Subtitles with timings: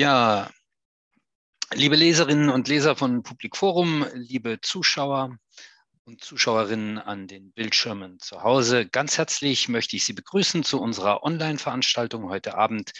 [0.00, 0.48] Ja,
[1.74, 5.36] liebe Leserinnen und Leser von Public Forum, liebe Zuschauer
[6.04, 11.24] und Zuschauerinnen an den Bildschirmen zu Hause, ganz herzlich möchte ich Sie begrüßen zu unserer
[11.24, 12.92] Online-Veranstaltung heute Abend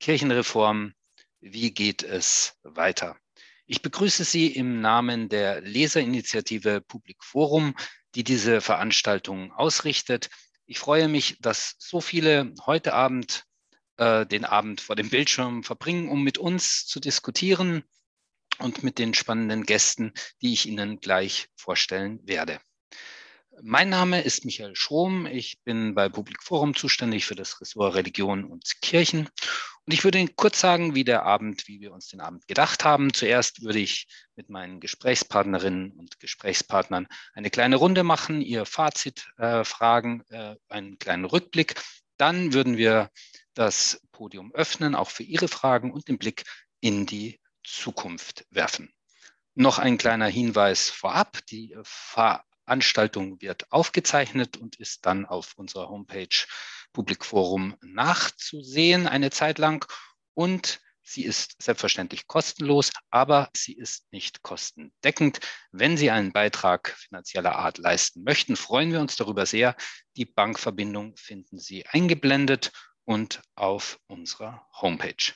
[0.00, 0.94] Kirchenreform.
[1.40, 3.18] Wie geht es weiter?
[3.66, 7.74] Ich begrüße Sie im Namen der Leserinitiative Public Forum,
[8.14, 10.30] die diese Veranstaltung ausrichtet.
[10.64, 13.44] Ich freue mich, dass so viele heute Abend
[13.96, 17.84] äh, den Abend vor dem Bildschirm verbringen, um mit uns zu diskutieren
[18.58, 22.60] und mit den spannenden Gästen, die ich Ihnen gleich vorstellen werde.
[23.62, 25.24] Mein Name ist Michael Schrom.
[25.24, 29.30] Ich bin bei Public Forum zuständig für das Ressort Religion und Kirchen.
[29.86, 32.84] Und ich würde Ihnen kurz sagen, wie der Abend, wie wir uns den Abend gedacht
[32.84, 33.14] haben.
[33.14, 39.64] Zuerst würde ich mit meinen Gesprächspartnerinnen und Gesprächspartnern eine kleine Runde machen, ihr Fazit äh,
[39.64, 41.76] fragen, äh, einen kleinen Rückblick.
[42.18, 43.10] Dann würden wir
[43.56, 46.44] das Podium öffnen, auch für Ihre Fragen und den Blick
[46.80, 48.92] in die Zukunft werfen.
[49.54, 51.38] Noch ein kleiner Hinweis vorab.
[51.46, 56.46] Die Veranstaltung wird aufgezeichnet und ist dann auf unserer Homepage
[56.92, 59.90] Public Forum nachzusehen eine Zeit lang.
[60.34, 65.40] Und sie ist selbstverständlich kostenlos, aber sie ist nicht kostendeckend.
[65.72, 69.74] Wenn Sie einen Beitrag finanzieller Art leisten möchten, freuen wir uns darüber sehr.
[70.16, 72.72] Die Bankverbindung finden Sie eingeblendet
[73.06, 75.32] und auf unserer Homepage.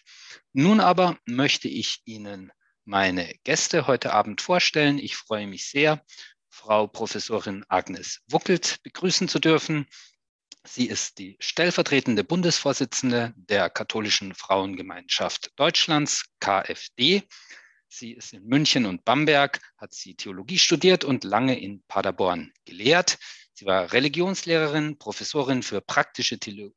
[0.52, 2.52] Nun aber möchte ich Ihnen
[2.84, 4.98] meine Gäste heute Abend vorstellen.
[4.98, 6.04] Ich freue mich sehr,
[6.50, 9.86] Frau Professorin Agnes Wuckelt begrüßen zu dürfen.
[10.64, 17.22] Sie ist die stellvertretende Bundesvorsitzende der Katholischen Frauengemeinschaft Deutschlands, KfD.
[17.88, 23.18] Sie ist in München und Bamberg, hat sie Theologie studiert und lange in Paderborn gelehrt.
[23.52, 26.74] Sie war Religionslehrerin, Professorin für praktische Theologie,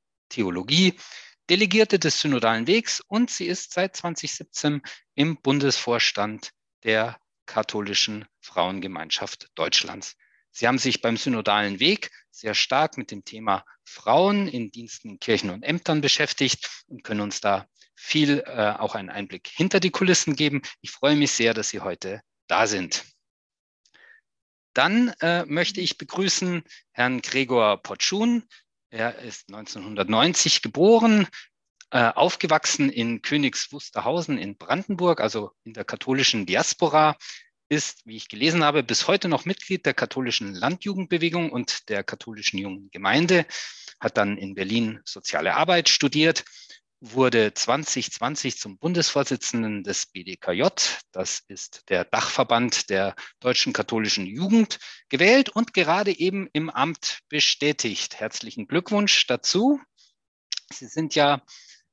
[1.50, 4.82] Delegierte des Synodalen Wegs und sie ist seit 2017
[5.16, 6.52] im Bundesvorstand
[6.84, 10.16] der Katholischen Frauengemeinschaft Deutschlands.
[10.52, 15.20] Sie haben sich beim Synodalen Weg sehr stark mit dem Thema Frauen in Diensten in
[15.20, 19.92] Kirchen und Ämtern beschäftigt und können uns da viel äh, auch einen Einblick hinter die
[19.92, 20.62] Kulissen geben.
[20.82, 23.04] Ich freue mich sehr, dass Sie heute da sind.
[24.74, 28.48] Dann äh, möchte ich begrüßen Herrn Gregor Potschun.
[28.94, 31.28] Er ist 1990 geboren,
[31.90, 37.18] äh, aufgewachsen in Königs Wusterhausen in Brandenburg, also in der katholischen Diaspora,
[37.70, 42.60] ist, wie ich gelesen habe, bis heute noch Mitglied der katholischen Landjugendbewegung und der katholischen
[42.60, 43.48] Jungen Gemeinde,
[44.00, 46.46] hat dann in Berlin soziale Arbeit studiert
[47.04, 50.64] wurde 2020 zum Bundesvorsitzenden des BDKJ,
[51.12, 58.22] das ist der Dachverband der deutschen katholischen Jugend, gewählt und gerade eben im Amt bestätigt.
[58.22, 59.82] Herzlichen Glückwunsch dazu.
[60.72, 61.42] Sie sind ja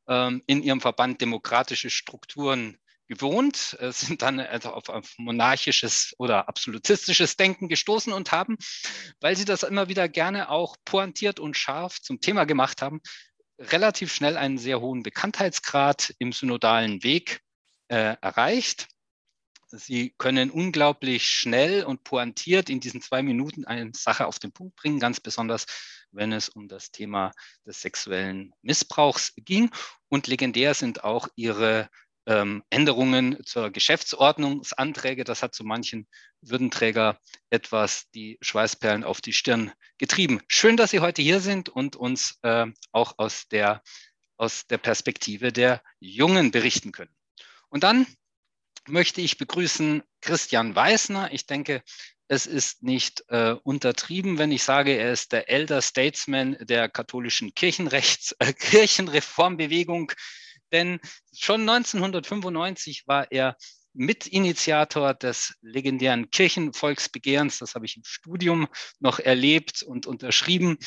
[0.06, 2.78] ähm, in Ihrem Verband demokratische Strukturen
[3.08, 8.56] gewohnt, äh, sind dann also auf, auf monarchisches oder absolutistisches Denken gestoßen und haben,
[9.20, 13.00] weil Sie das immer wieder gerne auch pointiert und scharf zum Thema gemacht haben,
[13.60, 17.42] relativ schnell einen sehr hohen Bekanntheitsgrad im synodalen Weg
[17.88, 18.88] äh, erreicht.
[19.68, 24.74] Sie können unglaublich schnell und pointiert in diesen zwei Minuten eine Sache auf den Punkt
[24.76, 25.66] bringen, ganz besonders
[26.12, 27.32] wenn es um das Thema
[27.64, 29.70] des sexuellen Missbrauchs ging.
[30.08, 31.88] Und legendär sind auch ihre
[32.30, 35.24] ähm, Änderungen zur Geschäftsordnungsanträge.
[35.24, 36.06] Das hat zu manchen
[36.40, 37.18] Würdenträger
[37.50, 40.40] etwas die Schweißperlen auf die Stirn getrieben.
[40.46, 43.82] Schön, dass Sie heute hier sind und uns äh, auch aus der,
[44.36, 47.14] aus der Perspektive der Jungen berichten können.
[47.68, 48.06] Und dann
[48.86, 51.32] möchte ich begrüßen Christian Weißner.
[51.32, 51.82] Ich denke,
[52.28, 57.54] es ist nicht äh, untertrieben, wenn ich sage, er ist der Elder Statesman der katholischen
[57.56, 60.12] Kirchenrechts, äh, Kirchenreformbewegung
[60.72, 61.00] denn
[61.32, 63.56] schon 1995 war er
[63.92, 67.58] Mitinitiator des legendären Kirchenvolksbegehrens.
[67.58, 68.68] Das habe ich im Studium
[69.00, 70.78] noch erlebt und unterschrieben.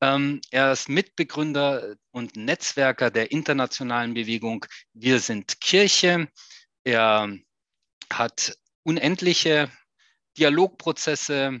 [0.00, 6.28] Ähm, er ist Mitbegründer und Netzwerker der internationalen Bewegung Wir sind Kirche.
[6.84, 7.36] Er
[8.12, 9.70] hat unendliche
[10.36, 11.60] Dialogprozesse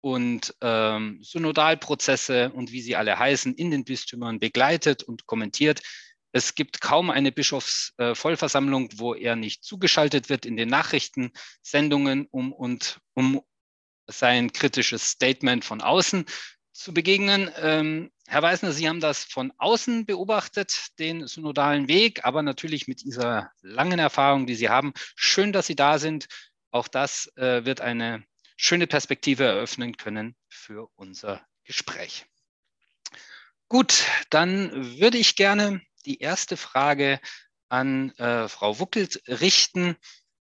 [0.00, 5.80] und ähm, Synodalprozesse und wie sie alle heißen in den Bistümern begleitet und kommentiert.
[6.36, 12.98] Es gibt kaum eine Bischofsvollversammlung, wo er nicht zugeschaltet wird in den Nachrichtensendungen, um, und,
[13.14, 13.40] um
[14.08, 16.24] sein kritisches Statement von außen
[16.72, 17.52] zu begegnen.
[17.58, 23.02] Ähm, Herr Weisner, Sie haben das von außen beobachtet, den synodalen Weg, aber natürlich mit
[23.02, 24.92] dieser langen Erfahrung, die Sie haben.
[25.14, 26.26] Schön, dass Sie da sind.
[26.72, 28.24] Auch das äh, wird eine
[28.56, 32.26] schöne Perspektive eröffnen können für unser Gespräch.
[33.68, 37.20] Gut, dann würde ich gerne die erste Frage
[37.68, 39.96] an äh, Frau Wuckelt richten.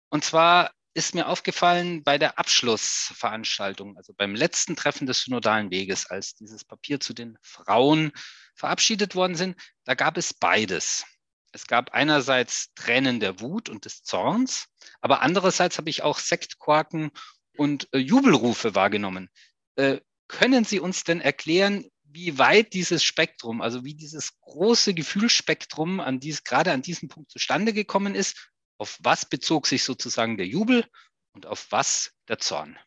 [0.09, 6.07] Und zwar ist mir aufgefallen bei der Abschlussveranstaltung, also beim letzten Treffen des synodalen Weges,
[6.07, 8.13] als dieses Papier zu den Frauen
[8.55, 11.05] verabschiedet worden sind, da gab es beides.
[11.53, 14.67] Es gab einerseits Tränen der Wut und des Zorns,
[15.01, 17.11] aber andererseits habe ich auch Sektquaken
[17.57, 19.31] und äh, Jubelrufe wahrgenommen.
[19.77, 26.01] Äh, können Sie uns denn erklären, wie weit dieses Spektrum, also wie dieses große Gefühlsspektrum
[26.01, 30.47] an dies, gerade an diesem Punkt zustande gekommen ist auf was bezog sich sozusagen der
[30.47, 30.85] Jubel
[31.33, 32.79] und auf was der Zorn?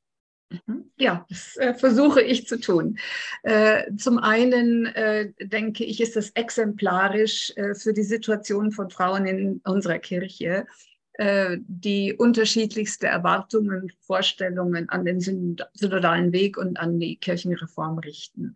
[0.50, 0.92] Mhm.
[0.98, 3.00] Ja, das äh, versuche ich zu tun.
[3.44, 9.26] Äh, zum einen äh, denke ich, ist das exemplarisch äh, für die Situation von Frauen
[9.26, 10.66] in unserer Kirche,
[11.20, 18.56] die unterschiedlichste Erwartungen, Vorstellungen an den synodalen Weg und an die Kirchenreform richten.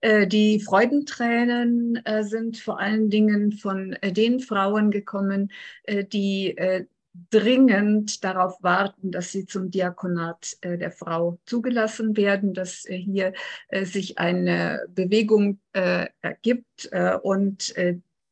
[0.00, 5.50] Äh, die Freudentränen äh, sind vor allen Dingen von den Frauen gekommen,
[5.88, 6.56] die
[7.30, 13.32] dringend darauf warten, dass sie zum Diakonat der Frau zugelassen werden, dass hier
[13.84, 16.90] sich eine Bewegung ergibt
[17.22, 17.74] und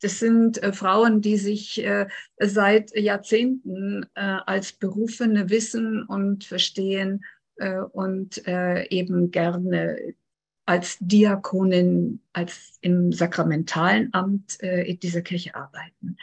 [0.05, 2.07] das sind äh, Frauen, die sich äh,
[2.39, 7.25] seit Jahrzehnten äh, als Berufene wissen und verstehen
[7.57, 10.15] äh, und äh, eben gerne
[10.67, 16.17] als Diakonin, als im sakramentalen Amt in dieser Kirche arbeiten.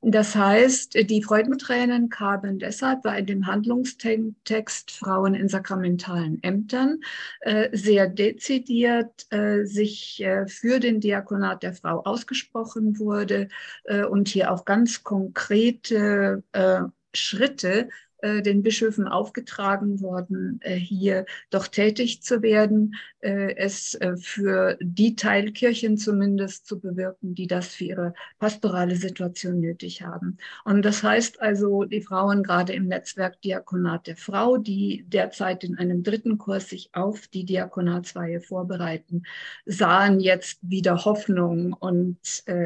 [0.00, 7.00] Das heißt, die Freudentränen kamen deshalb, weil in dem Handlungstext Frauen in sakramentalen Ämtern
[7.40, 13.48] äh, sehr dezidiert äh, sich äh, für den Diakonat der Frau ausgesprochen wurde
[13.84, 17.88] äh, und hier auch ganz konkrete äh, Schritte äh,
[18.22, 25.96] den Bischöfen aufgetragen worden, äh, hier doch tätig zu werden, äh, es für die Teilkirchen
[25.98, 30.38] zumindest zu bewirken, die das für ihre pastorale Situation nötig haben.
[30.64, 35.78] Und das heißt also, die Frauen gerade im Netzwerk Diakonat der Frau, die derzeit in
[35.78, 39.22] einem dritten Kurs sich auf die Diakonatsweihe vorbereiten,
[39.64, 42.18] sahen jetzt wieder Hoffnung und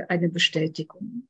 [0.08, 1.28] eine Bestätigung.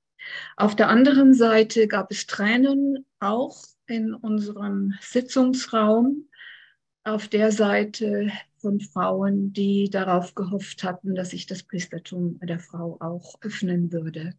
[0.56, 6.28] Auf der anderen Seite gab es Tränen auch in unserem Sitzungsraum
[7.04, 12.96] auf der Seite von Frauen, die darauf gehofft hatten, dass sich das Priestertum der Frau
[13.00, 14.34] auch öffnen würde.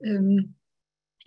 [0.00, 0.54] Ähm,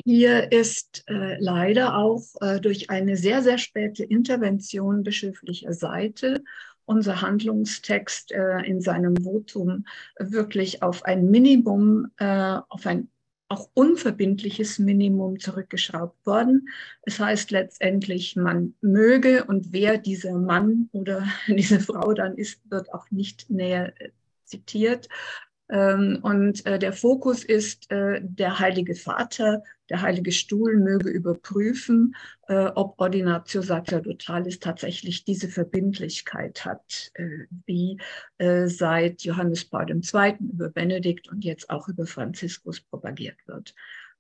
[0.04, 6.44] hier ist äh, leider auch äh, durch eine sehr, sehr späte Intervention bischöflicher Seite
[6.86, 9.86] unser Handlungstext äh, in seinem Votum
[10.18, 13.10] wirklich auf ein Minimum, äh, auf ein
[13.50, 16.70] auch unverbindliches Minimum zurückgeschraubt worden.
[17.04, 22.94] Es heißt letztendlich, man möge und wer dieser Mann oder diese Frau dann ist, wird
[22.94, 24.10] auch nicht näher äh,
[24.44, 25.08] zitiert.
[25.70, 32.16] Ähm, und äh, der Fokus ist, äh, der Heilige Vater, der Heilige Stuhl möge überprüfen,
[32.48, 37.12] ob Ordinatio Sacerdotalis tatsächlich diese Verbindlichkeit hat,
[37.66, 37.98] wie
[38.38, 40.36] seit Johannes Paul II.
[40.40, 43.74] über Benedikt und jetzt auch über Franziskus propagiert wird.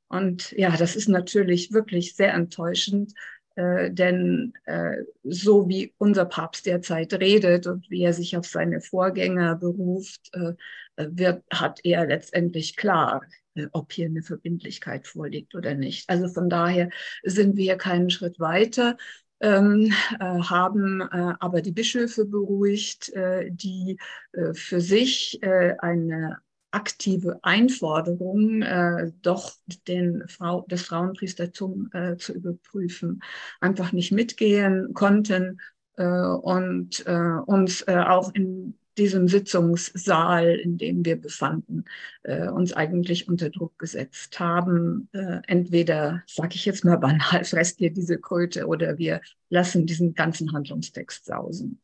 [0.09, 3.13] Und ja, das ist natürlich wirklich sehr enttäuschend,
[3.55, 8.81] äh, denn äh, so wie unser Papst derzeit redet und wie er sich auf seine
[8.81, 10.53] Vorgänger beruft, äh,
[10.95, 16.09] wird, hat er letztendlich klar, äh, ob hier eine Verbindlichkeit vorliegt oder nicht.
[16.09, 16.89] Also von daher
[17.23, 18.97] sind wir keinen Schritt weiter.
[19.39, 23.99] Ähm, äh, haben äh, aber die Bischöfe beruhigt, äh, die
[24.31, 26.37] äh, für sich eine
[26.71, 29.53] aktive Einforderung, äh, doch
[29.87, 33.21] den Frau, das Frauenpriestertum äh, zu überprüfen,
[33.61, 35.59] einfach nicht mitgehen konnten
[35.95, 41.85] äh, und äh, uns äh, auch in diesem Sitzungssaal, in dem wir befanden,
[42.23, 45.09] äh, uns eigentlich unter Druck gesetzt haben.
[45.13, 50.13] Äh, entweder, sage ich jetzt mal banal, fresst ihr diese Kröte oder wir lassen diesen
[50.13, 51.81] ganzen Handlungstext sausen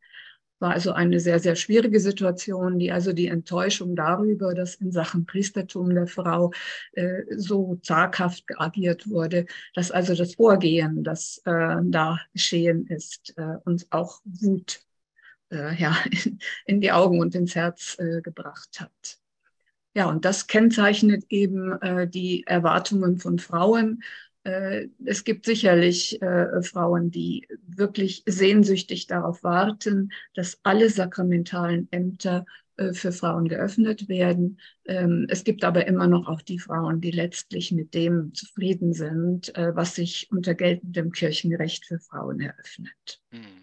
[0.63, 5.25] war also eine sehr, sehr schwierige Situation, die also die Enttäuschung darüber, dass in Sachen
[5.25, 6.51] Priestertum der Frau
[6.93, 13.57] äh, so zaghaft agiert wurde, dass also das Vorgehen, das äh, da geschehen ist, äh,
[13.65, 14.79] uns auch Wut
[15.53, 15.95] äh, ja,
[16.65, 19.17] in, die Augen und ins Herz äh, gebracht hat.
[19.95, 24.03] Ja, und das kennzeichnet eben äh, die Erwartungen von Frauen
[24.43, 32.45] äh, es gibt sicherlich äh, Frauen, die wirklich sehnsüchtig darauf warten, dass alle sakramentalen Ämter
[32.75, 34.59] äh, für Frauen geöffnet werden.
[34.85, 39.53] Ähm, es gibt aber immer noch auch die Frauen, die letztlich mit dem zufrieden sind,
[39.55, 43.21] was sich unter geltendem Kirchenrecht für Frauen eröffnet.
[43.31, 43.62] Hm.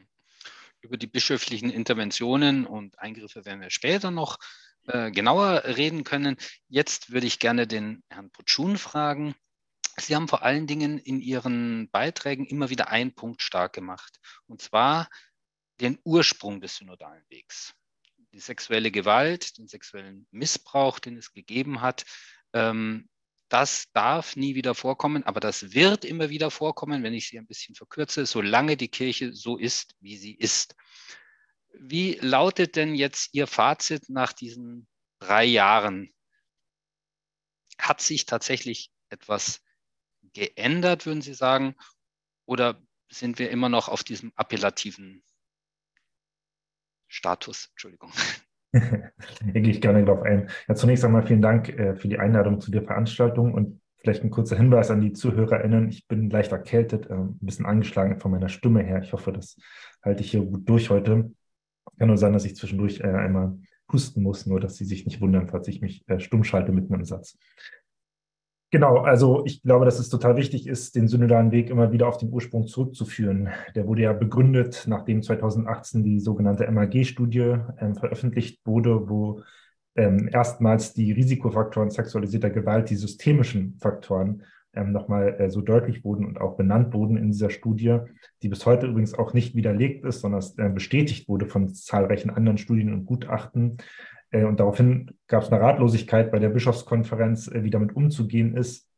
[0.80, 4.38] Über die bischöflichen Interventionen und Eingriffe werden wir später noch
[4.87, 6.37] genauer reden können.
[6.68, 9.34] Jetzt würde ich gerne den Herrn Putschun fragen
[9.99, 14.62] Sie haben vor allen Dingen in Ihren Beiträgen immer wieder einen Punkt stark gemacht, und
[14.62, 15.08] zwar
[15.80, 17.75] den Ursprung des synodalen Wegs.
[18.32, 22.04] Die sexuelle Gewalt, den sexuellen Missbrauch, den es gegeben hat,
[22.52, 23.08] ähm,
[23.50, 27.47] das darf nie wieder vorkommen, aber das wird immer wieder vorkommen, wenn ich sie ein
[27.47, 30.76] bisschen verkürze, solange die Kirche so ist, wie sie ist.
[31.75, 34.88] Wie lautet denn jetzt Ihr Fazit nach diesen
[35.19, 36.14] drei Jahren?
[37.78, 39.62] Hat sich tatsächlich etwas
[40.33, 41.75] geändert, würden Sie sagen?
[42.47, 45.25] Oder sind wir immer noch auf diesem appellativen
[47.09, 47.69] Status?
[47.71, 48.12] Entschuldigung.
[48.73, 49.12] Hier
[49.53, 50.49] gehe ich gerne darauf ein.
[50.69, 54.31] Ja, zunächst einmal vielen Dank äh, für die Einladung zu der Veranstaltung und vielleicht ein
[54.31, 55.89] kurzer Hinweis an die ZuhörerInnen.
[55.89, 59.03] Ich bin leicht erkältet, äh, ein bisschen angeschlagen von meiner Stimme her.
[59.03, 59.57] Ich hoffe, das
[60.03, 61.33] halte ich hier gut durch heute.
[61.99, 63.59] Kann nur sein, dass ich zwischendurch äh, einmal
[63.93, 66.95] husten muss, nur dass Sie sich nicht wundern, falls ich mich äh, stumm schalte mitten
[66.95, 67.37] im Satz.
[68.73, 72.19] Genau, also ich glaube, dass es total wichtig ist, den synodalen Weg immer wieder auf
[72.19, 73.49] den Ursprung zurückzuführen.
[73.75, 79.43] Der wurde ja begründet, nachdem 2018 die sogenannte MAG-Studie ähm, veröffentlicht wurde, wo
[79.97, 86.25] ähm, erstmals die Risikofaktoren sexualisierter Gewalt, die systemischen Faktoren, ähm, nochmal äh, so deutlich wurden
[86.25, 87.99] und auch benannt wurden in dieser Studie,
[88.43, 92.59] die bis heute übrigens auch nicht widerlegt ist, sondern äh, bestätigt wurde von zahlreichen anderen
[92.59, 93.79] Studien und Gutachten.
[94.30, 98.88] Äh, und daraufhin gab es eine Ratlosigkeit bei der Bischofskonferenz, äh, wie damit umzugehen ist.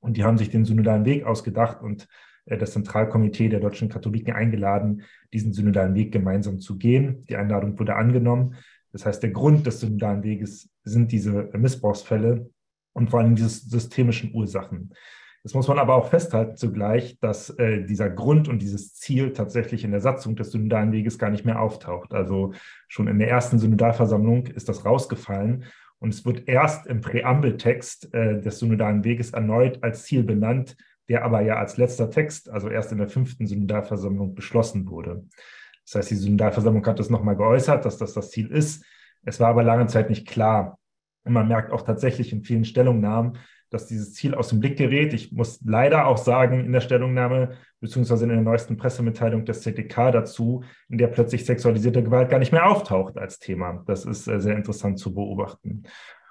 [0.00, 2.08] Und die haben sich den synodalen Weg ausgedacht und
[2.46, 5.02] äh, das Zentralkomitee der deutschen Katholiken eingeladen,
[5.32, 7.24] diesen synodalen Weg gemeinsam zu gehen.
[7.26, 8.56] Die Einladung wurde angenommen.
[8.92, 12.50] Das heißt, der Grund des synodalen Weges sind diese Missbrauchsfälle
[12.94, 14.94] und vor allem diese systemischen Ursachen.
[15.46, 19.84] Das muss man aber auch festhalten zugleich, dass äh, dieser Grund und dieses Ziel tatsächlich
[19.84, 22.12] in der Satzung des synodalen Weges gar nicht mehr auftaucht.
[22.12, 22.52] Also
[22.88, 25.66] schon in der ersten Synodalversammlung ist das rausgefallen
[26.00, 30.76] und es wird erst im Präambeltext äh, des synodalen Weges erneut als Ziel benannt,
[31.08, 35.26] der aber ja als letzter Text, also erst in der fünften Synodalversammlung beschlossen wurde.
[35.84, 38.84] Das heißt, die Synodalversammlung hat das nochmal geäußert, dass das das Ziel ist.
[39.24, 40.80] Es war aber lange Zeit nicht klar.
[41.22, 43.38] Und man merkt auch tatsächlich in vielen Stellungnahmen,
[43.70, 45.12] dass dieses Ziel aus dem Blick gerät.
[45.12, 50.12] Ich muss leider auch sagen, in der Stellungnahme beziehungsweise in der neuesten Pressemitteilung des ZDK
[50.12, 53.84] dazu, in der plötzlich sexualisierte Gewalt gar nicht mehr auftaucht als Thema.
[53.86, 55.84] Das ist äh, sehr interessant zu beobachten.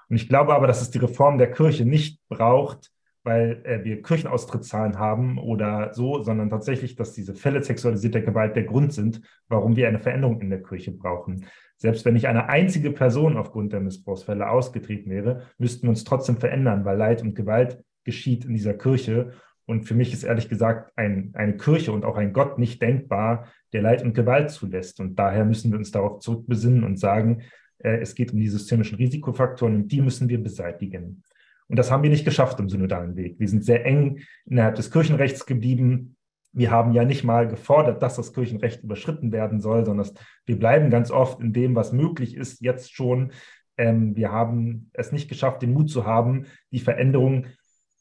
[0.08, 2.90] Und ich glaube aber, dass es die Reform der Kirche nicht braucht,
[3.26, 8.64] weil äh, wir Kirchenaustrittszahlen haben oder so, sondern tatsächlich, dass diese Fälle sexualisierter Gewalt der
[8.64, 11.46] Grund sind, warum wir eine Veränderung in der Kirche brauchen.
[11.78, 16.38] Selbst wenn nicht eine einzige Person aufgrund der Missbrauchsfälle ausgetreten wäre, müssten wir uns trotzdem
[16.38, 19.32] verändern, weil Leid und Gewalt geschieht in dieser Kirche.
[19.66, 23.48] Und für mich ist ehrlich gesagt ein, eine Kirche und auch ein Gott nicht denkbar,
[23.72, 25.00] der Leid und Gewalt zulässt.
[25.00, 27.42] Und daher müssen wir uns darauf zurückbesinnen und sagen,
[27.78, 31.22] äh, es geht um die systemischen Risikofaktoren und die müssen wir beseitigen.
[31.68, 33.38] Und das haben wir nicht geschafft im synodalen Weg.
[33.38, 36.15] Wir sind sehr eng innerhalb des Kirchenrechts geblieben.
[36.56, 40.10] Wir haben ja nicht mal gefordert, dass das Kirchenrecht überschritten werden soll, sondern
[40.46, 43.32] wir bleiben ganz oft in dem, was möglich ist, jetzt schon.
[43.76, 47.44] Ähm, wir haben es nicht geschafft, den Mut zu haben, die Veränderung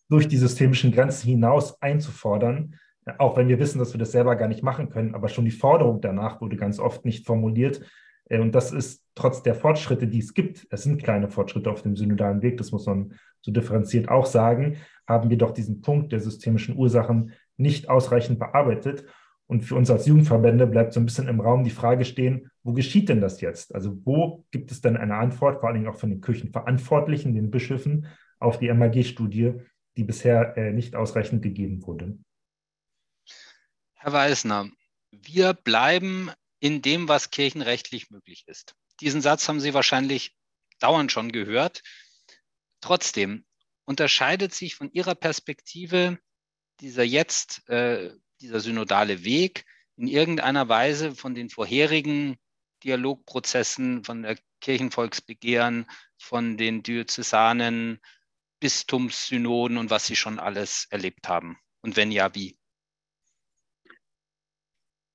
[0.07, 2.75] durch die systemischen Grenzen hinaus einzufordern,
[3.17, 5.15] auch wenn wir wissen, dass wir das selber gar nicht machen können.
[5.15, 7.81] Aber schon die Forderung danach wurde ganz oft nicht formuliert.
[8.29, 11.81] Äh, und das ist trotz der Fortschritte, die es gibt, es sind kleine Fortschritte auf
[11.81, 16.13] dem synodalen Weg, das muss man so differenziert auch sagen, haben wir doch diesen Punkt
[16.13, 19.05] der systemischen Ursachen nicht ausreichend bearbeitet.
[19.47, 22.74] Und für uns als Jugendverbände bleibt so ein bisschen im Raum die Frage stehen, wo
[22.74, 23.75] geschieht denn das jetzt?
[23.75, 27.51] Also wo gibt es denn eine Antwort, vor allen Dingen auch von den Kirchenverantwortlichen, den
[27.51, 28.07] Bischöfen,
[28.39, 29.53] auf die MAG-Studie,
[29.97, 32.17] die bisher äh, nicht ausreichend gegeben wurde?
[33.93, 34.69] Herr Weisner,
[35.12, 38.75] wir bleiben in dem, was kirchenrechtlich möglich ist.
[39.00, 40.35] Diesen Satz haben Sie wahrscheinlich
[40.79, 41.81] dauernd schon gehört.
[42.81, 43.45] Trotzdem
[43.85, 46.17] unterscheidet sich von Ihrer Perspektive
[46.79, 49.65] dieser jetzt, äh, dieser synodale Weg
[49.98, 52.38] in irgendeiner Weise von den vorherigen
[52.84, 55.86] Dialogprozessen, von der Kirchenvolksbegehren,
[56.17, 58.00] von den diözesanen
[58.60, 61.58] Bistumssynoden und was sie schon alles erlebt haben?
[61.82, 62.58] Und wenn ja, wie?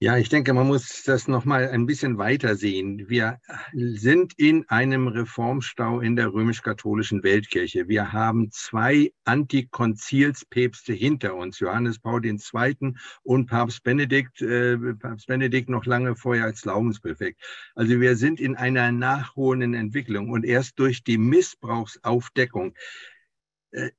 [0.02, 3.10] Ja, ich denke, man muss das noch mal ein bisschen weiter sehen.
[3.10, 3.38] Wir
[3.74, 7.86] sind in einem Reformstau in der römisch-katholischen Weltkirche.
[7.86, 12.94] Wir haben zwei Antikonzilspäpste hinter uns, Johannes Paul II.
[13.24, 17.38] und Papst Benedikt, äh, Papst Benedikt noch lange vorher als Glaubenspräfekt.
[17.74, 22.74] Also wir sind in einer nachholenden Entwicklung und erst durch die Missbrauchsaufdeckung
[23.72, 23.90] äh,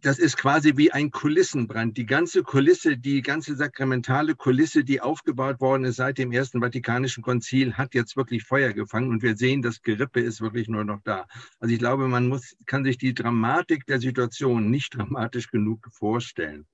[0.00, 1.96] das ist quasi wie ein Kulissenbrand.
[1.96, 7.22] Die ganze Kulisse, die ganze sakramentale Kulisse, die aufgebaut worden ist seit dem Ersten Vatikanischen
[7.22, 11.00] Konzil, hat jetzt wirklich Feuer gefangen und wir sehen, das Gerippe ist wirklich nur noch
[11.04, 11.26] da.
[11.60, 16.66] Also ich glaube, man muss, kann sich die Dramatik der Situation nicht dramatisch genug vorstellen.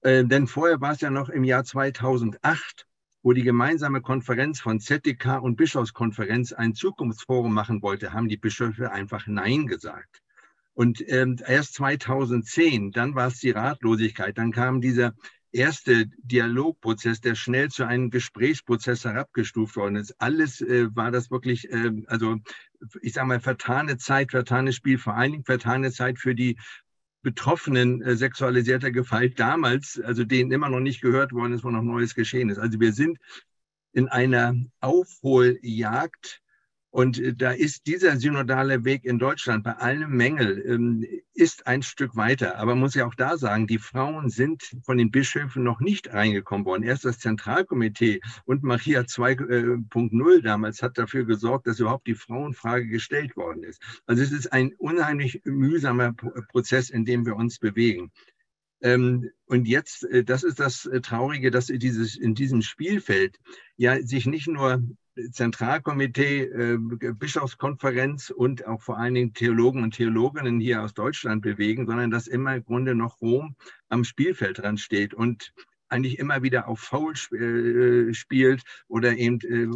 [0.00, 2.86] Äh, denn vorher war es ja noch im Jahr 2008,
[3.22, 8.90] wo die gemeinsame Konferenz von ZDK und Bischofskonferenz ein Zukunftsforum machen wollte, haben die Bischöfe
[8.90, 10.21] einfach Nein gesagt.
[10.74, 15.14] Und ähm, erst 2010, dann war es die Ratlosigkeit, dann kam dieser
[15.52, 20.14] erste Dialogprozess, der schnell zu einem Gesprächsprozess herabgestuft worden ist.
[20.18, 22.38] Alles äh, war das wirklich, äh, also
[23.02, 26.56] ich sage mal, vertane Zeit, vertanes Spiel, vor allen Dingen vertane Zeit für die
[27.22, 31.82] Betroffenen äh, sexualisierter Gewalt damals, also denen immer noch nicht gehört worden ist, wo noch
[31.82, 32.58] Neues geschehen ist.
[32.58, 33.18] Also wir sind
[33.92, 36.40] in einer Aufholjagd
[36.92, 41.82] und äh, da ist dieser synodale Weg in Deutschland bei allem Mängel, ähm, ist ein
[41.82, 42.58] Stück weiter.
[42.58, 46.12] Aber man muss ja auch da sagen, die Frauen sind von den Bischöfen noch nicht
[46.12, 46.82] reingekommen worden.
[46.82, 52.86] Erst das Zentralkomitee und Maria 2.0 äh, damals hat dafür gesorgt, dass überhaupt die Frauenfrage
[52.86, 53.80] gestellt worden ist.
[54.04, 58.12] Also es ist ein unheimlich mühsamer Prozess, in dem wir uns bewegen.
[58.82, 63.38] Ähm, und jetzt, äh, das ist das Traurige, dass dieses, in diesem Spielfeld
[63.78, 64.82] ja sich nicht nur
[65.30, 71.86] Zentralkomitee, äh, Bischofskonferenz und auch vor allen Dingen Theologen und Theologinnen hier aus Deutschland bewegen,
[71.86, 73.56] sondern dass immer im Grunde noch Rom
[73.88, 75.52] am Spielfeld dran steht und
[75.88, 79.68] eigentlich immer wieder auf Foul äh, spielt oder eben äh,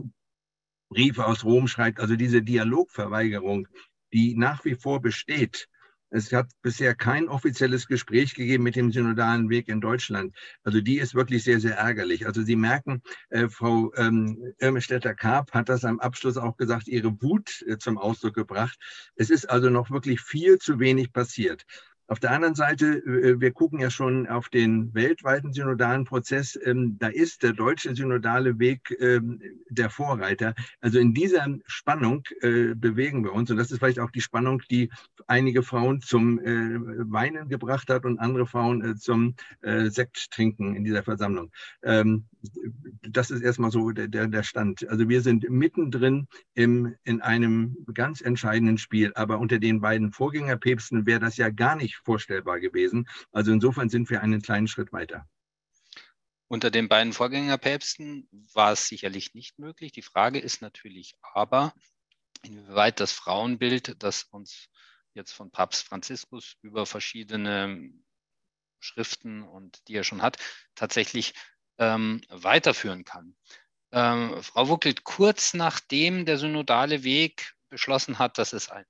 [0.89, 2.01] Briefe aus Rom schreibt.
[2.01, 3.69] Also diese Dialogverweigerung,
[4.13, 5.69] die nach wie vor besteht,
[6.11, 10.35] es hat bisher kein offizielles Gespräch gegeben mit dem synodalen Weg in Deutschland.
[10.63, 12.27] Also die ist wirklich sehr, sehr ärgerlich.
[12.27, 17.65] Also Sie merken, äh, Frau ähm, Irmestetter-Karp hat das am Abschluss auch gesagt, ihre Wut
[17.67, 18.79] äh, zum Ausdruck gebracht.
[19.17, 21.65] Es ist also noch wirklich viel zu wenig passiert.
[22.09, 26.59] Auf der anderen Seite, äh, wir gucken ja schon auf den weltweiten synodalen Prozess.
[26.65, 30.55] Ähm, da ist der deutsche synodale Weg ähm, der Vorreiter.
[30.81, 33.51] Also in dieser Spannung äh, bewegen wir uns.
[33.51, 34.91] Und das ist vielleicht auch die Spannung, die
[35.27, 36.79] einige Frauen zum äh,
[37.11, 41.51] Weinen gebracht hat und andere Frauen zum Sekt trinken in dieser Versammlung.
[41.83, 42.27] Ähm,
[43.03, 44.89] das ist erstmal so der, Stand.
[44.89, 49.13] Also wir sind mittendrin in einem ganz entscheidenden Spiel.
[49.15, 53.09] Aber unter den beiden Vorgängerpäpsten wäre das ja gar nicht vorstellbar gewesen.
[53.33, 55.29] Also insofern sind wir einen kleinen Schritt weiter.
[56.49, 59.91] Unter den beiden Vorgängerpäpsten war es sicherlich nicht möglich.
[59.93, 61.75] Die Frage ist natürlich aber,
[62.43, 64.69] inwieweit das Frauenbild, das uns
[65.15, 67.91] jetzt von Papst Franziskus über verschiedene
[68.79, 70.37] Schriften und die er schon hat,
[70.77, 71.35] tatsächlich
[71.79, 73.37] ähm, weiterführen kann.
[73.93, 78.85] Ähm, Frau Wuckelt, kurz nachdem der synodale Weg beschlossen hat, dass es ein,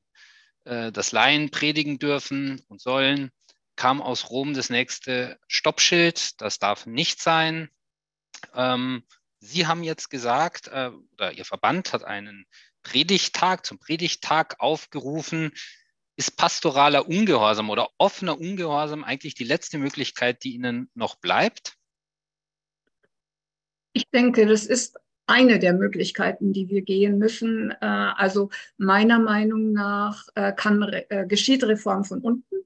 [0.67, 3.31] äh, das Laien predigen dürfen und sollen,
[3.77, 6.41] kam aus Rom das nächste Stoppschild.
[6.41, 7.71] Das darf nicht sein.
[8.55, 9.05] Ähm,
[9.39, 12.47] Sie haben jetzt gesagt, äh, oder Ihr Verband hat einen
[12.83, 15.53] Predigtag zum Predigtag aufgerufen.
[16.17, 21.77] Ist pastoraler Ungehorsam oder offener Ungehorsam eigentlich die letzte Möglichkeit, die Ihnen noch bleibt?
[23.93, 27.71] Ich denke, das ist eine der Möglichkeiten, die wir gehen müssen.
[27.71, 32.57] Äh, also meiner Meinung nach äh, kann, äh, geschieht Reform von unten.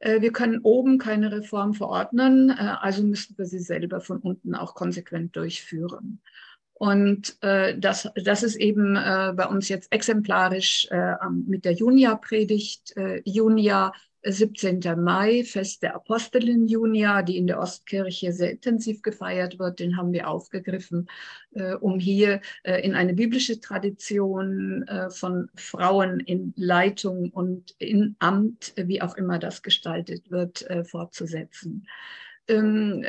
[0.00, 5.34] Wir können oben keine Reform verordnen, also müssen wir sie selber von unten auch konsequent
[5.34, 6.20] durchführen.
[6.74, 10.90] Und das, das ist eben bei uns jetzt exemplarisch
[11.46, 12.94] mit der Junia-Predigt.
[13.24, 13.94] Junia
[14.24, 14.80] 17.
[14.96, 20.12] Mai, Fest der Apostelin Junia, die in der Ostkirche sehr intensiv gefeiert wird, den haben
[20.12, 21.08] wir aufgegriffen,
[21.52, 28.16] äh, um hier äh, in eine biblische Tradition äh, von Frauen in Leitung und in
[28.18, 31.86] Amt, wie auch immer das gestaltet wird, äh, fortzusetzen.
[32.48, 33.06] Ähm,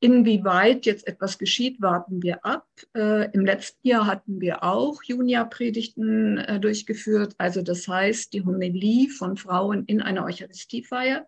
[0.00, 2.66] Inwieweit jetzt etwas geschieht, warten wir ab.
[2.94, 7.34] Äh, Im letzten Jahr hatten wir auch Junia-Predigten äh, durchgeführt.
[7.38, 11.26] Also das heißt, die Homilie von Frauen in einer Eucharistiefeier.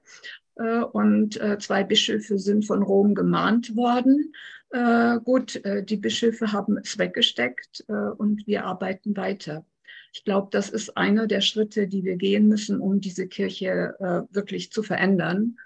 [0.59, 4.35] Äh, und äh, zwei Bischöfe sind von Rom gemahnt worden.
[4.71, 7.85] Äh, gut, äh, die Bischöfe haben es weggesteckt
[8.19, 9.65] und wir arbeiten weiter.
[10.13, 14.73] Ich glaube, das ist einer der Schritte, die wir gehen müssen, um diese Kirche wirklich
[14.73, 15.57] zu verändern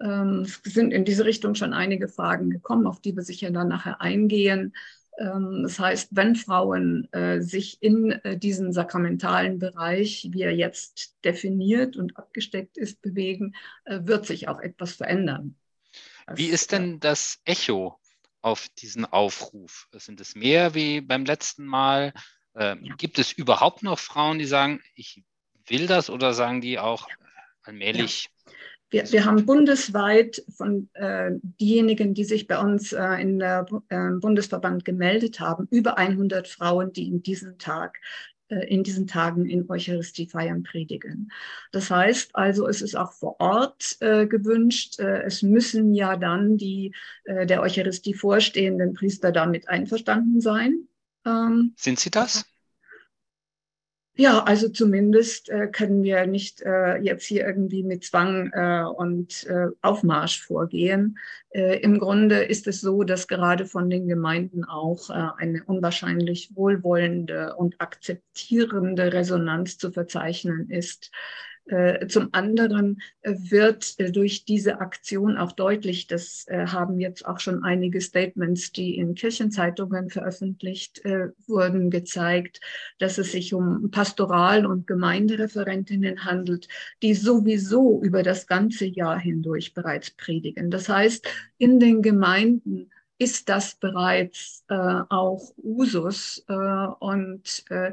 [0.00, 3.68] ähm, es sind in diese Richtung schon einige Fragen gekommen, auf die wir sicher dann
[3.68, 4.74] nachher eingehen.
[5.18, 11.14] Ähm, das heißt, wenn Frauen äh, sich in äh, diesen sakramentalen Bereich, wie er jetzt
[11.24, 13.54] definiert und abgesteckt ist, bewegen,
[13.84, 15.56] äh, wird sich auch etwas verändern.
[16.34, 17.98] Wie ist denn das Echo
[18.40, 19.88] auf diesen Aufruf?
[19.92, 22.12] Sind es mehr wie beim letzten Mal?
[22.56, 22.94] Ähm, ja.
[22.96, 25.22] Gibt es überhaupt noch Frauen, die sagen, ich
[25.66, 27.08] will das oder sagen die auch,
[27.62, 28.30] allmählich.
[28.46, 28.52] Ja.
[28.94, 34.10] Wir, wir, haben bundesweit von äh, diejenigen, die sich bei uns äh, in der äh,
[34.20, 37.98] Bundesverband gemeldet haben, über 100 Frauen, die in diesem Tag
[38.48, 41.32] äh, in diesen Tagen in Eucharistiefeiern predigen.
[41.72, 45.00] Das heißt also, es ist auch vor Ort äh, gewünscht.
[45.00, 50.86] Äh, es müssen ja dann die äh, der Eucharistie vorstehenden Priester damit einverstanden sein.
[51.26, 52.44] Ähm, Sind sie das?
[54.16, 59.44] Ja, also zumindest äh, können wir nicht äh, jetzt hier irgendwie mit Zwang äh, und
[59.48, 61.18] äh, Aufmarsch vorgehen.
[61.50, 66.50] Äh, Im Grunde ist es so, dass gerade von den Gemeinden auch äh, eine unwahrscheinlich
[66.54, 71.10] wohlwollende und akzeptierende Resonanz zu verzeichnen ist.
[71.66, 77.40] Äh, zum anderen äh, wird äh, durch diese Aktion auch deutlich, das haben jetzt auch
[77.40, 81.02] schon einige Statements, die in Kirchenzeitungen veröffentlicht
[81.46, 82.60] wurden, gezeigt,
[82.98, 86.68] dass es sich um Pastoral- und Gemeindereferentinnen handelt,
[87.02, 90.70] die sowieso über das ganze Jahr hindurch bereits predigen.
[90.70, 91.26] Das heißt,
[91.58, 97.92] in den Gemeinden ist das bereits äh, auch Usus äh, und äh,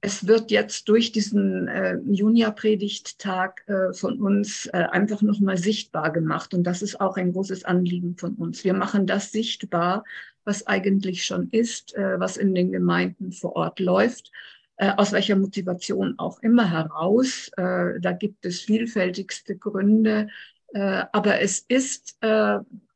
[0.00, 6.54] es wird jetzt durch diesen äh, Junior-Predigttag äh, von uns äh, einfach nochmal sichtbar gemacht.
[6.54, 8.62] Und das ist auch ein großes Anliegen von uns.
[8.62, 10.04] Wir machen das sichtbar,
[10.44, 14.30] was eigentlich schon ist, äh, was in den Gemeinden vor Ort läuft.
[14.76, 17.50] Äh, aus welcher Motivation auch immer heraus.
[17.56, 20.28] Äh, da gibt es vielfältigste Gründe.
[20.74, 22.18] aber es ist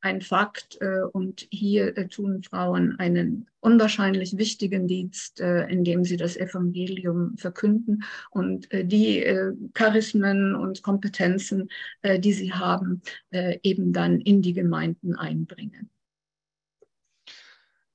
[0.01, 0.79] ein Fakt.
[0.81, 7.37] Äh, und hier äh, tun Frauen einen unwahrscheinlich wichtigen Dienst, äh, indem sie das Evangelium
[7.37, 9.25] verkünden und die
[9.75, 11.69] Charismen und Kompetenzen,
[12.03, 15.91] die sie haben, eben dann in die Gemeinden einbringen.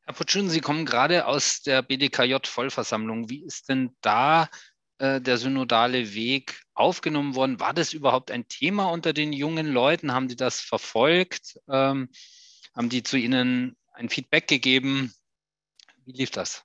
[0.03, 3.29] Herr Putschun, Sie kommen gerade aus der BDKJ-Vollversammlung.
[3.29, 4.49] Wie ist denn da
[4.97, 7.59] äh, der synodale Weg aufgenommen worden?
[7.59, 10.13] War das überhaupt ein Thema unter den jungen Leuten?
[10.13, 11.59] Haben die das verfolgt?
[11.69, 12.09] Ähm,
[12.75, 15.13] haben die zu Ihnen ein Feedback gegeben?
[16.05, 16.63] Wie lief das?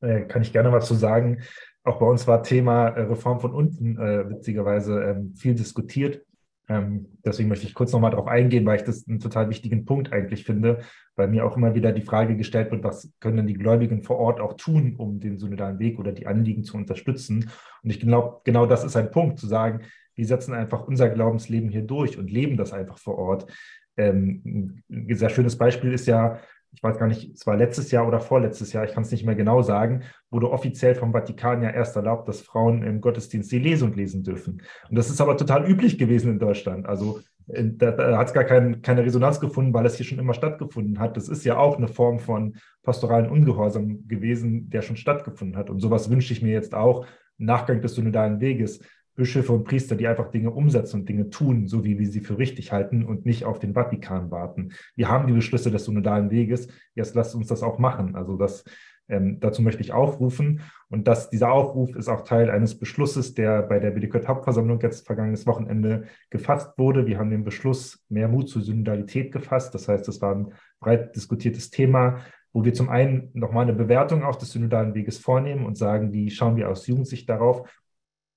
[0.00, 1.42] Äh, kann ich gerne was zu sagen.
[1.86, 6.25] Auch bei uns war Thema äh, Reform von unten äh, witzigerweise ähm, viel diskutiert.
[6.68, 10.12] Ähm, deswegen möchte ich kurz nochmal darauf eingehen, weil ich das einen total wichtigen Punkt
[10.12, 10.80] eigentlich finde,
[11.14, 14.18] weil mir auch immer wieder die Frage gestellt wird, was können denn die Gläubigen vor
[14.18, 17.50] Ort auch tun, um den synodalen Weg oder die Anliegen zu unterstützen.
[17.82, 19.82] Und ich glaube, genau das ist ein Punkt, zu sagen,
[20.14, 23.52] wir setzen einfach unser Glaubensleben hier durch und leben das einfach vor Ort.
[23.96, 26.40] Ähm, ein sehr schönes Beispiel ist ja
[26.76, 29.24] ich weiß gar nicht, es war letztes Jahr oder vorletztes Jahr, ich kann es nicht
[29.24, 33.58] mehr genau sagen, wurde offiziell vom Vatikan ja erst erlaubt, dass Frauen im Gottesdienst die
[33.58, 34.60] Lesung lesen dürfen.
[34.90, 36.84] Und das ist aber total üblich gewesen in Deutschland.
[36.84, 40.34] Also äh, da, hat es gar kein, keine Resonanz gefunden, weil es hier schon immer
[40.34, 41.16] stattgefunden hat.
[41.16, 45.70] Das ist ja auch eine Form von pastoralen Ungehorsam gewesen, der schon stattgefunden hat.
[45.70, 47.06] Und sowas wünsche ich mir jetzt auch
[47.38, 48.80] Nachgang des synodalen Weges,
[49.16, 52.38] Bischöfe und Priester, die einfach Dinge umsetzen und Dinge tun, so wie wir sie für
[52.38, 54.72] richtig halten und nicht auf den Vatikan warten.
[54.94, 58.14] Wir haben die Beschlüsse des synodalen Weges, jetzt lasst uns das auch machen.
[58.14, 58.64] Also das,
[59.08, 60.60] ähm, dazu möchte ich aufrufen.
[60.88, 65.06] Und das, dieser Aufruf ist auch Teil eines Beschlusses, der bei der BDK Hauptversammlung jetzt
[65.06, 67.06] vergangenes Wochenende gefasst wurde.
[67.06, 69.74] Wir haben den Beschluss mehr Mut zur Synodalität gefasst.
[69.74, 72.18] Das heißt, das war ein breit diskutiertes Thema,
[72.52, 76.30] wo wir zum einen nochmal eine Bewertung auch des synodalen Weges vornehmen und sagen, wie
[76.30, 77.68] schauen wir aus Jugendsicht darauf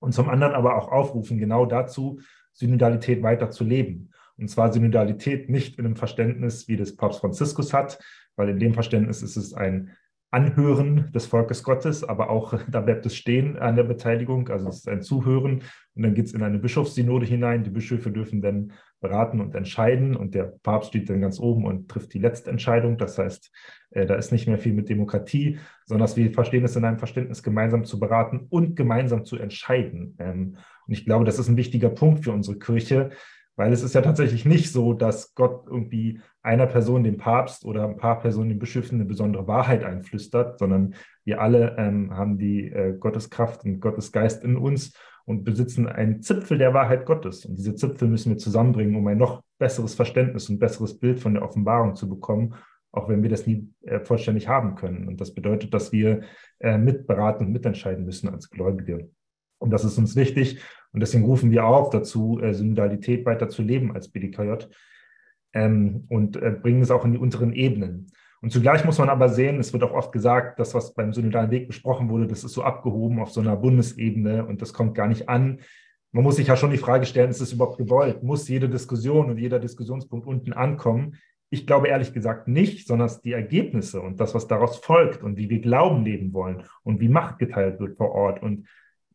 [0.00, 2.20] und zum anderen aber auch aufrufen, genau dazu,
[2.52, 4.10] Synodalität weiter zu leben.
[4.36, 7.98] Und zwar Synodalität nicht in einem Verständnis, wie das Papst Franziskus hat,
[8.36, 9.96] weil in dem Verständnis ist es ein
[10.32, 14.78] Anhören des Volkes Gottes, aber auch da bleibt es stehen an der Beteiligung, also es
[14.78, 15.62] ist ein Zuhören
[15.94, 17.64] und dann geht es in eine Bischofssynode hinein.
[17.64, 21.88] Die Bischöfe dürfen dann beraten und entscheiden und der Papst steht dann ganz oben und
[21.88, 22.96] trifft die letzte Entscheidung.
[22.96, 23.50] Das heißt,
[23.90, 27.42] äh, da ist nicht mehr viel mit Demokratie, sondern wir verstehen es in einem Verständnis,
[27.42, 30.16] gemeinsam zu beraten und gemeinsam zu entscheiden.
[30.20, 33.10] Ähm, und ich glaube, das ist ein wichtiger Punkt für unsere Kirche,
[33.56, 37.84] weil es ist ja tatsächlich nicht so, dass Gott irgendwie einer Person, dem Papst oder
[37.84, 42.70] ein paar Personen, den Bischöfen, eine besondere Wahrheit einflüstert, sondern wir alle ähm, haben die
[42.70, 44.94] äh, Gotteskraft und Gottesgeist in uns
[45.26, 47.44] und besitzen einen Zipfel der Wahrheit Gottes.
[47.44, 51.34] Und diese Zipfel müssen wir zusammenbringen, um ein noch besseres Verständnis und besseres Bild von
[51.34, 52.54] der Offenbarung zu bekommen,
[52.92, 55.06] auch wenn wir das nie äh, vollständig haben können.
[55.06, 56.22] Und das bedeutet, dass wir
[56.58, 59.10] äh, mitberaten und mitentscheiden müssen als Gläubige.
[59.60, 60.60] Und das ist uns wichtig.
[60.92, 64.64] Und deswegen rufen wir auf dazu, äh, Synodalität weiter zu leben als BDKJ
[65.52, 68.10] ähm, und äh, bringen es auch in die unteren Ebenen.
[68.42, 71.50] Und zugleich muss man aber sehen, es wird auch oft gesagt, das, was beim synodalen
[71.50, 75.08] Weg besprochen wurde, das ist so abgehoben auf so einer Bundesebene und das kommt gar
[75.08, 75.60] nicht an.
[76.12, 78.22] Man muss sich ja schon die Frage stellen, ist es überhaupt gewollt?
[78.22, 81.16] Muss jede Diskussion und jeder Diskussionspunkt unten ankommen?
[81.50, 85.50] Ich glaube ehrlich gesagt nicht, sondern die Ergebnisse und das, was daraus folgt und wie
[85.50, 88.66] wir Glauben leben wollen und wie Macht geteilt wird vor Ort und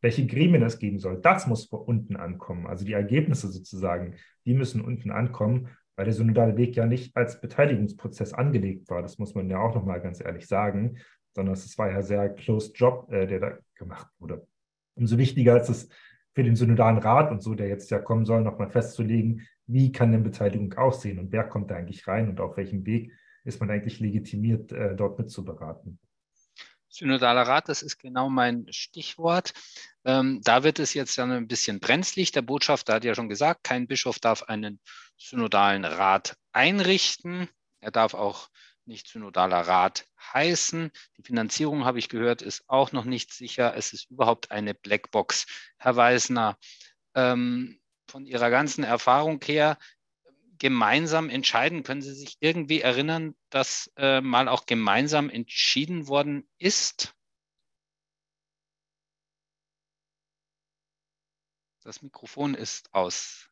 [0.06, 2.68] welche Gremien es geben soll, das muss von unten ankommen.
[2.68, 4.13] Also die Ergebnisse sozusagen,
[4.46, 9.02] die müssen unten ankommen, weil der synodale Weg ja nicht als Beteiligungsprozess angelegt war.
[9.02, 11.00] Das muss man ja auch nochmal ganz ehrlich sagen,
[11.34, 14.46] sondern es war ja sehr closed Job, äh, der da gemacht wurde.
[14.94, 15.89] Umso wichtiger ist es
[16.36, 20.12] für den synodalen Rat und so, der jetzt ja kommen soll, nochmal festzulegen, wie kann
[20.12, 23.12] denn Beteiligung aussehen und wer kommt da eigentlich rein und auf welchem Weg
[23.44, 25.98] ist man eigentlich legitimiert, äh, dort mitzuberaten.
[26.96, 29.54] Synodaler Rat, das ist genau mein Stichwort.
[30.06, 32.32] Ähm, da wird es jetzt dann ein bisschen brenzlig.
[32.32, 34.80] Der Botschafter hat ja schon gesagt, kein Bischof darf einen
[35.18, 37.50] synodalen Rat einrichten.
[37.82, 38.50] Er darf auch
[38.86, 40.90] nicht synodaler Rat heißen.
[41.18, 43.76] Die Finanzierung, habe ich gehört, ist auch noch nicht sicher.
[43.76, 45.48] Es ist überhaupt eine Blackbox.
[45.78, 46.58] Herr Weisner,
[47.14, 47.78] ähm,
[48.08, 49.78] von Ihrer ganzen Erfahrung her,
[50.58, 51.84] gemeinsam entscheiden?
[51.84, 57.15] Können Sie sich irgendwie erinnern, dass äh, mal auch gemeinsam entschieden worden ist?
[61.84, 63.50] Das Mikrofon ist aus.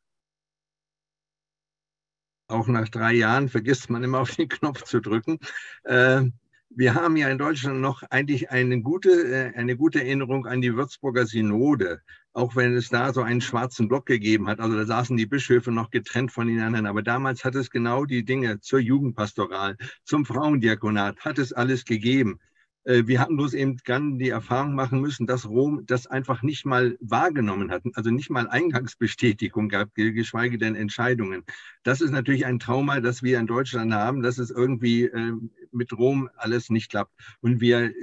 [2.47, 5.39] Auch nach drei Jahren vergisst man immer auf den Knopf zu drücken.
[5.83, 6.23] Äh,
[6.69, 10.75] wir haben ja in Deutschland noch eigentlich eine gute, äh, eine gute Erinnerung an die
[10.75, 12.01] Würzburger Synode,
[12.33, 14.59] auch wenn es da so einen schwarzen Block gegeben hat.
[14.59, 16.89] Also da saßen die Bischöfe noch getrennt voneinander.
[16.89, 22.39] Aber damals hat es genau die Dinge zur Jugendpastoral, zum Frauendiakonat, hat es alles gegeben.
[22.85, 26.65] Äh, wir hatten bloß eben dann die Erfahrung machen müssen, dass Rom das einfach nicht
[26.65, 31.43] mal wahrgenommen hat, also nicht mal Eingangsbestätigung gab, geschweige denn Entscheidungen.
[31.83, 35.33] Das ist natürlich ein Trauma, das wir in Deutschland haben, dass es irgendwie äh,
[35.71, 37.13] mit Rom alles nicht klappt.
[37.41, 37.93] Und wir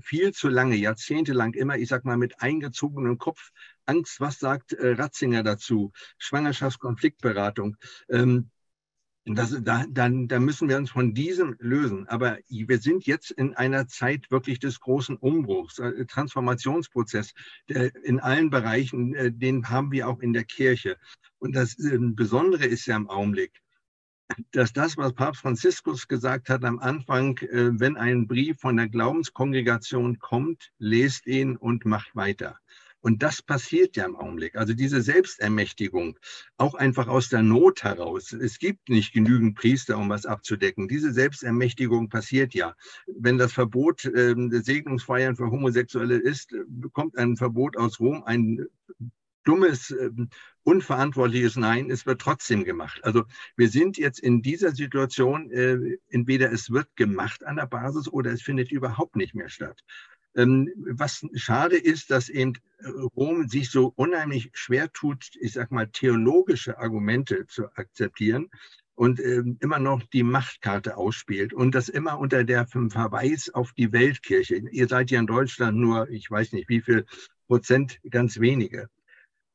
[0.00, 3.50] viel, zu lange, jahrzehntelang immer, ich sag mal, mit eingezogenem Kopf
[3.88, 5.92] Angst, was sagt äh, Ratzinger dazu?
[6.18, 7.76] Schwangerschaftskonfliktberatung.
[8.08, 8.50] Ähm,
[9.34, 12.08] das, da, dann, da müssen wir uns von diesem lösen.
[12.08, 17.34] Aber wir sind jetzt in einer Zeit wirklich des großen Umbruchs, äh, Transformationsprozess
[17.66, 20.96] in allen Bereichen, äh, den haben wir auch in der Kirche.
[21.38, 23.60] Und das äh, Besondere ist ja im Augenblick,
[24.52, 30.18] dass das, was Papst Franziskus gesagt hat am Anfang, wenn ein Brief von der Glaubenskongregation
[30.18, 32.58] kommt, lest ihn und macht weiter.
[33.00, 34.56] Und das passiert ja im Augenblick.
[34.56, 36.18] Also diese Selbstermächtigung,
[36.56, 38.32] auch einfach aus der Not heraus.
[38.32, 40.88] Es gibt nicht genügend Priester, um was abzudecken.
[40.88, 42.74] Diese Selbstermächtigung passiert ja.
[43.06, 48.66] Wenn das Verbot äh, der Segnungsfeiern für Homosexuelle ist, bekommt ein Verbot aus Rom ein
[49.48, 50.10] dummes, äh,
[50.64, 53.02] unverantwortliches Nein, es wird trotzdem gemacht.
[53.02, 53.24] Also
[53.56, 58.30] wir sind jetzt in dieser Situation, äh, entweder es wird gemacht an der Basis oder
[58.30, 59.82] es findet überhaupt nicht mehr statt.
[60.38, 65.72] Ähm, was schade ist, dass eben äh, Rom sich so unheimlich schwer tut, ich sag
[65.72, 68.48] mal, theologische Argumente zu akzeptieren
[68.94, 73.92] und ähm, immer noch die Machtkarte ausspielt und das immer unter der Verweis auf die
[73.92, 74.62] Weltkirche.
[74.70, 77.04] Ihr seid ja in Deutschland nur, ich weiß nicht wie viel
[77.48, 78.88] Prozent, ganz wenige.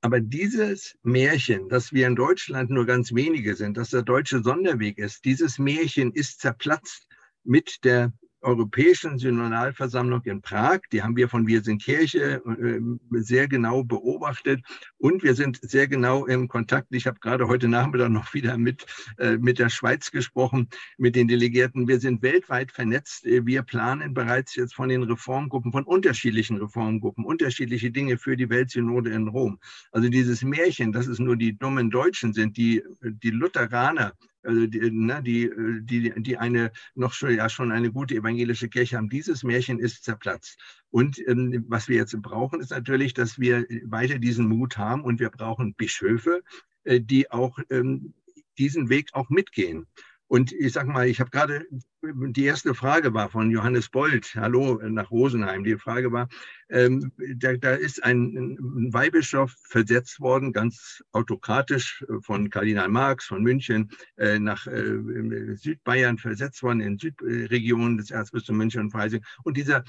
[0.01, 4.97] Aber dieses Märchen, dass wir in Deutschland nur ganz wenige sind, dass der deutsche Sonderweg
[4.97, 7.07] ist, dieses Märchen ist zerplatzt
[7.45, 8.11] mit der
[8.43, 10.81] Europäischen Synodalversammlung in Prag.
[10.91, 12.79] Die haben wir von Wir sind Kirche äh,
[13.21, 14.61] sehr genau beobachtet
[14.97, 16.87] und wir sind sehr genau im Kontakt.
[16.91, 18.85] Ich habe gerade heute Nachmittag noch wieder mit,
[19.17, 21.87] äh, mit der Schweiz gesprochen, mit den Delegierten.
[21.87, 23.23] Wir sind weltweit vernetzt.
[23.25, 29.11] Wir planen bereits jetzt von den Reformgruppen, von unterschiedlichen Reformgruppen, unterschiedliche Dinge für die Weltsynode
[29.11, 29.59] in Rom.
[29.91, 34.91] Also dieses Märchen, dass es nur die dummen Deutschen sind, die, die Lutheraner, also die,
[34.91, 35.49] ne, die,
[35.81, 39.09] die, die eine noch schon, ja schon eine gute evangelische Kirche haben.
[39.09, 40.59] Dieses Märchen ist zerplatzt.
[40.89, 45.19] Und ähm, was wir jetzt brauchen, ist natürlich, dass wir weiter diesen Mut haben und
[45.19, 46.43] wir brauchen Bischöfe,
[46.83, 48.13] äh, die auch ähm,
[48.57, 49.87] diesen Weg auch mitgehen.
[50.33, 51.63] Und ich sage mal, ich habe gerade,
[52.01, 55.63] die erste Frage war von Johannes Bold, hallo nach Rosenheim.
[55.63, 56.27] Die Frage war,
[56.71, 63.43] ähm, da, da, ist ein, ein Weihbischof versetzt worden, ganz autokratisch von Kardinal Marx von
[63.43, 69.23] München äh, nach äh, Südbayern versetzt worden, in Südregion des Erzbistums München und Freising.
[69.43, 69.83] Und dieser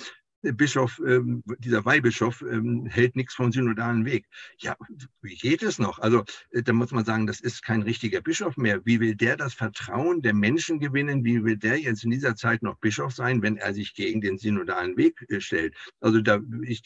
[0.53, 4.27] Bischof, ähm, dieser Weihbischof ähm, hält nichts vom synodalen Weg.
[4.59, 4.77] Ja,
[5.23, 5.99] wie geht es noch?
[5.99, 8.85] Also äh, da muss man sagen, das ist kein richtiger Bischof mehr.
[8.85, 11.25] Wie will der das Vertrauen der Menschen gewinnen?
[11.25, 14.39] Wie will der jetzt in dieser Zeit noch Bischof sein, wenn er sich gegen den
[14.39, 15.75] synodalen Weg äh, stellt?
[16.01, 16.83] Also da ich,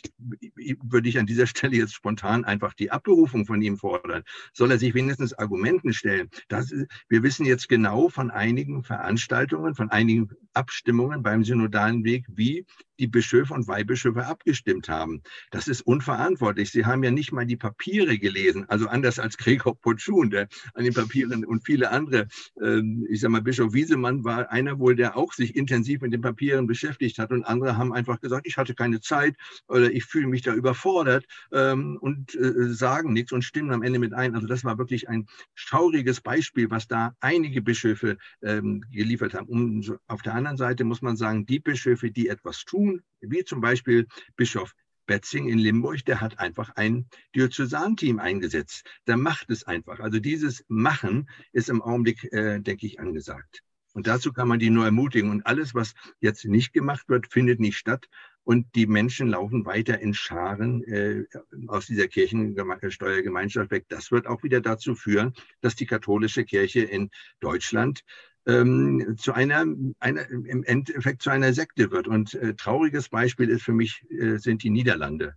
[0.83, 4.23] würde ich an dieser Stelle jetzt spontan einfach die Abberufung von ihm fordern.
[4.53, 6.31] Soll er sich wenigstens Argumenten stellen?
[6.49, 6.73] Das,
[7.09, 12.67] wir wissen jetzt genau von einigen Veranstaltungen, von einigen Abstimmungen beim synodalen Weg, wie
[12.99, 15.23] die Bischöfe Bischöfe und Weihbischöfe abgestimmt haben.
[15.51, 16.71] Das ist unverantwortlich.
[16.71, 20.85] Sie haben ja nicht mal die Papiere gelesen, also anders als Gregor Potschun, der an
[20.85, 22.29] den Papieren und viele andere,
[22.63, 26.21] ähm, ich sag mal, Bischof Wiesemann war einer wohl, der auch sich intensiv mit den
[26.21, 29.35] Papieren beschäftigt hat und andere haben einfach gesagt, ich hatte keine Zeit
[29.69, 33.99] oder ich fühle mich da überfordert ähm, und äh, sagen nichts und stimmen am Ende
[33.99, 34.35] mit ein.
[34.35, 39.47] Also das war wirklich ein schauriges Beispiel, was da einige Bischöfe ähm, geliefert haben.
[39.47, 43.61] Und auf der anderen Seite muss man sagen, die Bischöfe, die etwas tun, wie zum
[43.61, 44.75] Beispiel Bischof
[45.09, 48.87] Betzing in Limburg, der hat einfach ein Diözesanteam eingesetzt.
[49.07, 50.01] Der macht es einfach.
[50.01, 53.63] Also dieses Machen ist im Augenblick, äh, denke ich, angesagt.
[53.95, 55.31] Und dazu kann man die nur ermutigen.
[55.31, 58.07] Und alles, was jetzt nicht gemacht wird, findet nicht statt.
[58.45, 61.25] Und die Menschen laufen weiter in Scharen äh,
[61.67, 63.87] aus dieser Kirchensteuergemeinschaft weg.
[63.89, 68.05] Das wird auch wieder dazu führen, dass die katholische Kirche in Deutschland
[68.49, 69.67] ähm, zu einer,
[70.01, 72.09] einer, im Endeffekt zu einer Sekte wird.
[72.09, 75.35] Und äh, trauriges Beispiel ist für mich, äh, sind die Niederlande.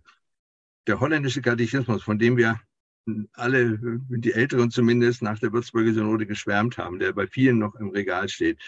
[0.86, 2.60] Der holländische Katechismus, von dem wir
[3.34, 7.90] alle, die Älteren zumindest, nach der Würzburger Synode geschwärmt haben, der bei vielen noch im
[7.90, 8.58] Regal steht,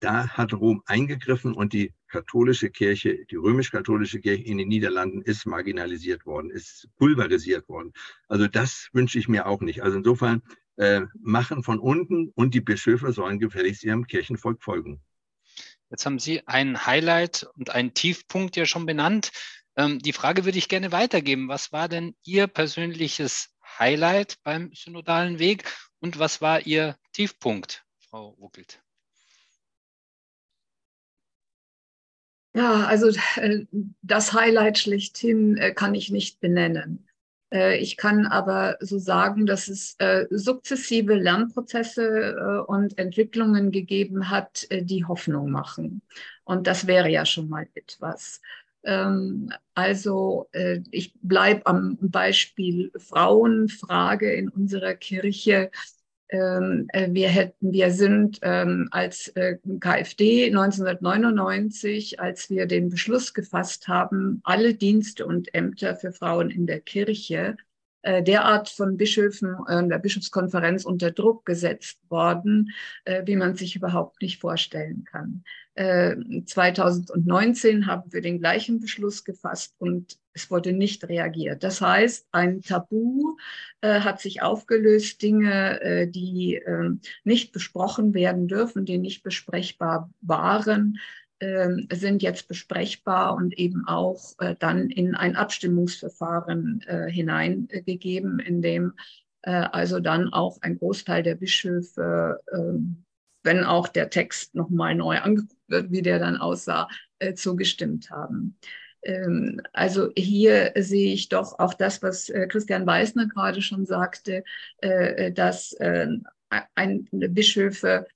[0.00, 5.46] da hat Rom eingegriffen und die katholische Kirche, die römisch-katholische Kirche in den Niederlanden ist
[5.46, 7.92] marginalisiert worden, ist pulverisiert worden.
[8.28, 9.82] Also das wünsche ich mir auch nicht.
[9.82, 10.42] Also insofern
[10.76, 15.02] äh, machen von unten und die Bischöfe sollen gefälligst ihrem Kirchenvolk folgen.
[15.90, 19.30] Jetzt haben Sie ein Highlight und einen Tiefpunkt ja schon benannt.
[19.76, 21.48] Ähm, die Frage würde ich gerne weitergeben.
[21.48, 25.64] Was war denn Ihr persönliches Highlight beim synodalen Weg
[26.00, 28.82] und was war Ihr Tiefpunkt, Frau Wuckelt?
[32.54, 33.66] Ja, also äh,
[34.02, 37.08] das Highlight schlechthin äh, kann ich nicht benennen.
[37.52, 39.96] Äh, ich kann aber so sagen, dass es
[40.30, 46.02] sukzessive Lernprozesse und Entwicklungen gegeben hat, die Hoffnung machen.
[46.44, 48.40] Und das wäre ja schon mal etwas.
[48.84, 50.48] Ähm, also
[50.90, 55.70] ich bleibe am Beispiel Frauenfrage in unserer Kirche.
[56.32, 63.34] Ähm, äh, wir hätten, wir sind ähm, als äh, KfD 1999, als wir den Beschluss
[63.34, 67.58] gefasst haben, alle Dienste und Ämter für Frauen in der Kirche
[68.00, 72.70] äh, derart von Bischöfen äh, der Bischofskonferenz unter Druck gesetzt worden,
[73.04, 75.44] äh, wie man sich überhaupt nicht vorstellen kann.
[75.74, 81.62] 2019 haben wir den gleichen Beschluss gefasst und es wurde nicht reagiert.
[81.62, 83.36] Das heißt, ein Tabu
[83.80, 86.90] äh, hat sich aufgelöst, Dinge, äh, die äh,
[87.24, 90.98] nicht besprochen werden dürfen, die nicht besprechbar waren,
[91.40, 98.62] ähm, sind jetzt besprechbar und eben auch äh, dann in ein Abstimmungsverfahren äh, hineingegeben, in
[98.62, 98.94] dem
[99.42, 103.04] äh, also dann auch ein Großteil der Bischöfe, ähm,
[103.42, 106.88] wenn auch der Text nochmal neu angeguckt wird, wie der dann aussah,
[107.36, 108.58] zugestimmt haben.
[109.02, 114.42] Ähm, also hier sehe ich doch auch das, was Christian Weißner gerade schon sagte,
[115.32, 118.06] dass ein Bischöfe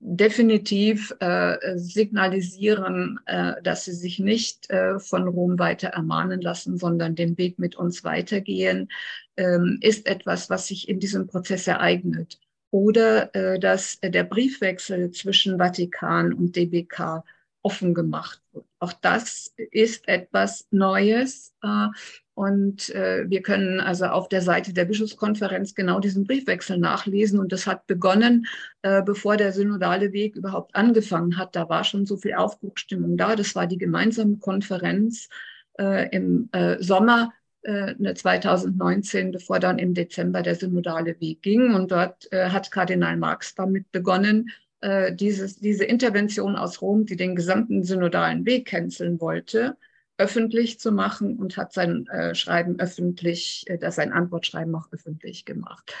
[0.00, 7.14] definitiv äh, signalisieren, äh, dass sie sich nicht äh, von Rom weiter ermahnen lassen, sondern
[7.14, 8.90] den Weg mit uns weitergehen,
[9.36, 12.40] ähm, ist etwas, was sich in diesem Prozess ereignet.
[12.70, 17.24] Oder äh, dass der Briefwechsel zwischen Vatikan und DBK
[17.62, 18.64] offen gemacht wird.
[18.78, 21.54] Auch das ist etwas Neues.
[21.62, 21.88] Äh,
[22.34, 27.38] und äh, wir können also auf der Seite der Bischofskonferenz genau diesen Briefwechsel nachlesen.
[27.38, 28.46] Und das hat begonnen,
[28.82, 31.54] äh, bevor der synodale Weg überhaupt angefangen hat.
[31.54, 33.36] Da war schon so viel Aufbruchstimmung da.
[33.36, 35.28] Das war die gemeinsame Konferenz
[35.78, 36.48] äh, im
[37.62, 41.74] äh, Sommer 2019, äh, bevor dann im Dezember der synodale Weg ging.
[41.74, 44.50] Und dort äh, hat Kardinal Marx damit begonnen,
[45.12, 49.76] dieses, diese Intervention aus Rom, die den gesamten synodalen Weg canceln wollte,
[50.20, 55.44] öffentlich zu machen und hat sein äh, Schreiben öffentlich, äh, das sein Antwortschreiben auch öffentlich
[55.44, 55.94] gemacht.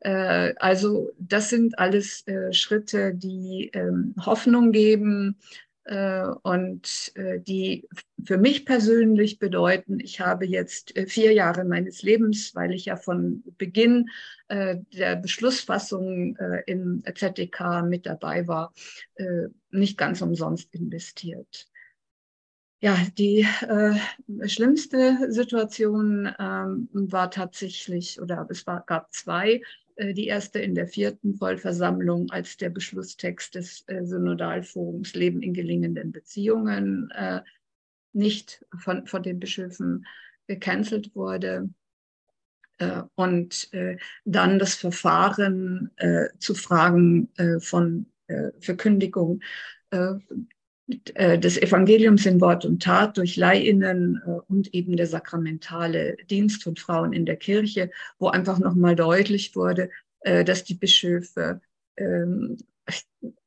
[0.00, 7.88] Äh, also das sind alles äh, Schritte, die ähm, Hoffnung geben äh, und äh, die
[8.24, 13.42] für mich persönlich bedeuten, ich habe jetzt vier Jahre meines Lebens, weil ich ja von
[13.58, 14.08] Beginn
[14.48, 18.72] der Beschlussfassung im ZDK mit dabei war,
[19.70, 21.72] nicht ganz umsonst investiert
[22.82, 29.62] ja, die äh, schlimmste Situation ähm, war tatsächlich, oder es gab zwei.
[29.96, 35.54] Äh, die erste in der vierten Vollversammlung, als der Beschlusstext des äh, Synodalforums Leben in
[35.54, 37.40] gelingenden Beziehungen äh,
[38.12, 40.06] nicht von, von den Bischöfen
[40.46, 41.70] gecancelt wurde.
[43.14, 43.70] Und
[44.24, 45.90] dann das Verfahren
[46.38, 47.28] zu Fragen
[47.60, 48.06] von
[48.58, 49.40] Verkündigung
[50.88, 56.76] des Evangeliums in Wort und Tat durch Leihinnen äh, und eben der sakramentale Dienst von
[56.76, 61.60] Frauen in der Kirche, wo einfach nochmal deutlich wurde, äh, dass die Bischöfe
[61.96, 62.58] ähm,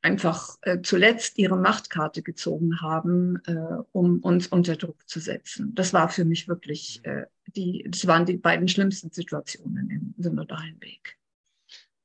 [0.02, 3.38] einfach zuletzt ihre Machtkarte gezogen haben,
[3.92, 5.76] um uns unter Druck zu setzen.
[5.76, 7.02] Das war für mich wirklich
[7.48, 11.18] die, das waren die beiden schlimmsten Situationen im synodalen Weg.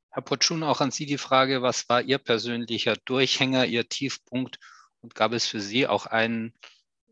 [0.09, 4.59] Herr Potschun, auch an Sie die Frage, was war Ihr persönlicher Durchhänger, Ihr Tiefpunkt
[5.01, 6.53] und gab es für Sie auch einen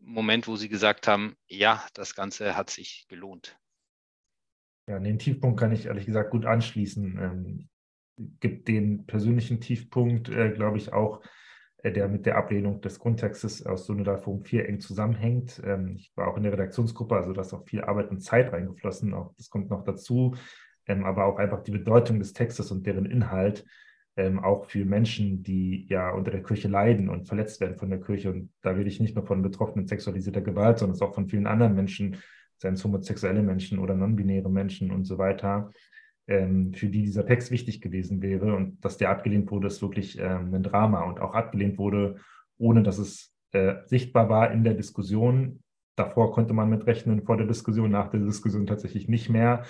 [0.01, 3.57] Moment, wo Sie gesagt haben, ja, das Ganze hat sich gelohnt?
[4.87, 7.19] Ja, an den Tiefpunkt kann ich ehrlich gesagt gut anschließen.
[7.21, 7.69] Ähm,
[8.39, 11.21] gibt den persönlichen Tiefpunkt, äh, glaube ich, auch,
[11.77, 15.61] äh, der mit der Ablehnung des Grundtextes aus Synodalforum 4 eng zusammenhängt.
[15.63, 18.51] Ähm, ich war auch in der Redaktionsgruppe, also da ist auch viel Arbeit und Zeit
[18.51, 19.13] reingeflossen.
[19.13, 20.35] Auch das kommt noch dazu.
[20.87, 23.65] Ähm, aber auch einfach die Bedeutung des Textes und deren Inhalt
[24.17, 28.01] ähm, auch für Menschen, die ja unter der Kirche leiden und verletzt werden von der
[28.01, 28.31] Kirche.
[28.31, 31.75] Und da rede ich nicht nur von Betroffenen sexualisierter Gewalt, sondern auch von vielen anderen
[31.75, 32.17] Menschen,
[32.57, 35.71] seien es homosexuelle Menschen oder non-binäre Menschen und so weiter,
[36.27, 38.55] ähm, für die dieser Text wichtig gewesen wäre.
[38.55, 42.17] Und dass der abgelehnt wurde, ist wirklich ähm, ein Drama und auch abgelehnt wurde,
[42.57, 45.61] ohne dass es äh, sichtbar war in der Diskussion.
[45.95, 49.63] Davor konnte man mit rechnen, vor der Diskussion, nach der Diskussion tatsächlich nicht mehr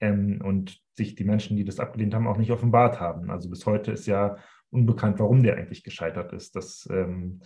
[0.00, 3.30] ähm, und sich die Menschen, die das abgelehnt haben, auch nicht offenbart haben.
[3.30, 4.36] Also bis heute ist ja
[4.70, 6.56] unbekannt, warum der eigentlich gescheitert ist.
[6.56, 7.40] Das, ähm,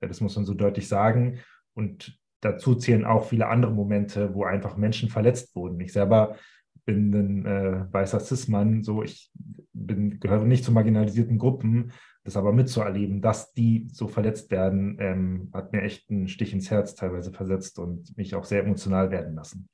[0.00, 1.40] das muss man so deutlich sagen.
[1.74, 5.80] Und dazu zählen auch viele andere Momente, wo einfach Menschen verletzt wurden.
[5.80, 6.36] Ich selber
[6.84, 9.30] bin ein äh, weißer Cis-Mann, so ich
[9.74, 11.92] bin, gehöre nicht zu marginalisierten Gruppen.
[12.24, 16.70] Das aber mitzuerleben, dass die so verletzt werden, ähm, hat mir echt einen Stich ins
[16.70, 19.68] Herz teilweise versetzt und mich auch sehr emotional werden lassen.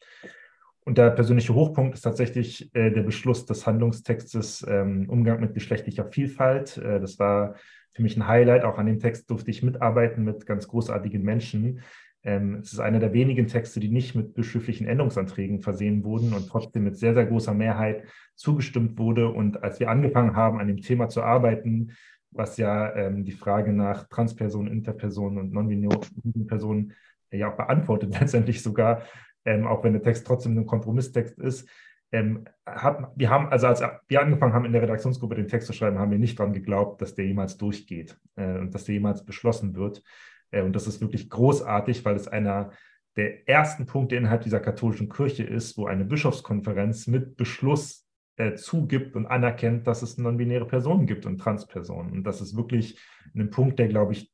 [0.84, 6.04] Und der persönliche Hochpunkt ist tatsächlich äh, der Beschluss des Handlungstextes ähm, Umgang mit geschlechtlicher
[6.04, 6.76] Vielfalt.
[6.76, 7.54] Äh, das war
[7.92, 8.64] für mich ein Highlight.
[8.64, 11.80] Auch an dem Text durfte ich mitarbeiten mit ganz großartigen Menschen.
[12.22, 16.48] Ähm, es ist einer der wenigen Texte, die nicht mit bischöflichen Änderungsanträgen versehen wurden und
[16.48, 18.04] trotzdem mit sehr, sehr großer Mehrheit
[18.34, 19.28] zugestimmt wurde.
[19.28, 21.92] Und als wir angefangen haben, an dem Thema zu arbeiten,
[22.30, 26.92] was ja ähm, die Frage nach Transpersonen, Interpersonen und non-binären Personen
[27.30, 29.02] ja auch beantwortet, letztendlich sogar,
[29.44, 31.68] ähm, auch wenn der Text trotzdem ein Kompromisstext ist.
[32.12, 35.72] Ähm, hat, wir haben, also als wir angefangen haben, in der Redaktionsgruppe den Text zu
[35.72, 39.24] schreiben, haben wir nicht daran geglaubt, dass der jemals durchgeht äh, und dass der jemals
[39.24, 40.02] beschlossen wird.
[40.50, 42.70] Äh, und das ist wirklich großartig, weil es einer
[43.16, 49.14] der ersten Punkte innerhalb dieser katholischen Kirche ist, wo eine Bischofskonferenz mit Beschluss äh, zugibt
[49.14, 52.12] und anerkennt, dass es non-binäre Personen gibt und Transpersonen.
[52.12, 52.98] Und das ist wirklich
[53.34, 54.32] ein Punkt, der, glaube ich,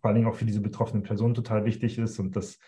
[0.00, 2.58] vor allen Dingen auch für diese betroffenen Personen total wichtig ist und das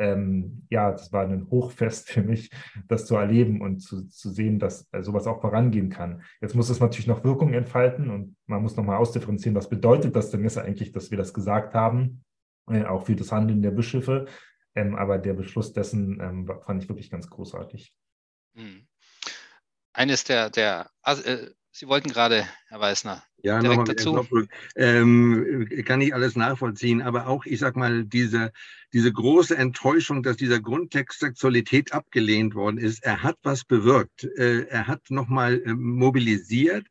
[0.00, 2.50] ähm, ja, das war ein Hochfest für mich,
[2.88, 6.22] das zu erleben und zu, zu sehen, dass äh, sowas auch vorangehen kann.
[6.40, 10.30] Jetzt muss es natürlich noch Wirkung entfalten und man muss nochmal ausdifferenzieren, was bedeutet das
[10.30, 12.24] denn jetzt eigentlich, dass wir das gesagt haben,
[12.68, 14.26] äh, auch für das Handeln der Bischöfe.
[14.74, 17.94] Ähm, aber der Beschluss dessen ähm, fand ich wirklich ganz großartig.
[18.54, 18.86] Hm.
[19.92, 24.26] Eines der, der äh, Sie wollten gerade, Herr Weißner, ja, direkt dazu.
[24.76, 28.52] Ähm, kann ich alles nachvollziehen, aber auch, ich sag mal, diese,
[28.92, 34.24] diese große Enttäuschung, dass dieser Grundtext Sexualität abgelehnt worden ist, er hat was bewirkt.
[34.36, 36.86] Äh, er hat nochmal äh, mobilisiert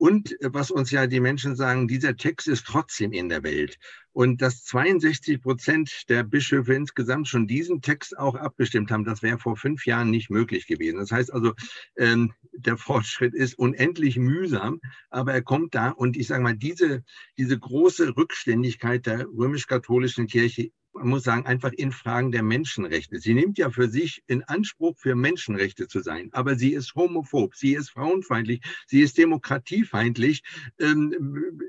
[0.00, 3.78] und äh, was uns ja die Menschen sagen, dieser Text ist trotzdem in der Welt.
[4.12, 9.38] Und dass 62 Prozent der Bischöfe insgesamt schon diesen Text auch abgestimmt haben, das wäre
[9.38, 10.98] vor fünf Jahren nicht möglich gewesen.
[10.98, 11.52] Das heißt also,
[11.96, 14.80] ähm, der Fortschritt ist unendlich mühsam,
[15.10, 15.90] aber er kommt da.
[15.90, 17.04] Und ich sage mal, diese,
[17.36, 23.20] diese große Rückständigkeit der römisch-katholischen Kirche man muss sagen, einfach in Fragen der Menschenrechte.
[23.20, 27.54] Sie nimmt ja für sich in Anspruch, für Menschenrechte zu sein, aber sie ist homophob,
[27.54, 30.42] sie ist frauenfeindlich, sie ist demokratiefeindlich.
[30.78, 31.60] Ähm,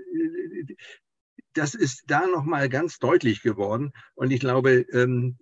[1.53, 3.91] das ist da nochmal ganz deutlich geworden.
[4.15, 5.37] Und ich glaube, ähm,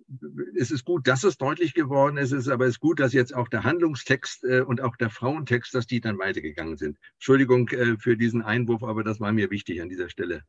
[0.56, 2.32] es ist gut, dass es deutlich geworden ist.
[2.32, 5.10] Es ist aber es ist gut, dass jetzt auch der Handlungstext äh, und auch der
[5.10, 6.98] Frauentext, dass die dann weitergegangen sind.
[7.14, 10.42] Entschuldigung äh, für diesen Einwurf, aber das war mir wichtig an dieser Stelle.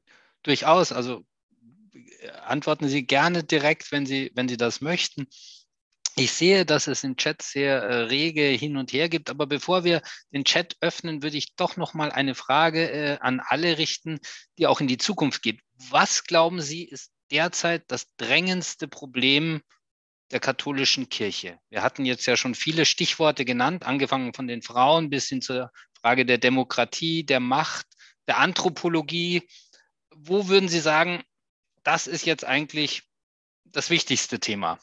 [0.43, 0.91] Durchaus.
[0.91, 1.23] Also
[2.45, 5.27] antworten Sie gerne direkt, wenn Sie, wenn Sie das möchten.
[6.17, 9.85] Ich sehe, dass es im Chat sehr äh, rege hin und her gibt, aber bevor
[9.85, 10.01] wir
[10.33, 14.19] den Chat öffnen, würde ich doch noch mal eine Frage äh, an alle richten,
[14.57, 15.61] die auch in die Zukunft geht.
[15.89, 19.61] Was glauben Sie, ist derzeit das drängendste Problem
[20.31, 21.57] der katholischen Kirche?
[21.69, 25.71] Wir hatten jetzt ja schon viele Stichworte genannt, angefangen von den Frauen bis hin zur
[26.01, 27.87] Frage der Demokratie, der Macht,
[28.27, 29.47] der Anthropologie.
[30.13, 31.23] Wo würden Sie sagen,
[31.83, 33.03] das ist jetzt eigentlich
[33.65, 34.79] das wichtigste Thema.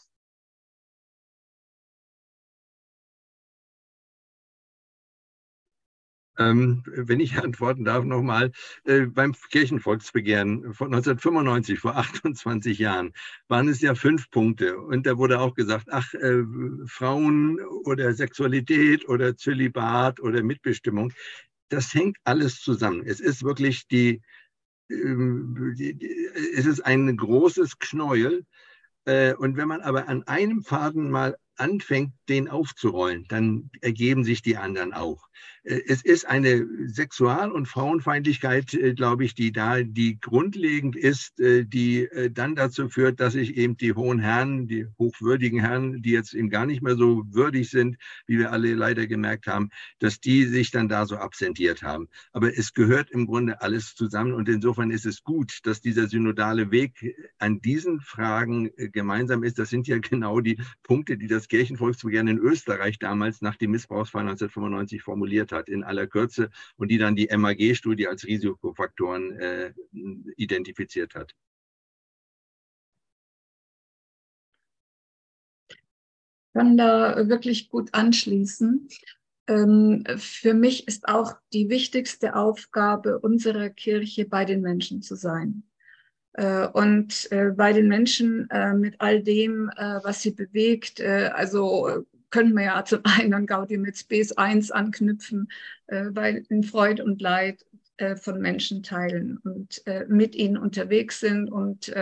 [6.39, 8.53] Ähm, wenn ich antworten darf nochmal,
[8.85, 13.13] äh, beim Kirchenvolksbegehren von 1995, vor 28 Jahren,
[13.49, 14.79] waren es ja fünf Punkte.
[14.79, 16.45] Und da wurde auch gesagt, ach, äh,
[16.87, 21.13] Frauen oder Sexualität oder Zölibat oder Mitbestimmung,
[21.71, 23.03] das hängt alles zusammen.
[23.05, 24.23] Es ist wirklich die,
[24.89, 28.45] es ist ein großes Knäuel.
[29.05, 34.43] Äh, und wenn man aber an einem Faden mal anfängt, den aufzurollen, dann ergeben sich
[34.43, 35.29] die anderen auch.
[35.69, 41.41] Äh, es ist eine Sexual- und Frauenfeindlichkeit, äh, glaube ich, die da, die grundlegend ist,
[41.41, 46.11] äh, die dann dazu führt, dass sich eben die hohen Herren, die hochwürdigen Herren, die
[46.11, 47.97] jetzt eben gar nicht mehr so würdig sind,
[48.27, 52.09] wie wir alle leider gemerkt haben, dass die sich dann da so absentiert haben.
[52.33, 56.71] Aber es gehört im Grunde alles zusammen und insofern ist es gut, dass dieser synodale
[56.71, 59.59] Weg an diesen Fragen gemeinsam ist.
[59.59, 64.23] Das sind ja genau die Punkte, die das Kirchenvolksbegehren in Österreich damals nach dem Missbrauchsfall
[64.23, 69.73] 1995 formuliert hat, in aller Kürze, und die dann die MAG-Studie als Risikofaktoren äh,
[70.37, 71.35] identifiziert hat.
[75.71, 78.89] Ich kann da wirklich gut anschließen.
[79.49, 85.63] Ähm, für mich ist auch die wichtigste Aufgabe unserer Kirche, bei den Menschen zu sein.
[86.35, 92.55] Äh, und äh, bei den Menschen äh, mit all dem, was sie bewegt, also können
[92.55, 95.49] wir ja zum einen an Gaudium et Spes 1 anknüpfen,
[95.89, 97.65] weil in Freud und Leid
[98.23, 101.93] von Menschen teilen und mit ihnen unterwegs sind und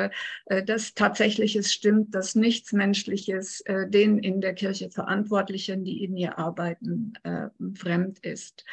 [0.46, 6.38] dass tatsächlich es stimmt, dass nichts Menschliches den in der Kirche Verantwortlichen, die in ihr
[6.38, 7.14] arbeiten,
[7.76, 8.66] fremd ist.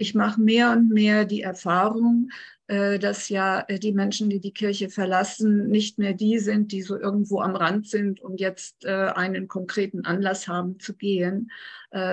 [0.00, 2.30] Ich mache mehr und mehr die Erfahrung,
[2.70, 6.96] dass ja äh, die Menschen, die die Kirche verlassen, nicht mehr die sind, die so
[6.96, 11.50] irgendwo am Rand sind und jetzt äh, einen konkreten Anlass haben zu gehen,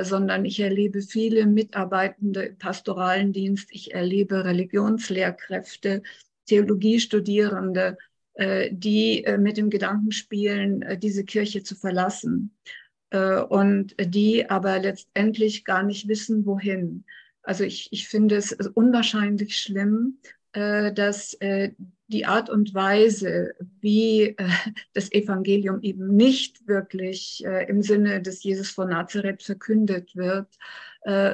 [0.01, 6.01] sondern ich erlebe viele Mitarbeitende im pastoralen Dienst, ich erlebe Religionslehrkräfte,
[6.47, 7.99] Theologiestudierende,
[8.71, 12.57] die mit dem Gedanken spielen, diese Kirche zu verlassen
[13.49, 17.05] und die aber letztendlich gar nicht wissen, wohin.
[17.43, 21.73] Also ich, ich finde es unwahrscheinlich schlimm, äh, dass äh,
[22.07, 24.49] die Art und Weise, wie äh,
[24.93, 30.47] das Evangelium eben nicht wirklich im Sinne des Jesus von Nazareth verkündet wird,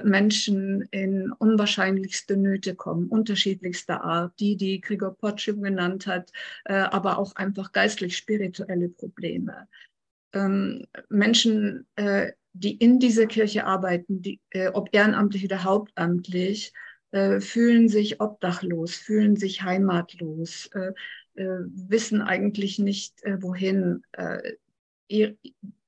[0.04, 6.32] Menschen in unwahrscheinlichste Nöte kommen, unterschiedlichster Art, die, die Gregor Potschim genannt hat,
[6.66, 9.68] aber auch einfach geistlich-spirituelle Probleme.
[10.34, 11.88] Ähm, Menschen,
[12.54, 14.40] die in dieser Kirche arbeiten, die,
[14.74, 16.74] ob ehrenamtlich oder hauptamtlich,
[17.14, 20.94] äh, fühlen sich obdachlos, fühlen sich heimatlos, äh,
[21.36, 24.02] äh, wissen eigentlich nicht, wohin.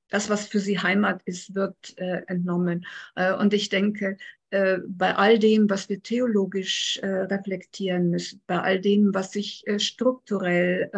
[0.10, 2.86] Das, was für sie Heimat ist, wird entnommen.
[3.40, 4.18] und ich denke,
[4.52, 10.90] bei all dem, was wir theologisch reflektieren müssen, bei all dem, was sich strukturell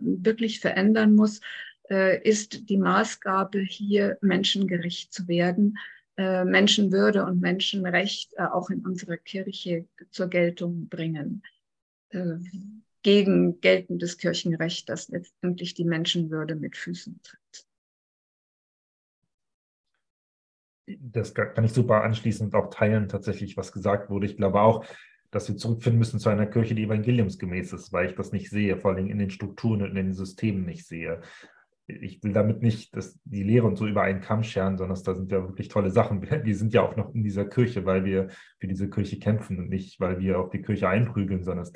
[0.00, 1.40] wirklich verändern muss,
[1.88, 5.76] ist die Maßgabe, hier menschengerecht zu werden
[6.16, 11.42] äh, Menschenwürde und Menschenrecht äh, auch in unserer Kirche zur Geltung bringen.
[12.10, 12.36] Äh,
[13.02, 17.66] gegen geltendes Kirchenrecht, das letztendlich die Menschenwürde mit Füßen tritt.
[20.86, 24.26] Das kann ich super anschließen und auch teilen, tatsächlich, was gesagt wurde.
[24.26, 24.86] Ich glaube auch,
[25.30, 28.76] dass wir zurückfinden müssen zu einer Kirche, die evangeliumsgemäß ist, weil ich das nicht sehe,
[28.78, 31.20] vor allem in den Strukturen und in den Systemen nicht sehe
[31.86, 35.14] ich will damit nicht dass die Lehre und so über einen Kamm scheren, sondern da
[35.14, 36.22] sind ja wirklich tolle Sachen.
[36.22, 38.28] Wir sind ja auch noch in dieser Kirche, weil wir
[38.58, 41.68] für diese Kirche kämpfen und nicht, weil wir auf die Kirche einprügeln, sondern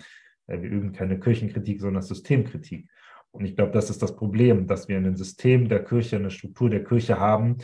[0.46, 2.88] wir üben keine Kirchenkritik, sondern Systemkritik.
[3.30, 6.70] Und ich glaube, das ist das Problem, dass wir ein System der Kirche, eine Struktur
[6.70, 7.58] der Kirche haben,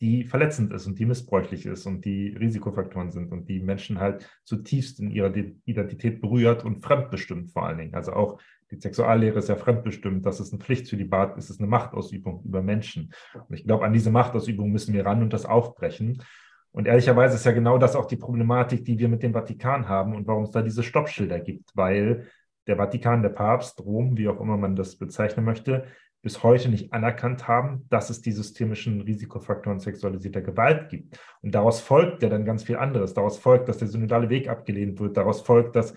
[0.00, 4.28] die verletzend ist und die missbräuchlich ist und die Risikofaktoren sind und die Menschen halt
[4.44, 5.34] zutiefst in ihrer
[5.64, 7.94] Identität berührt und fremdbestimmt vor allen Dingen.
[7.94, 8.40] Also auch
[8.70, 11.68] die Sexuallehre ist ja fremdbestimmt, das ist eine Pflicht für die Bad, es ist eine
[11.68, 13.12] Machtausübung über Menschen.
[13.48, 16.22] Und ich glaube, an diese Machtausübung müssen wir ran und das aufbrechen.
[16.70, 20.14] Und ehrlicherweise ist ja genau das auch die Problematik, die wir mit dem Vatikan haben
[20.14, 22.28] und warum es da diese Stoppschilder gibt, weil
[22.66, 25.86] der Vatikan, der Papst, Rom, wie auch immer man das bezeichnen möchte,
[26.20, 31.18] bis heute nicht anerkannt haben, dass es die systemischen Risikofaktoren sexualisierter Gewalt gibt.
[31.42, 33.14] Und daraus folgt ja dann ganz viel anderes.
[33.14, 35.16] Daraus folgt, dass der synodale Weg abgelehnt wird.
[35.16, 35.94] Daraus folgt, dass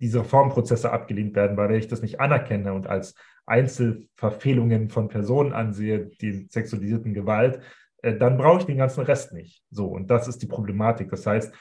[0.00, 3.14] diese Reformprozesse abgelehnt werden, weil wenn ich das nicht anerkenne und als
[3.46, 7.60] Einzelverfehlungen von Personen ansehe, die sexualisierten Gewalt,
[8.02, 9.62] äh, dann brauche ich den ganzen Rest nicht.
[9.70, 11.10] So, und das ist die Problematik.
[11.10, 11.54] Das heißt,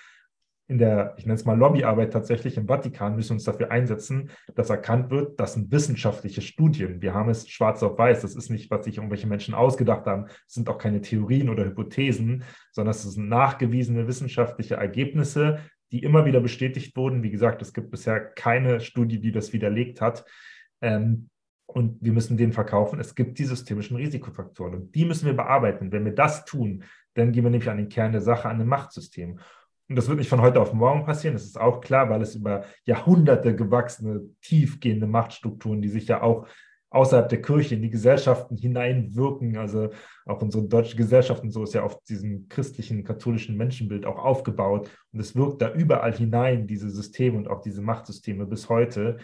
[0.70, 4.30] in der, ich nenne es mal Lobbyarbeit tatsächlich im Vatikan müssen wir uns dafür einsetzen,
[4.54, 7.02] dass erkannt wird, das sind wissenschaftliche Studien.
[7.02, 8.22] Wir haben es schwarz auf weiß.
[8.22, 10.28] Das ist nicht, was sich irgendwelche Menschen ausgedacht haben.
[10.48, 15.60] Es sind auch keine Theorien oder Hypothesen, sondern es sind nachgewiesene wissenschaftliche Ergebnisse,
[15.92, 17.24] die immer wieder bestätigt wurden.
[17.24, 20.26] Wie gesagt, es gibt bisher keine Studie, die das widerlegt hat.
[20.82, 21.30] Ähm,
[21.66, 23.00] und wir müssen den verkaufen.
[23.00, 25.92] Es gibt die systemischen Risikofaktoren und die müssen wir bearbeiten.
[25.92, 26.84] Wenn wir das tun,
[27.14, 29.40] dann gehen wir nämlich an den Kern der Sache, an dem Machtsystem.
[29.88, 32.36] Und das wird nicht von heute auf morgen passieren, das ist auch klar, weil es
[32.36, 36.48] über Jahrhunderte gewachsene, tiefgehende Machtstrukturen, die sich ja auch
[36.92, 39.58] außerhalb der Kirche in die Gesellschaften hineinwirken.
[39.58, 39.90] Also
[40.26, 44.90] auch unsere deutsche Gesellschaft und so ist ja auf diesem christlichen, katholischen Menschenbild auch aufgebaut.
[45.12, 49.18] Und es wirkt da überall hinein, diese Systeme und auch diese Machtsysteme bis heute.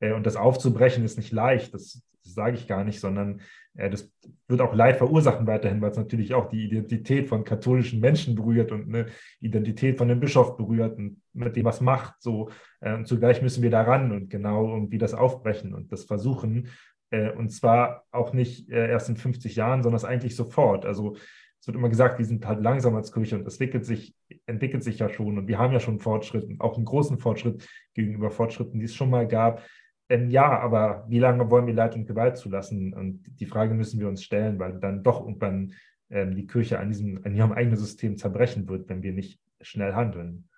[0.00, 3.40] Äh, und das aufzubrechen ist nicht leicht, das, das sage ich gar nicht, sondern
[3.74, 4.12] äh, das
[4.48, 8.72] wird auch Leid verursachen weiterhin, weil es natürlich auch die Identität von katholischen Menschen berührt
[8.72, 9.06] und eine
[9.40, 12.20] Identität von dem Bischof berührt und mit dem was macht.
[12.20, 12.50] So.
[12.80, 16.68] Äh, und zugleich müssen wir daran und genau irgendwie das aufbrechen und das versuchen.
[17.12, 20.86] Und zwar auch nicht erst in 50 Jahren, sondern es eigentlich sofort.
[20.86, 21.16] Also
[21.62, 24.82] es wird immer gesagt, wir sind halt langsam als Kirche und es entwickelt sich, entwickelt
[24.82, 28.80] sich ja schon und wir haben ja schon Fortschritte, auch einen großen Fortschritt gegenüber Fortschritten,
[28.80, 29.62] die es schon mal gab.
[30.08, 32.92] Ähm, ja, aber wie lange wollen wir Leid und Gewalt zulassen?
[32.92, 35.74] Und die Frage müssen wir uns stellen, weil dann doch irgendwann
[36.10, 39.94] ähm, die Kirche an, diesem, an ihrem eigenen System zerbrechen wird, wenn wir nicht schnell
[39.94, 40.48] handeln.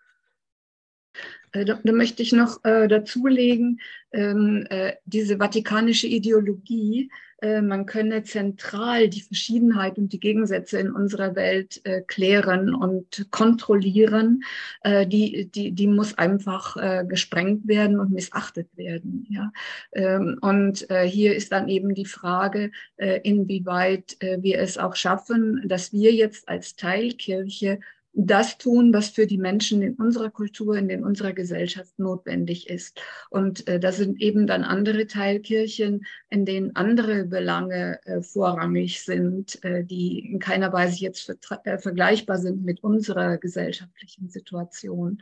[1.55, 3.81] Äh, da, da, möchte ich noch äh, dazulegen,
[4.13, 7.11] ähm, äh, diese vatikanische Ideologie,
[7.45, 13.27] äh, man könne zentral die Verschiedenheit und die Gegensätze in unserer Welt äh, klären und
[13.31, 14.45] kontrollieren,
[14.83, 16.77] äh, die, die, die muss einfach
[17.09, 19.27] gesprengt werden und missachtet werden.
[19.29, 19.53] Ja?
[19.93, 26.13] Ähm, und hier ist dann eben die Frage, inwieweit wir es auch schaffen, dass wir
[26.13, 27.81] jetzt als Teilkirche
[28.15, 33.01] das tun, was für die Menschen in unserer Kultur, in unserer Gesellschaft notwendig ist.
[33.29, 39.63] Und äh, da sind eben dann andere Teilkirchen, in denen andere Belange äh, vorrangig sind,
[39.65, 41.29] äh, die in keiner Weise jetzt
[41.65, 45.21] äh, vergleichbar sind mit unserer gesellschaftlichen Situation.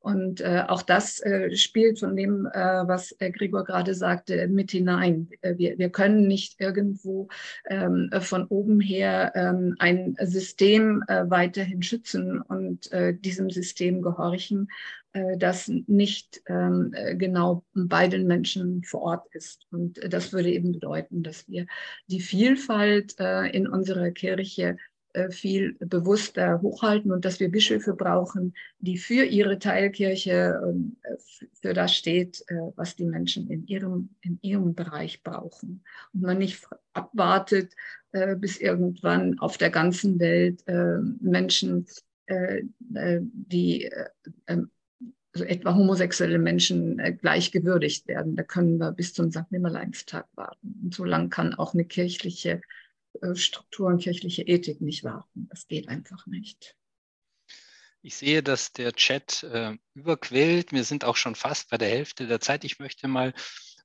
[0.00, 4.70] Und äh, auch das äh, spielt von dem, äh, was äh, Gregor gerade sagte, mit
[4.70, 5.28] hinein.
[5.42, 7.28] Äh, wir, wir können nicht irgendwo
[7.68, 14.68] ähm, von oben her ähm, ein System äh, weiterhin schützen und äh, diesem System gehorchen,
[15.12, 19.66] äh, das nicht ähm, äh, genau bei den Menschen vor Ort ist.
[19.70, 21.66] Und äh, das würde eben bedeuten, dass wir
[22.06, 24.76] die Vielfalt äh, in unserer Kirche
[25.30, 30.96] viel bewusster hochhalten und dass wir Bischöfe brauchen, die für ihre Teilkirche ähm,
[31.60, 35.84] für das steht, äh, was die Menschen in ihrem, in ihrem Bereich brauchen.
[36.12, 37.74] Und man nicht abwartet,
[38.12, 40.64] äh, bis irgendwann auf der ganzen Welt
[41.20, 41.86] Menschen,
[43.32, 43.90] die
[45.32, 48.36] also etwa homosexuelle Menschen gleich gewürdigt werden.
[48.36, 49.50] Da können wir bis zum St.
[49.50, 50.78] Nimmerleinstag warten.
[50.84, 52.60] Und so lange kann auch eine kirchliche äh,
[53.34, 55.48] Strukturen kirchliche Ethik nicht warten.
[55.50, 56.76] Das geht einfach nicht.
[58.02, 60.72] Ich sehe, dass der Chat äh, überquillt.
[60.72, 62.64] Wir sind auch schon fast bei der Hälfte der Zeit.
[62.64, 63.34] Ich möchte mal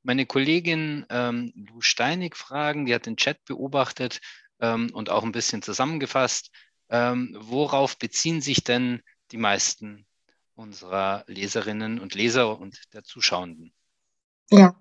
[0.04, 2.86] meine Kollegin ähm, Lu Steinig fragen.
[2.86, 4.22] Die hat den Chat beobachtet
[4.60, 6.52] ähm, und auch ein bisschen zusammengefasst.
[6.90, 9.02] Ähm, worauf beziehen sich denn
[9.32, 10.06] die meisten
[10.54, 13.74] unserer Leserinnen und Leser und der Zuschauenden?
[14.50, 14.76] Ja,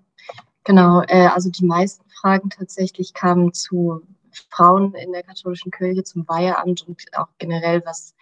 [0.63, 1.01] genau.
[1.01, 4.01] Äh, also die meisten Fragen tatsächlich kamen zu
[4.49, 8.15] Frauen in der katholischen Kirche zum Weiheamt und auch generell was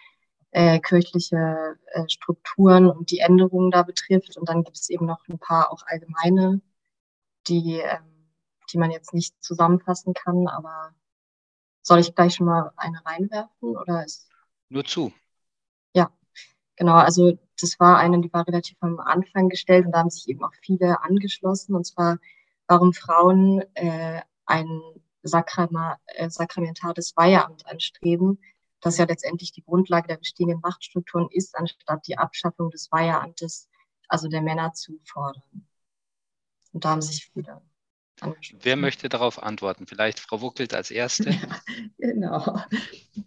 [0.54, 4.36] äh, kirchliche äh, Strukturen und die Änderungen da betrifft.
[4.36, 6.60] Und dann gibt es eben noch ein paar auch allgemeine,
[7.48, 8.30] die, ähm,
[8.72, 10.46] die man jetzt nicht zusammenfassen kann.
[10.46, 10.94] Aber
[11.82, 14.30] soll ich gleich schon mal eine reinwerfen oder ist
[14.68, 15.12] nur zu?
[15.92, 16.10] Ja,
[16.76, 16.94] genau.
[16.94, 20.44] Also das war eine, die war relativ am Anfang gestellt und da haben sich eben
[20.44, 21.74] auch viele angeschlossen.
[21.74, 22.18] Und zwar,
[22.68, 24.80] warum Frauen äh, ein
[25.24, 28.40] Sakrama, äh, sakramentales Weiheamt anstreben,
[28.80, 33.68] das ja letztendlich die Grundlage der bestehenden Machtstrukturen ist, anstatt die Abschaffung des Weiheamtes,
[34.08, 35.66] also der Männer zu fordern.
[36.72, 37.62] Und da haben sich viele
[38.60, 39.86] Wer möchte darauf antworten?
[39.86, 41.34] Vielleicht Frau Wuckelt als Erste?
[41.98, 42.60] Genau.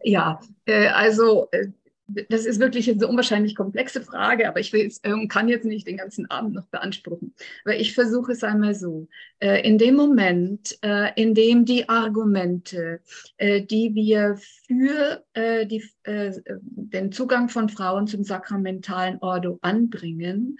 [0.03, 1.67] Ja, äh, also äh,
[2.07, 5.97] das ist wirklich eine unwahrscheinlich komplexe Frage, aber ich will, ähm, kann jetzt nicht den
[5.97, 7.33] ganzen Abend noch beanspruchen.
[7.65, 9.07] Weil ich versuche es einmal so.
[9.39, 13.01] Äh, in dem Moment, äh, in dem die Argumente,
[13.37, 14.37] äh, die wir
[14.67, 20.57] für die, den Zugang von Frauen zum sakramentalen Ordo anbringen,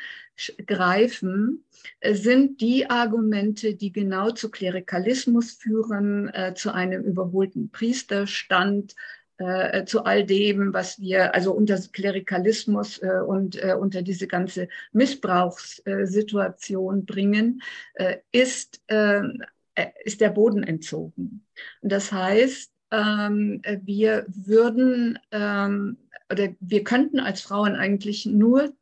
[0.66, 1.66] greifen,
[2.04, 8.95] sind die Argumente, die genau zu Klerikalismus führen, zu einem überholten Priesterstand,
[9.38, 14.67] äh, zu all dem, was wir also unter Klerikalismus äh, und äh, unter diese ganze
[14.91, 17.61] Missbrauchssituation bringen,
[17.93, 19.43] äh, ist, ähm,
[19.75, 21.45] äh, ist der Boden entzogen.
[21.81, 25.97] Und das heißt, ähm, wir würden ähm,
[26.31, 28.73] oder wir könnten als Frauen eigentlich nur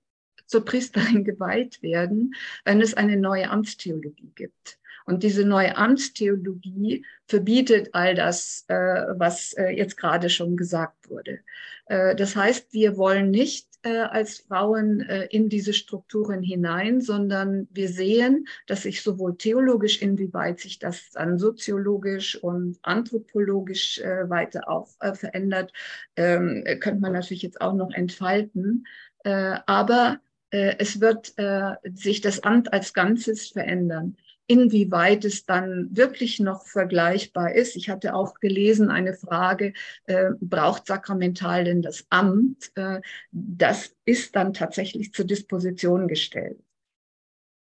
[0.46, 4.80] zur Priesterin geweiht werden, wenn es eine neue Amtstheologie gibt.
[5.06, 11.40] Und diese neue Amtstheologie verbietet all das, äh, was äh, jetzt gerade schon gesagt wurde.
[11.86, 18.48] Äh, das heißt, wir wollen nicht als Frauen in diese Strukturen hinein, sondern wir sehen,
[18.66, 25.72] dass sich sowohl theologisch, inwieweit sich das dann soziologisch und anthropologisch weiter auch verändert,
[26.16, 28.88] ähm, könnte man natürlich jetzt auch noch entfalten.
[29.24, 31.36] aber es wird
[31.84, 34.18] sich das Amt als Ganzes verändern
[34.48, 37.76] inwieweit es dann wirklich noch vergleichbar ist.
[37.76, 39.74] Ich hatte auch gelesen, eine Frage,
[40.06, 42.72] äh, braucht Sakramental denn das Amt?
[42.76, 46.60] Äh, das ist dann tatsächlich zur Disposition gestellt.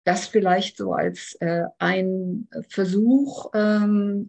[0.04, 4.28] Das vielleicht so als äh, ein Versuch, ähm,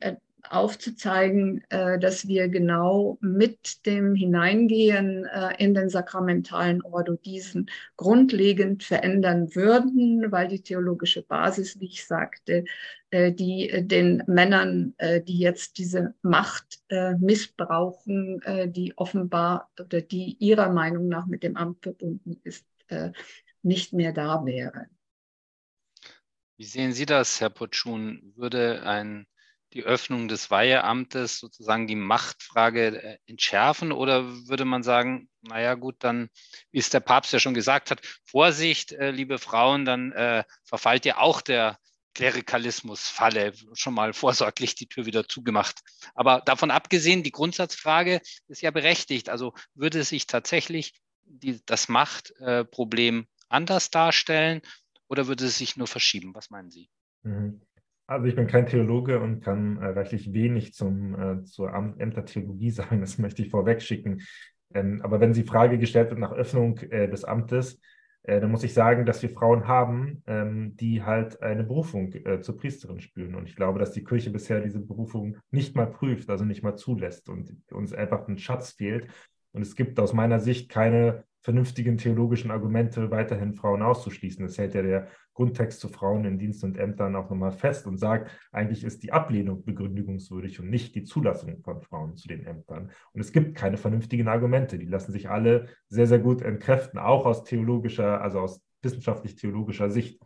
[0.49, 8.83] aufzuzeigen, äh, dass wir genau mit dem Hineingehen äh, in den sakramentalen Ordo diesen grundlegend
[8.83, 12.65] verändern würden, weil die theologische Basis, wie ich sagte,
[13.11, 14.95] äh, die den Männern,
[15.27, 16.83] die jetzt diese Macht
[17.19, 22.67] missbrauchen, die offenbar oder die ihrer Meinung nach mit dem Amt verbunden ist,
[23.63, 24.87] nicht mehr da wäre.
[26.57, 28.33] Wie sehen Sie das, Herr Potschun?
[28.37, 29.27] Würde ein
[29.75, 33.93] die Öffnung des Weiheamtes sozusagen die Machtfrage äh, entschärfen?
[33.93, 36.29] Oder würde man sagen, naja gut, dann,
[36.71, 41.05] wie es der Papst ja schon gesagt hat, Vorsicht, äh, liebe Frauen, dann äh, verfallt
[41.05, 41.79] ja auch der
[42.15, 45.81] Klerikalismus-Falle, schon mal vorsorglich die Tür wieder zugemacht.
[46.15, 49.31] Aber davon abgesehen, die Grundsatzfrage ist ja berechtigt.
[49.31, 50.93] Also würde sich tatsächlich
[51.25, 54.61] die, das Machtproblem anders darstellen
[55.09, 56.35] oder würde es sich nur verschieben?
[56.35, 56.91] Was meinen Sie?
[57.23, 57.63] Mhm.
[58.07, 63.01] Also ich bin kein Theologe und kann äh, reichlich wenig zum, äh, zur Ämtertheologie sagen,
[63.01, 64.23] das möchte ich vorweg schicken.
[64.75, 67.81] Ähm, aber wenn die Frage gestellt wird nach Öffnung äh, des Amtes,
[68.25, 72.41] äh, dann muss ich sagen, dass wir Frauen haben, ähm, die halt eine Berufung äh,
[72.41, 73.35] zur Priesterin spüren.
[73.35, 76.77] Und ich glaube, dass die Kirche bisher diese Berufung nicht mal prüft, also nicht mal
[76.77, 79.09] zulässt und uns einfach ein Schatz fehlt.
[79.53, 84.47] Und es gibt aus meiner Sicht keine vernünftigen theologischen Argumente, weiterhin Frauen auszuschließen.
[84.47, 87.99] Das hält ja der Grundtext zu Frauen in Dienst und Ämtern auch nochmal fest und
[87.99, 92.91] sagt, eigentlich ist die Ablehnung begründungswürdig und nicht die Zulassung von Frauen zu den Ämtern.
[93.13, 94.79] Und es gibt keine vernünftigen Argumente.
[94.79, 100.21] Die lassen sich alle sehr, sehr gut entkräften, auch aus theologischer, also aus wissenschaftlich-theologischer Sicht.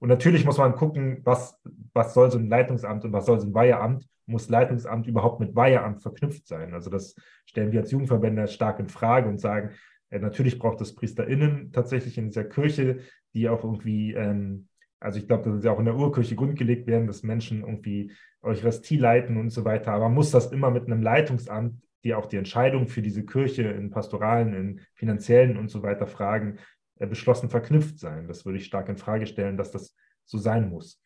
[0.00, 1.60] Und natürlich muss man gucken, was,
[1.92, 4.08] was soll so ein Leitungsamt und was soll so ein Weiheamt?
[4.26, 6.72] Muss Leitungsamt überhaupt mit Weiheamt verknüpft sein?
[6.72, 9.72] Also das stellen wir als Jugendverbände stark in Frage und sagen,
[10.18, 13.00] natürlich braucht es PriesterInnen tatsächlich in dieser Kirche,
[13.34, 17.06] die auch irgendwie, ähm, also ich glaube, dass sie auch in der Urkirche grundgelegt werden,
[17.06, 19.92] dass Menschen irgendwie Eucharistie leiten und so weiter.
[19.92, 23.90] Aber muss das immer mit einem Leitungsamt, die auch die Entscheidung für diese Kirche in
[23.90, 26.58] pastoralen, in finanziellen und so weiter Fragen
[26.98, 28.26] äh, beschlossen verknüpft sein?
[28.26, 29.94] Das würde ich stark in Frage stellen, dass das
[30.24, 31.00] so sein muss.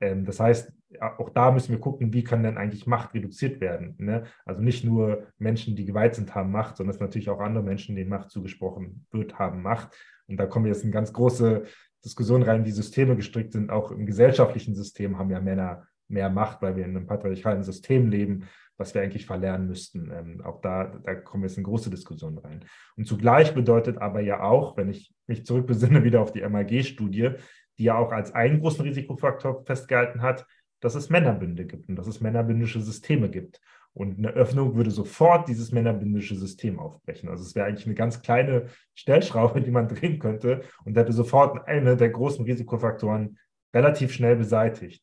[0.00, 0.72] Ähm, das heißt,
[1.18, 3.94] auch da müssen wir gucken, wie kann denn eigentlich Macht reduziert werden.
[3.98, 4.24] Ne?
[4.44, 7.94] Also nicht nur Menschen, die geweiht sind, haben Macht, sondern es natürlich auch andere Menschen,
[7.94, 9.96] denen Macht zugesprochen wird, haben Macht.
[10.26, 11.64] Und da kommen wir jetzt in ganz große
[12.04, 13.70] Diskussionen rein, wie Systeme gestrickt sind.
[13.70, 18.08] Auch im gesellschaftlichen System haben ja Männer mehr Macht, weil wir in einem patriarchalen System
[18.08, 20.10] leben, was wir eigentlich verlernen müssten.
[20.10, 22.64] Ähm, auch da, da kommen wir jetzt in große Diskussionen rein.
[22.96, 27.34] Und zugleich bedeutet aber ja auch, wenn ich mich zurückbesinne wieder auf die MAG-Studie,
[27.80, 30.46] die ja auch als einen großen Risikofaktor festgehalten hat,
[30.80, 33.58] dass es Männerbünde gibt und dass es männerbündische Systeme gibt.
[33.94, 37.30] Und eine Öffnung würde sofort dieses männerbündische System aufbrechen.
[37.30, 41.66] Also es wäre eigentlich eine ganz kleine Stellschraube, die man drehen könnte und hätte sofort
[41.66, 43.38] eine der großen Risikofaktoren
[43.74, 45.02] relativ schnell beseitigt.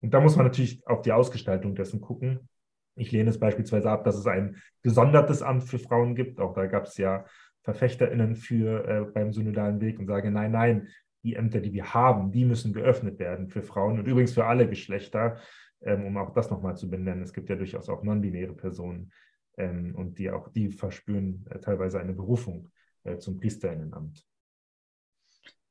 [0.00, 2.48] Und da muss man natürlich auf die Ausgestaltung dessen gucken.
[2.96, 6.40] Ich lehne es beispielsweise ab, dass es ein gesondertes Amt für Frauen gibt.
[6.40, 7.26] Auch da gab es ja
[7.64, 10.88] VerfechterInnen für äh, beim synodalen Weg und sage, nein, nein,
[11.24, 14.68] die Ämter, die wir haben, die müssen geöffnet werden für Frauen und übrigens für alle
[14.68, 15.38] Geschlechter,
[15.80, 17.22] ähm, um auch das nochmal zu benennen.
[17.22, 19.10] Es gibt ja durchaus auch non-binäre Personen
[19.56, 22.70] ähm, und die auch, die verspüren äh, teilweise eine Berufung
[23.04, 24.24] äh, zum Priesterinnenamt.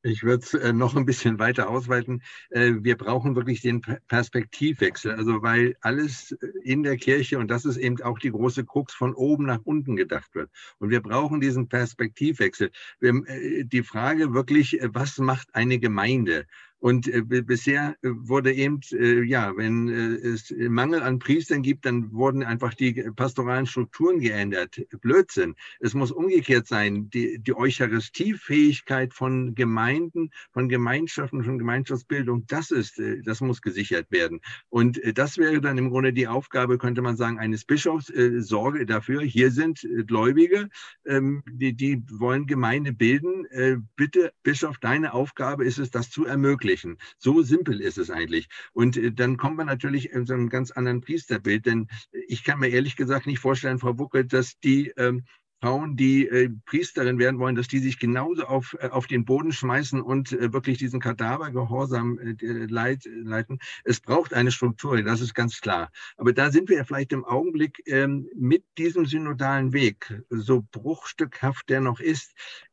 [0.05, 2.21] Ich würde es äh, noch ein bisschen weiter ausweiten.
[2.49, 7.63] Äh, wir brauchen wirklich den Perspektivwechsel, also weil alles äh, in der Kirche, und das
[7.63, 10.51] ist eben auch die große Krux, von oben nach unten gedacht wird.
[10.79, 12.71] Und wir brauchen diesen Perspektivwechsel.
[12.99, 16.47] Wir, äh, die Frage wirklich, äh, was macht eine Gemeinde?
[16.83, 21.85] Und äh, bisher äh, wurde eben, äh, ja, wenn äh, es Mangel an Priestern gibt,
[21.85, 24.81] dann wurden einfach die pastoralen Strukturen geändert.
[24.99, 25.55] Blödsinn.
[25.79, 27.09] Es muss umgekehrt sein.
[27.09, 34.11] Die, die Eucharistiefähigkeit von Gemeinden, von Gemeinschaften, von Gemeinschaftsbildung, das ist, äh, das muss gesichert
[34.11, 34.41] werden.
[34.67, 38.11] Und äh, das wäre dann im Grunde die Aufgabe, könnte man sagen, eines Bischofs.
[38.39, 39.21] Sorge dafür.
[39.21, 40.67] Hier sind Gläubige,
[41.05, 43.45] ähm, die, die wollen Gemeinde bilden.
[43.95, 46.97] Bitte, Bischof, deine Aufgabe ist es, das zu ermöglichen verwirklichen.
[47.17, 48.47] So simpel ist es eigentlich.
[48.73, 51.87] Und äh, dann kommt man natürlich in so einem ganz anderen Priesterbild, denn
[52.27, 55.23] ich kann mir ehrlich gesagt nicht vorstellen, Frau Bucke, dass die ähm,
[55.61, 59.53] Frauen, die äh, Priesterin werden wollen, dass die sich genauso auf, äh, auf den Boden
[59.53, 63.59] schmeißen und äh, wirklich diesen Kadavergehorsam äh, leit, leiten.
[63.85, 65.89] Es braucht eine Struktur, das ist ganz klar.
[66.17, 71.69] Aber da sind wir ja vielleicht im Augenblick ähm, mit diesem synodalen Weg, so bruchstückhaft
[71.69, 72.33] der noch ist,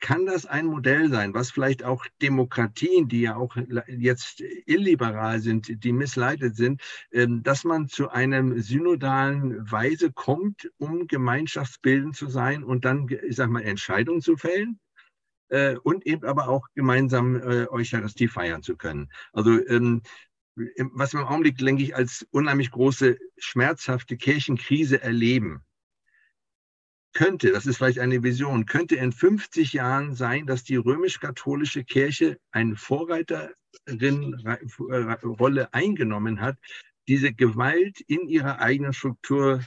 [0.00, 3.56] kann das ein Modell sein, was vielleicht auch Demokratien, die ja auch
[3.88, 6.80] jetzt illiberal sind, die missleitet sind,
[7.12, 13.36] ähm, dass man zu einem synodalen Weise kommt, um gemeinschaftsbildend zu sein und dann, ich
[13.36, 14.78] sag mal, Entscheidungen zu fällen?
[15.48, 19.10] Äh, und eben aber auch gemeinsam äh, Eucharistie feiern zu können.
[19.32, 20.02] Also ähm,
[20.92, 25.62] was wir im Augenblick, denke ich, als unheimlich große, schmerzhafte Kirchenkrise erleben,
[27.16, 32.38] könnte, das ist vielleicht eine Vision, könnte in 50 Jahren sein, dass die römisch-katholische Kirche
[32.50, 36.58] eine Vorreiterin-Rolle eingenommen hat,
[37.08, 39.64] diese Gewalt in ihrer eigenen Struktur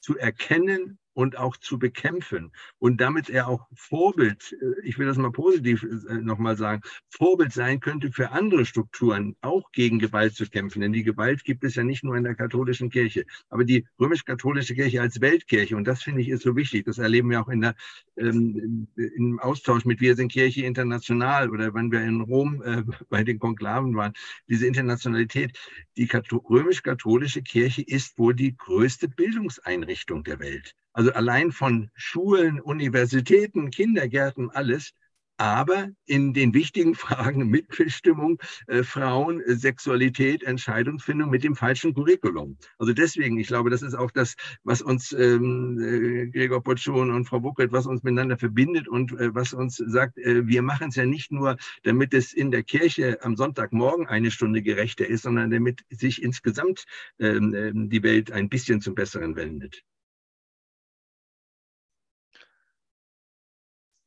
[0.00, 5.16] zu erkennen und auch zu bekämpfen und damit er auch Vorbild, äh, ich will das
[5.16, 10.46] mal positiv äh, nochmal sagen, Vorbild sein könnte für andere Strukturen, auch gegen Gewalt zu
[10.46, 10.80] kämpfen.
[10.80, 14.76] Denn die Gewalt gibt es ja nicht nur in der katholischen Kirche, aber die römisch-katholische
[14.76, 17.62] Kirche als Weltkirche, und das finde ich ist so wichtig, das erleben wir auch in
[17.62, 17.74] der,
[18.16, 23.24] ähm, im Austausch mit Wir sind Kirche international oder wenn wir in Rom äh, bei
[23.24, 24.12] den Konklaven waren,
[24.48, 25.58] diese Internationalität,
[25.96, 26.08] die
[26.48, 30.76] römisch-katholische Kirche ist wohl die größte Bildungseinrichtung der Welt.
[30.98, 34.94] Also allein von Schulen, Universitäten, Kindergärten, alles.
[35.36, 42.58] Aber in den wichtigen Fragen Mitbestimmung, äh, Frauen, äh, Sexualität, Entscheidungsfindung mit dem falschen Curriculum.
[42.78, 44.34] Also deswegen, ich glaube, das ist auch das,
[44.64, 49.32] was uns ähm, äh, Gregor Potschon und Frau Buckert, was uns miteinander verbindet und äh,
[49.32, 53.22] was uns sagt, äh, wir machen es ja nicht nur, damit es in der Kirche
[53.22, 56.86] am Sonntagmorgen eine Stunde gerechter ist, sondern damit sich insgesamt
[57.20, 59.84] ähm, ähm die Welt ein bisschen zum Besseren wendet.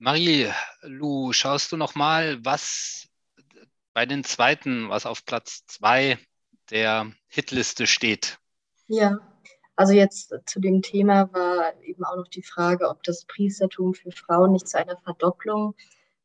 [0.02, 3.08] Marie-Lou, schaust du noch mal, was
[3.94, 6.18] bei den zweiten, was auf Platz zwei
[6.72, 8.40] der Hitliste steht?
[8.88, 9.20] Ja,
[9.76, 14.12] also jetzt zu dem Thema war eben auch noch die Frage, ob das Priestertum für
[14.12, 15.76] Frauen nicht zu einer Verdopplung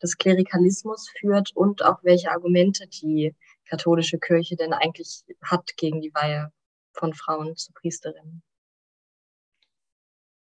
[0.03, 3.35] des Klerikalismus führt und auch welche Argumente die
[3.67, 6.51] katholische Kirche denn eigentlich hat gegen die Weihe
[6.95, 8.43] von Frauen zu Priesterinnen.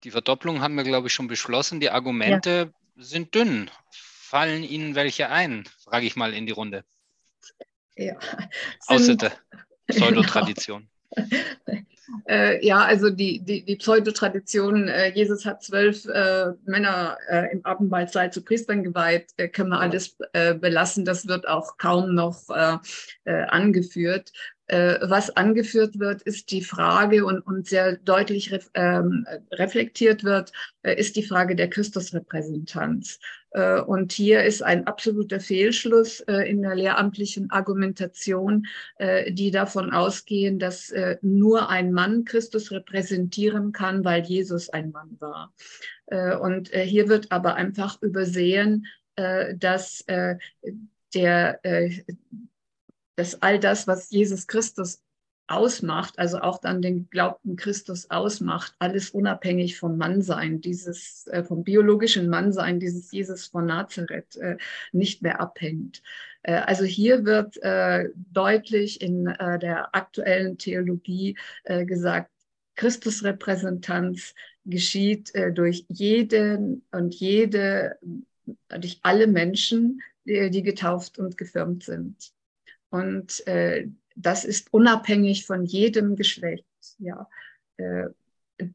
[0.04, 1.80] Die Verdopplung haben wir, glaube ich, schon beschlossen.
[1.80, 3.70] Die Argumente ja sind dünn.
[3.90, 5.64] Fallen Ihnen welche ein?
[5.84, 6.84] Frage ich mal in die Runde.
[7.96, 8.16] Ja.
[8.86, 9.32] Außer der
[9.86, 10.88] Pseudotradition.
[12.26, 17.64] Äh, ja, also die, die, die Pseudotradition, äh, Jesus hat zwölf äh, Männer äh, im
[17.64, 21.04] Abendmahlzeit zu Priestern geweiht, äh, können wir alles äh, belassen.
[21.04, 22.48] Das wird auch kaum noch
[23.24, 24.32] angeführt.
[24.68, 30.52] Äh, was angeführt wird, ist die Frage und, und sehr deutlich ref, ähm, reflektiert wird,
[30.82, 33.18] äh, ist die Frage der Christusrepräsentanz.
[33.52, 38.66] Äh, und hier ist ein absoluter Fehlschluss äh, in der lehramtlichen Argumentation,
[38.98, 44.90] äh, die davon ausgehen, dass äh, nur ein Mann Christus repräsentieren kann, weil Jesus ein
[44.90, 45.52] Mann war.
[46.40, 50.04] und hier wird aber einfach übersehen, dass
[51.14, 51.60] der
[53.18, 55.02] dass all das, was Jesus Christus
[55.48, 61.64] ausmacht, also auch dann den geglaubten Christus ausmacht, alles unabhängig vom Mannsein, dieses äh, vom
[61.64, 64.56] biologischen Mannsein, dieses Jesus von Nazareth äh,
[64.92, 66.00] nicht mehr abhängt.
[66.42, 72.30] Äh, also hier wird äh, deutlich in äh, der aktuellen Theologie äh, gesagt,
[72.76, 77.98] Christusrepräsentanz geschieht durch jeden und jede,
[78.68, 82.32] durch alle Menschen, die, die getauft und gefirmt sind.
[82.90, 83.86] Und äh,
[84.16, 86.64] das ist unabhängig von jedem Geschlecht.
[86.98, 87.28] Ja.
[87.76, 88.08] Äh,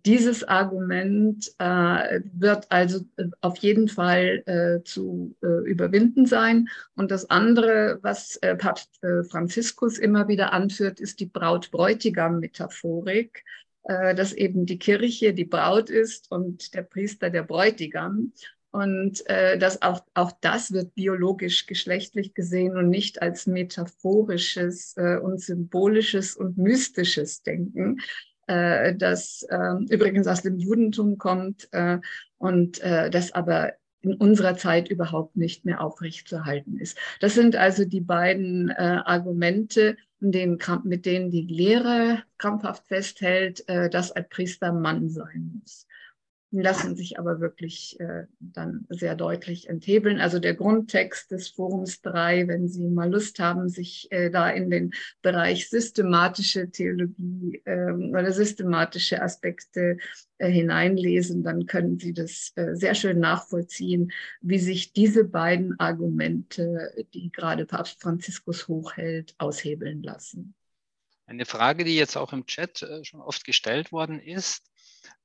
[0.05, 6.70] dieses Argument äh, wird also äh, auf jeden Fall äh, zu äh, überwinden sein.
[6.95, 13.43] Und das andere, was Papst Franziskus immer wieder anführt, ist die Braut-Bräutigam-Metaphorik,
[13.86, 18.32] dass eben die Kirche die Braut ist und der Priester der Bräutigam.
[18.74, 25.17] Und äh, das auch, auch das wird biologisch geschlechtlich gesehen und nicht als metaphorisches äh,
[25.17, 27.99] und symbolisches und mystisches Denken,
[28.47, 31.99] äh, das äh, übrigens aus dem Judentum kommt äh,
[32.39, 36.97] und äh, das aber in unserer Zeit überhaupt nicht mehr aufrechtzuerhalten ist.
[37.19, 43.91] Das sind also die beiden äh, Argumente, denen, mit denen die Lehre krampfhaft festhält, äh,
[43.91, 45.86] dass ein Priester Mann sein muss
[46.62, 50.20] lassen sich aber wirklich äh, dann sehr deutlich enthebeln.
[50.20, 54.70] Also der Grundtext des Forums 3, wenn Sie mal Lust haben, sich äh, da in
[54.70, 59.97] den Bereich systematische Theologie äh, oder systematische Aspekte
[60.38, 66.93] äh, hineinlesen, dann können Sie das äh, sehr schön nachvollziehen, wie sich diese beiden Argumente,
[67.14, 70.54] die gerade Papst Franziskus hochhält, aushebeln lassen.
[71.26, 74.70] Eine Frage, die jetzt auch im Chat äh, schon oft gestellt worden ist.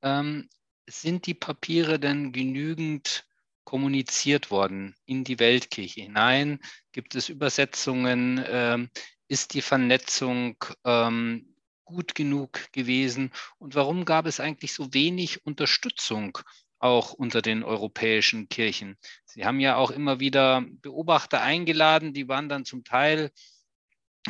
[0.03, 0.49] Ähm,
[0.89, 3.27] sind die Papiere denn genügend
[3.65, 6.59] kommuniziert worden in die Weltkirche hinein?
[6.93, 8.43] Gibt es Übersetzungen?
[8.49, 8.91] Ähm,
[9.29, 13.31] ist die Vernetzung ähm, gut genug gewesen?
[13.59, 16.39] Und warum gab es eigentlich so wenig Unterstützung
[16.79, 18.97] auch unter den europäischen Kirchen?
[19.27, 23.31] Sie haben ja auch immer wieder Beobachter eingeladen, die waren dann zum Teil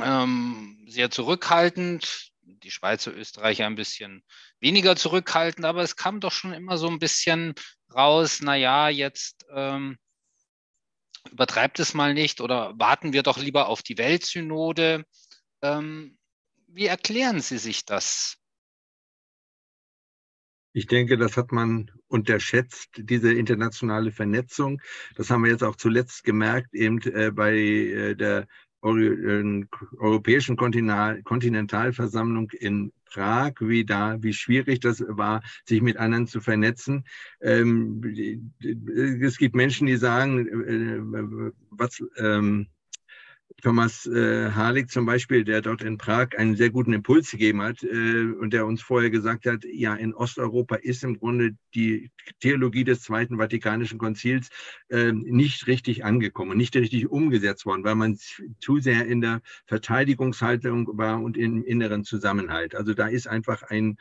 [0.02, 2.32] ähm, sehr zurückhaltend,
[2.62, 4.22] die Schweizer, Österreicher ein bisschen
[4.60, 7.54] weniger zurückhaltend, aber es kam doch schon immer so ein bisschen
[7.94, 9.98] raus, naja, jetzt ähm,
[11.30, 15.04] übertreibt es mal nicht oder warten wir doch lieber auf die Weltsynode.
[15.62, 16.18] Ähm,
[16.66, 18.36] wie erklären Sie sich das?
[20.72, 24.80] Ich denke, das hat man unterschätzt, diese internationale Vernetzung.
[25.16, 28.46] Das haben wir jetzt auch zuletzt gemerkt, eben äh, bei äh, der
[28.80, 37.04] Europäischen Kontinentalversammlung in Prag, wie da, wie schwierig das war, sich mit anderen zu vernetzen.
[37.40, 38.02] Ähm,
[39.22, 42.68] es gibt Menschen, die sagen, äh, was, ähm,
[43.62, 47.82] Thomas äh, Harlig zum Beispiel, der dort in Prag einen sehr guten Impuls gegeben hat
[47.82, 52.84] äh, und der uns vorher gesagt hat, ja, in Osteuropa ist im Grunde die Theologie
[52.84, 54.50] des Zweiten Vatikanischen Konzils
[54.90, 58.16] äh, nicht richtig angekommen, nicht richtig umgesetzt worden, weil man
[58.60, 62.76] zu sehr in der Verteidigungshaltung war und im inneren Zusammenhalt.
[62.76, 63.96] Also da ist einfach ein,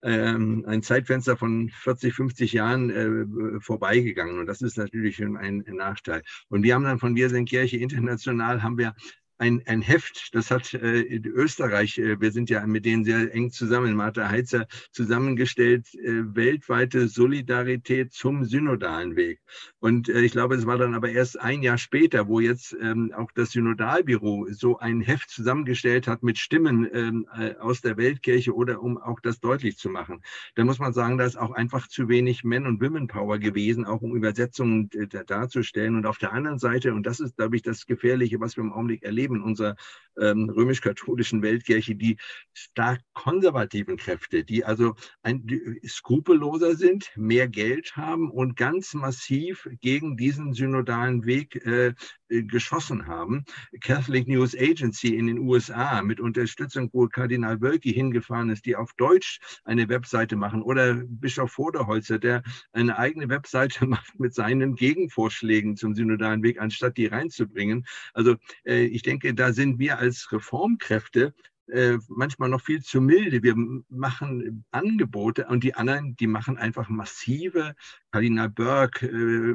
[0.00, 4.38] ein Zeitfenster von 40, 50 Jahren äh, vorbeigegangen.
[4.38, 6.22] Und das ist natürlich ein, ein, Nachteil.
[6.48, 8.94] Und wir haben dann von Wir sind Kirche international, haben wir
[9.38, 13.50] ein, ein Heft, das hat äh, Österreich, äh, wir sind ja mit denen sehr eng
[13.50, 19.40] zusammen, Martha Heitzer, zusammengestellt, äh, weltweite Solidarität zum synodalen Weg.
[19.78, 23.12] Und äh, ich glaube, es war dann aber erst ein Jahr später, wo jetzt ähm,
[23.16, 28.54] auch das Synodalbüro so ein Heft zusammengestellt hat mit Stimmen ähm, äh, aus der Weltkirche
[28.54, 30.22] oder um auch das deutlich zu machen.
[30.56, 34.02] Da muss man sagen, da ist auch einfach zu wenig Men- und Women-Power gewesen, auch
[34.02, 35.94] um Übersetzungen äh, darzustellen.
[35.94, 38.72] Und auf der anderen Seite, und das ist, glaube ich, das Gefährliche, was wir im
[38.72, 39.76] Augenblick erleben, Leben in unserer
[40.20, 42.16] ähm, römisch-katholischen Weltkirche die
[42.52, 49.68] stark konservativen Kräfte, die also ein, die skrupelloser sind, mehr Geld haben und ganz massiv
[49.80, 51.94] gegen diesen synodalen Weg äh,
[52.28, 53.44] geschossen haben.
[53.80, 58.92] Catholic News Agency in den USA mit Unterstützung, wo Kardinal Wölki hingefahren ist, die auf
[58.94, 65.76] Deutsch eine Webseite machen oder Bischof Vorderholzer, der eine eigene Webseite macht mit seinen Gegenvorschlägen
[65.76, 67.86] zum synodalen Weg, anstatt die reinzubringen.
[68.14, 71.34] Also äh, ich denke, da sind wir als Reformkräfte
[71.68, 73.42] äh, manchmal noch viel zu milde.
[73.42, 73.54] Wir
[73.88, 77.74] machen Angebote und die anderen, die machen einfach massive,
[78.10, 79.54] Kardinal Burke, äh,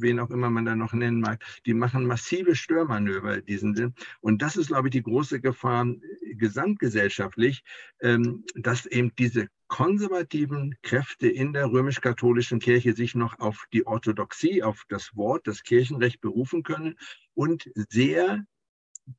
[0.00, 3.94] wen auch immer man da noch nennen mag, die machen massive Störmanöver in diesem Sinn.
[4.20, 7.62] Und das ist, glaube ich, die große Gefahr äh, gesamtgesellschaftlich,
[8.00, 14.62] ähm, dass eben diese konservativen Kräfte in der römisch-katholischen Kirche sich noch auf die Orthodoxie,
[14.62, 16.96] auf das Wort, das Kirchenrecht berufen können
[17.34, 18.44] und sehr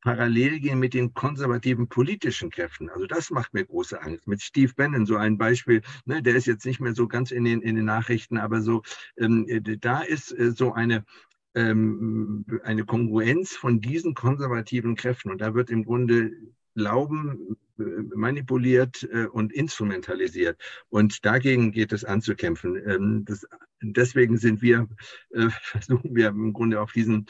[0.01, 2.89] parallel gehen mit den konservativen politischen Kräften.
[2.89, 4.27] Also das macht mir große Angst.
[4.27, 7.43] Mit Steve Bannon so ein Beispiel, ne, der ist jetzt nicht mehr so ganz in
[7.43, 8.81] den, in den Nachrichten, aber so,
[9.17, 11.05] ähm, äh, da ist äh, so eine,
[11.53, 15.31] ähm, eine Kongruenz von diesen konservativen Kräften.
[15.31, 16.31] Und da wird im Grunde
[16.75, 17.83] Glauben äh,
[18.15, 20.59] manipuliert äh, und instrumentalisiert.
[20.89, 22.75] Und dagegen geht es anzukämpfen.
[22.85, 23.45] Ähm, das,
[23.81, 24.87] deswegen sind wir,
[25.61, 27.27] versuchen wir im Grunde auf diesen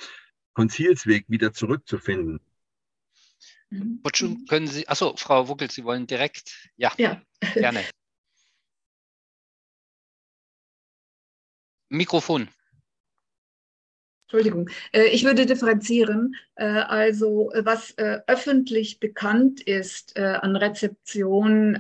[0.56, 2.40] Konzilsweg wieder zurückzufinden.
[3.70, 4.02] Mhm.
[4.48, 7.22] können Sie, achso, Frau Wuckel, Sie wollen direkt, ja, ja.
[7.54, 7.84] gerne.
[11.90, 12.50] Mikrofon.
[14.28, 16.36] Entschuldigung, äh, ich würde differenzieren.
[16.56, 21.74] Äh, also was äh, öffentlich bekannt ist an Rezeption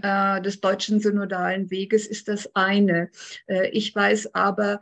[0.44, 3.10] des deutschen synodalen Weges, ist das eine.
[3.72, 4.80] Ich weiß aber,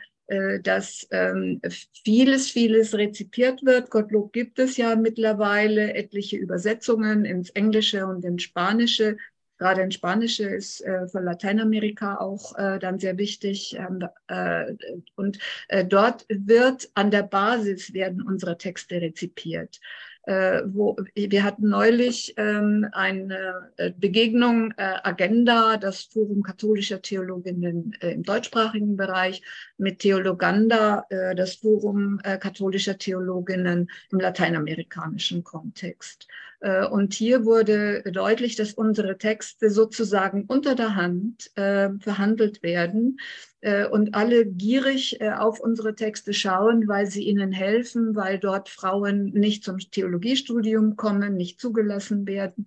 [0.63, 1.61] dass ähm,
[2.05, 3.89] vieles, vieles rezipiert wird.
[3.89, 9.17] Gottlob gibt es ja mittlerweile etliche Übersetzungen ins Englische und ins Spanische.
[9.57, 13.77] Gerade in Spanische ist äh, für Lateinamerika auch äh, dann sehr wichtig.
[13.77, 14.73] Ähm, äh,
[15.15, 21.67] und äh, dort wird an der Basis werden unsere Texte rezipiert äh, wo wir hatten
[21.69, 29.41] neulich ähm, eine äh, Begegnung äh, Agenda, das Forum katholischer Theologinnen äh, im deutschsprachigen Bereich,
[29.77, 36.27] mit Theologanda, äh, das Forum äh, katholischer Theologinnen im lateinamerikanischen Kontext.
[36.63, 43.17] Äh, und hier wurde deutlich, dass unsere Texte sozusagen unter der Hand äh, verhandelt werden
[43.63, 48.67] äh, und alle gierig äh, auf unsere Texte schauen, weil sie ihnen helfen, weil dort
[48.67, 52.65] Frauen nicht zum Theologiestudium kommen, nicht zugelassen werden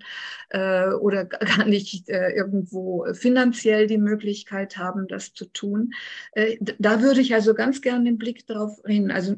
[0.49, 5.93] äh, oder gar nicht irgendwo finanziell die Möglichkeit haben, das zu tun.
[6.79, 9.37] Da würde ich also ganz gerne den Blick darauf hin also,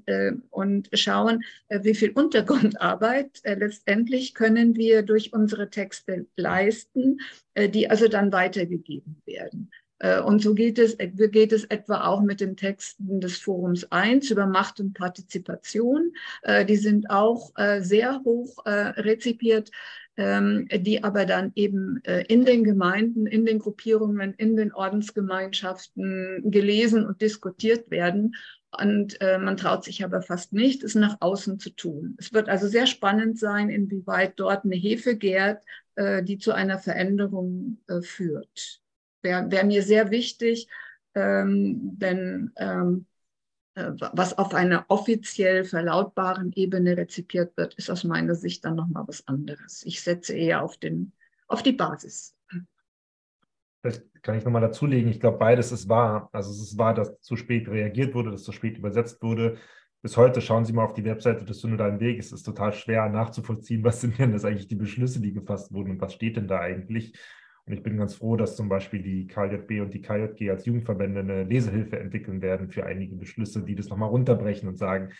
[0.50, 7.18] und schauen, wie viel Untergrundarbeit letztendlich können wir durch unsere Texte leisten,
[7.56, 9.70] die also dann weitergegeben werden.
[9.98, 14.30] Äh, und so geht es, geht es etwa auch mit den Texten des Forums 1
[14.30, 16.12] über Macht und Partizipation.
[16.42, 19.70] Äh, die sind auch äh, sehr hoch rezipiert,
[20.16, 27.06] ähm, die aber dann eben in den Gemeinden, in den Gruppierungen, in den Ordensgemeinschaften gelesen
[27.06, 28.34] und diskutiert werden.
[28.70, 32.16] Und man traut sich aber fast nicht, es nach außen zu tun.
[32.18, 35.64] Es wird also sehr spannend sein, inwieweit dort eine Hefe gärt,
[35.98, 38.82] die zu einer Veränderung führt
[39.22, 40.68] wäre wär mir sehr wichtig,
[41.14, 43.06] ähm, denn ähm,
[43.74, 49.04] äh, was auf einer offiziell verlautbaren Ebene rezipiert wird, ist aus meiner Sicht dann nochmal
[49.06, 49.82] was anderes.
[49.84, 51.12] Ich setze eher auf, den,
[51.46, 52.34] auf die Basis.
[53.90, 55.10] Vielleicht kann ich nochmal dazulegen.
[55.10, 56.28] Ich glaube, beides ist wahr.
[56.32, 59.56] Also es ist wahr, dass zu spät reagiert wurde, dass zu spät übersetzt wurde.
[60.02, 62.18] Bis heute schauen Sie mal auf die Webseite des Synodalen Weg.
[62.18, 65.92] Es ist total schwer nachzuvollziehen, was sind denn das eigentlich die Beschlüsse, die gefasst wurden
[65.92, 67.18] und was steht denn da eigentlich.
[67.64, 71.20] Und ich bin ganz froh, dass zum Beispiel die KJB und die KJG als Jugendverbände
[71.20, 75.12] eine Lesehilfe entwickeln werden für einige Beschlüsse, die das nochmal runterbrechen und sagen,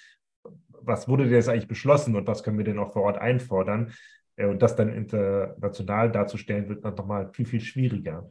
[0.80, 3.92] was wurde denn jetzt eigentlich beschlossen und was können wir denn auch vor Ort einfordern?
[4.36, 8.30] Äh, und das dann international darzustellen, wird dann nochmal viel, viel schwieriger.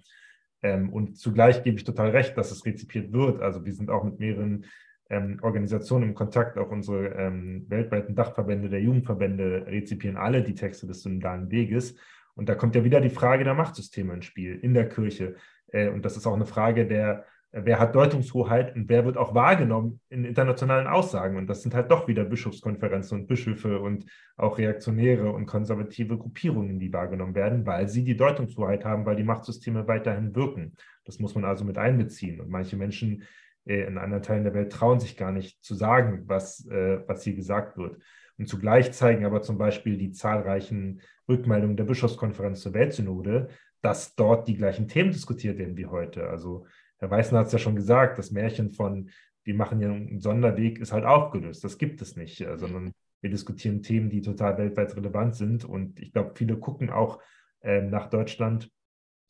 [0.64, 3.42] Ähm, und zugleich gebe ich total recht, dass es rezipiert wird.
[3.42, 4.66] Also wir sind auch mit mehreren
[5.10, 10.88] ähm, Organisationen im Kontakt, auch unsere ähm, weltweiten Dachverbände der Jugendverbände rezipieren alle die Texte
[10.88, 11.96] des synodalen Weges.
[12.36, 15.36] Und da kommt ja wieder die Frage der Machtsysteme ins Spiel in der Kirche.
[15.68, 17.26] Äh, und das ist auch eine Frage der,
[17.64, 21.38] wer hat Deutungshoheit und wer wird auch wahrgenommen in internationalen Aussagen.
[21.38, 24.06] Und das sind halt doch wieder Bischofskonferenzen und Bischöfe und
[24.36, 29.24] auch reaktionäre und konservative Gruppierungen, die wahrgenommen werden, weil sie die Deutungshoheit haben, weil die
[29.24, 30.76] Machtsysteme weiterhin wirken.
[31.06, 32.40] Das muss man also mit einbeziehen.
[32.42, 33.24] Und manche Menschen
[33.66, 37.36] äh, in anderen Teilen der Welt trauen sich gar nicht zu sagen, was, was hier
[37.36, 38.02] gesagt wird.
[38.38, 43.50] Und zugleich zeigen aber zum Beispiel die zahlreichen Rückmeldungen der Bischofskonferenz zur Weltsynode,
[43.82, 46.30] dass dort die gleichen Themen diskutiert werden wie heute.
[46.30, 46.66] Also
[47.00, 49.10] Herr Weißner hat es ja schon gesagt, das Märchen von,
[49.44, 51.64] wir machen hier einen Sonderweg, ist halt aufgelöst.
[51.64, 55.66] Das gibt es nicht, äh, sondern wir diskutieren Themen, die total weltweit relevant sind.
[55.66, 57.20] Und ich glaube, viele gucken auch
[57.62, 58.70] ähm, nach Deutschland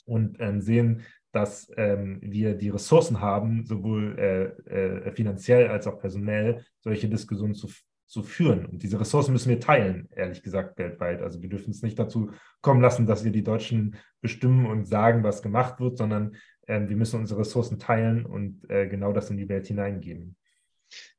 [0.05, 5.99] und ähm, sehen, dass ähm, wir die Ressourcen haben, sowohl äh, äh, finanziell als auch
[5.99, 7.69] personell, solche Diskussionen zu,
[8.07, 8.65] zu führen.
[8.65, 11.21] Und diese Ressourcen müssen wir teilen, ehrlich gesagt, weltweit.
[11.21, 15.23] Also wir dürfen es nicht dazu kommen lassen, dass wir die Deutschen bestimmen und sagen,
[15.23, 16.35] was gemacht wird, sondern
[16.67, 20.35] wir müssen unsere Ressourcen teilen und äh, genau das in die Welt hineingeben.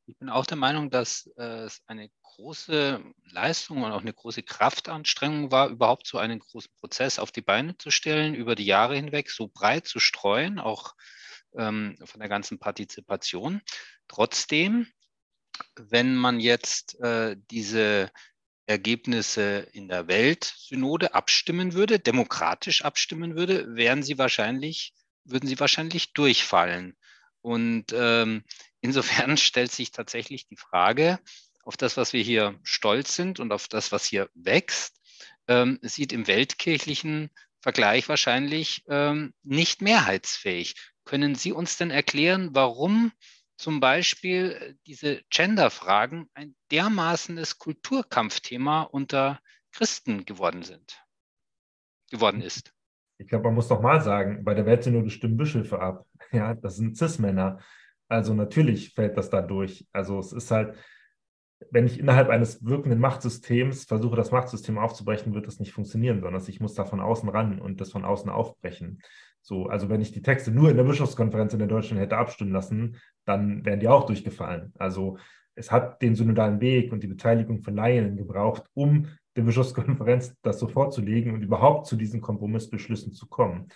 [0.06, 4.42] Ich bin auch der Meinung, dass äh, es eine große Leistung und auch eine große
[4.42, 8.96] Kraftanstrengung war, überhaupt so einen großen Prozess auf die Beine zu stellen, über die Jahre
[8.96, 10.94] hinweg so breit zu streuen, auch
[11.56, 13.60] ähm, von der ganzen Partizipation.
[14.06, 14.86] Trotzdem
[15.76, 18.10] wenn man jetzt äh, diese
[18.66, 24.92] Ergebnisse in der Weltsynode abstimmen würde, demokratisch abstimmen würde, wären sie wahrscheinlich,
[25.30, 26.96] würden sie wahrscheinlich durchfallen.
[27.40, 28.44] Und ähm,
[28.80, 31.18] insofern stellt sich tatsächlich die Frage,
[31.62, 35.00] auf das, was wir hier stolz sind und auf das, was hier wächst,
[35.48, 40.76] ähm, sieht im weltkirchlichen Vergleich wahrscheinlich ähm, nicht mehrheitsfähig.
[41.04, 43.12] Können Sie uns denn erklären, warum
[43.58, 49.40] zum Beispiel äh, diese Gender-Fragen ein dermaßenes Kulturkampfthema unter
[49.72, 51.02] Christen geworden sind,
[52.10, 52.72] geworden ist.
[53.18, 56.06] Ich glaube, man muss doch mal sagen, bei der Weltsynode stimmen Bischöfe ab.
[56.30, 57.58] Ja, das sind Cis-Männer.
[58.06, 59.86] Also natürlich fällt das da durch.
[59.92, 60.74] Also es ist halt,
[61.70, 66.42] wenn ich innerhalb eines wirkenden Machtsystems versuche, das Machtsystem aufzubrechen, wird das nicht funktionieren, sondern
[66.46, 69.00] ich muss da von außen ran und das von außen aufbrechen.
[69.40, 72.52] So, also wenn ich die Texte nur in der Bischofskonferenz in der Deutschen hätte abstimmen
[72.52, 74.72] lassen, dann wären die auch durchgefallen.
[74.78, 75.16] Also
[75.54, 79.08] es hat den synodalen Weg und die Beteiligung von Laien gebraucht, um
[79.38, 83.68] der Bischofskonferenz das so vorzulegen und überhaupt zu diesen Kompromissbeschlüssen zu kommen.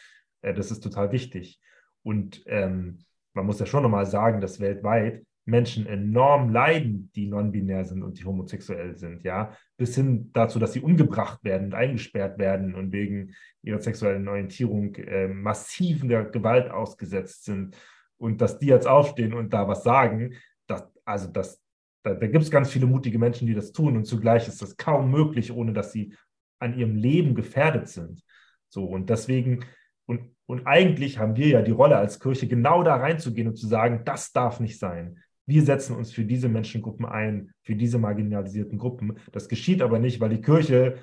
[0.43, 1.60] Äh, das ist total wichtig.
[2.02, 2.98] Und ähm,
[3.32, 8.18] man muss ja schon nochmal sagen, dass weltweit Menschen enorm leiden, die non-binär sind und
[8.18, 12.93] die homosexuell sind, ja, bis hin dazu, dass sie umgebracht werden und eingesperrt werden und
[12.93, 17.76] wegen ihrer sexuellen Orientierung äh, massiven Gewalt ausgesetzt sind
[18.18, 20.34] und dass die jetzt aufstehen und da was sagen,
[20.66, 21.61] das, also das,
[22.03, 24.77] da, da gibt es ganz viele mutige Menschen, die das tun und zugleich ist das
[24.77, 26.15] kaum möglich, ohne dass sie
[26.59, 28.23] an ihrem Leben gefährdet sind.
[28.69, 29.65] So und deswegen
[30.07, 33.66] und, und eigentlich haben wir ja die Rolle als Kirche, genau da reinzugehen und zu
[33.66, 35.19] sagen, das darf nicht sein.
[35.47, 39.19] Wir setzen uns für diese Menschengruppen ein, für diese marginalisierten Gruppen.
[39.33, 40.99] Das geschieht aber nicht, weil die Kirche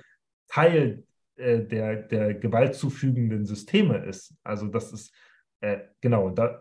[0.48, 1.04] Teil
[1.36, 4.36] äh, der, der gewaltzufügenden Systeme ist.
[4.44, 5.14] Also das ist,
[5.62, 6.60] äh, genau, da,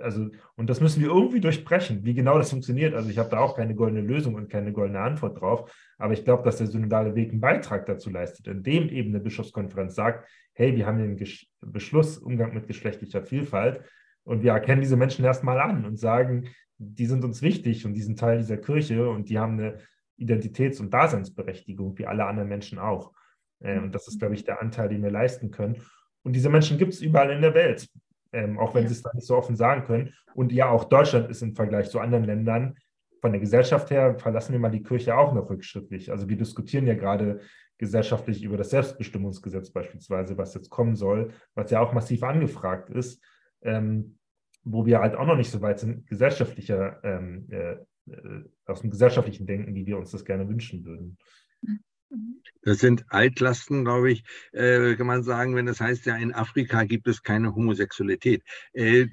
[0.00, 2.04] also, und das müssen wir irgendwie durchbrechen.
[2.04, 5.00] Wie genau das funktioniert, also ich habe da auch keine goldene Lösung und keine goldene
[5.00, 9.10] Antwort drauf, aber ich glaube, dass der synodale Weg einen Beitrag dazu leistet, indem eben
[9.10, 11.28] eine Bischofskonferenz sagt, hey, wir haben den
[11.60, 13.84] Beschluss Umgang mit geschlechtlicher Vielfalt
[14.24, 16.48] und wir erkennen diese Menschen erstmal an und sagen,
[16.78, 19.78] die sind uns wichtig und die sind Teil dieser Kirche und die haben eine
[20.18, 23.12] Identitäts- und Daseinsberechtigung, wie alle anderen Menschen auch.
[23.60, 25.82] Äh, und das ist, glaube ich, der Anteil, den wir leisten können.
[26.22, 27.88] Und diese Menschen gibt es überall in der Welt,
[28.32, 28.88] ähm, auch wenn ja.
[28.88, 30.14] sie es da nicht so offen sagen können.
[30.34, 32.76] Und ja, auch Deutschland ist im Vergleich zu anderen Ländern
[33.20, 36.10] von der Gesellschaft her, verlassen wir mal die Kirche auch noch rückschrittlich.
[36.10, 37.40] Also wir diskutieren ja gerade
[37.78, 43.22] gesellschaftlich über das Selbstbestimmungsgesetz beispielsweise, was jetzt kommen soll, was ja auch massiv angefragt ist.
[43.62, 44.18] Ähm,
[44.70, 47.72] wo wir halt auch noch nicht so weit sind, gesellschaftlicher, ähm, äh,
[48.10, 51.18] äh, aus dem gesellschaftlichen Denken, wie wir uns das gerne wünschen würden.
[52.62, 56.84] Das sind Altlasten, glaube ich, äh, kann man sagen, wenn das heißt, ja, in Afrika
[56.84, 58.42] gibt es keine Homosexualität.
[58.72, 59.06] Äh,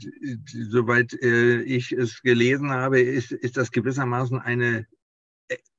[0.46, 4.88] soweit äh, ich es gelesen habe, ist, ist das gewissermaßen eine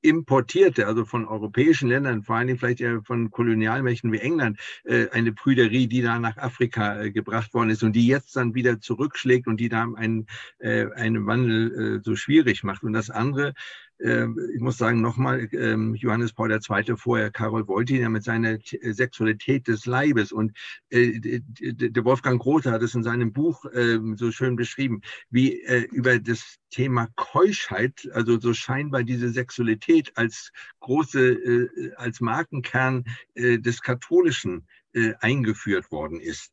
[0.03, 5.33] importierte, also von europäischen Ländern, vor allen Dingen vielleicht von Kolonialmächten wie England, äh, eine
[5.33, 9.47] Prüderie, die da nach Afrika äh, gebracht worden ist und die jetzt dann wieder zurückschlägt
[9.47, 10.27] und die da einen,
[10.59, 12.83] äh, einen Wandel so schwierig macht.
[12.83, 13.55] Und das andere,
[13.99, 16.97] ähm, ich muss sagen, nochmal, ähm, Johannes Paul II.
[16.97, 20.53] vorher, Karol Wojtyla mit seiner Sexualität des Leibes und
[20.91, 25.01] der Wolfgang Grote hat es in seinem Buch ähm, so schön beschrieben,
[25.31, 25.63] wie
[25.93, 33.05] über das Thema Keuschheit, also so scheinbar diese Sexualität als große, äh, als Markenkern
[33.35, 36.53] äh, des Katholischen äh, eingeführt worden ist.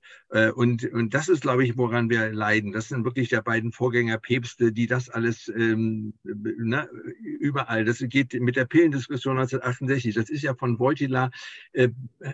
[0.55, 2.71] Und, und das ist, glaube ich, woran wir leiden.
[2.71, 6.89] Das sind wirklich der beiden Vorgängerpäpste, die das alles ähm, ne,
[7.21, 11.29] überall, das geht mit der Pillendiskussion 1968, das ist ja von Wojtyla,
[11.73, 11.89] äh,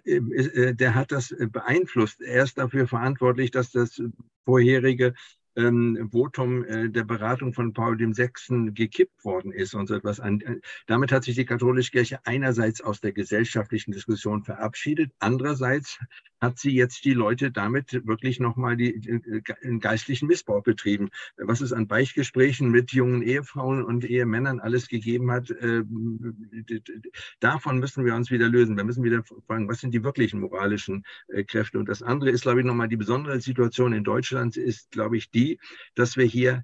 [0.06, 2.22] äh, der hat das beeinflusst.
[2.22, 4.02] Er ist dafür verantwortlich, dass das
[4.46, 5.14] vorherige
[5.56, 8.72] ähm, Votum äh, der Beratung von Paul VI.
[8.74, 10.20] gekippt worden ist und so etwas.
[10.20, 16.00] An, äh, damit hat sich die katholische Kirche einerseits aus der gesellschaftlichen Diskussion verabschiedet, andererseits
[16.42, 21.10] hat sie jetzt die Leute damit wirklich nochmal den geistlichen Missbrauch betrieben.
[21.38, 25.84] Was es an Beichtgesprächen mit jungen Ehefrauen und Ehemännern alles gegeben hat, äh,
[27.40, 28.78] davon müssen wir uns wieder lösen.
[28.78, 31.80] Wir müssen wieder fragen, was sind die wirklichen moralischen äh, Kräfte?
[31.80, 35.30] Und das andere ist, glaube ich, nochmal die besondere Situation in Deutschland ist, glaube ich,
[35.32, 35.39] die,
[35.96, 36.64] dass wir hier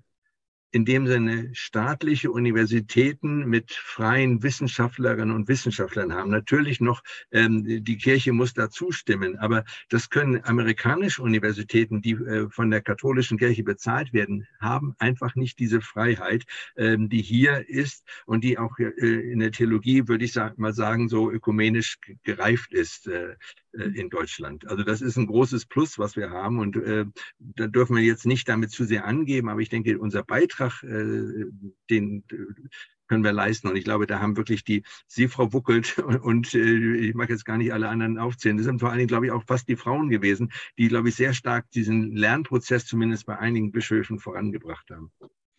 [0.75, 6.29] in dem Sinne staatliche Universitäten mit freien Wissenschaftlerinnen und Wissenschaftlern haben.
[6.31, 12.49] Natürlich noch, ähm, die Kirche muss da zustimmen, aber das können amerikanische Universitäten, die äh,
[12.49, 16.43] von der katholischen Kirche bezahlt werden, haben einfach nicht diese Freiheit,
[16.75, 18.89] ähm, die hier ist und die auch äh,
[19.31, 23.07] in der Theologie, würde ich mal sagen, so ökumenisch gereift ist.
[23.07, 23.35] Äh,
[23.77, 24.67] äh, in Deutschland.
[24.67, 27.05] Also das ist ein großes Plus, was wir haben und äh,
[27.39, 31.45] da dürfen wir jetzt nicht damit zu sehr angeben, aber ich denke, unser Beitrag, äh,
[31.89, 32.67] den äh,
[33.07, 33.67] können wir leisten.
[33.67, 37.29] Und ich glaube, da haben wirklich die, Sie, Frau Wuckelt, und, und äh, ich mag
[37.29, 39.67] jetzt gar nicht alle anderen aufzählen, das sind vor allen Dingen, glaube ich, auch fast
[39.67, 44.89] die Frauen gewesen, die, glaube ich, sehr stark diesen Lernprozess zumindest bei einigen Bischöfen vorangebracht
[44.91, 45.11] haben.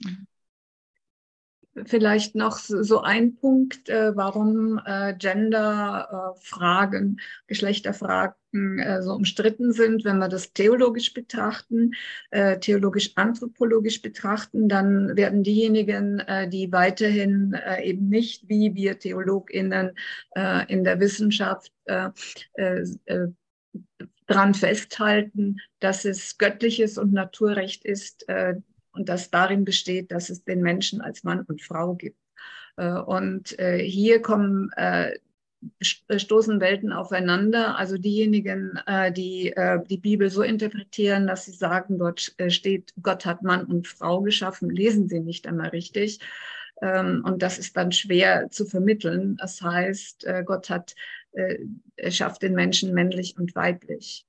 [0.02, 0.26] Mhm.
[1.84, 10.04] Vielleicht noch so ein Punkt, äh, warum äh, Gender-Fragen, Geschlechterfragen äh, so umstritten sind.
[10.04, 11.92] Wenn wir das theologisch betrachten,
[12.32, 19.92] theologisch-anthropologisch betrachten, dann werden diejenigen, die weiterhin eben nicht wie wir TheologInnen
[20.68, 21.72] in der Wissenschaft
[24.26, 28.24] dran festhalten, dass es göttliches und Naturrecht ist,
[28.96, 32.18] und das darin besteht, dass es den Menschen als Mann und Frau gibt.
[32.76, 35.18] Äh, und äh, hier kommen äh,
[35.80, 37.76] stoßen Welten aufeinander.
[37.76, 38.78] Also diejenigen,
[39.16, 39.52] die
[39.88, 44.70] die Bibel so interpretieren, dass sie sagen, dort steht, Gott hat Mann und Frau geschaffen,
[44.70, 46.20] lesen sie nicht einmal richtig.
[46.82, 49.36] Ähm, und das ist dann schwer zu vermitteln.
[49.38, 50.94] Das heißt, Gott hat,
[51.32, 54.24] er schafft den Menschen männlich und weiblich.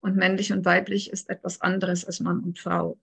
[0.00, 2.96] Und männlich und weiblich ist etwas anderes als Mann und Frau.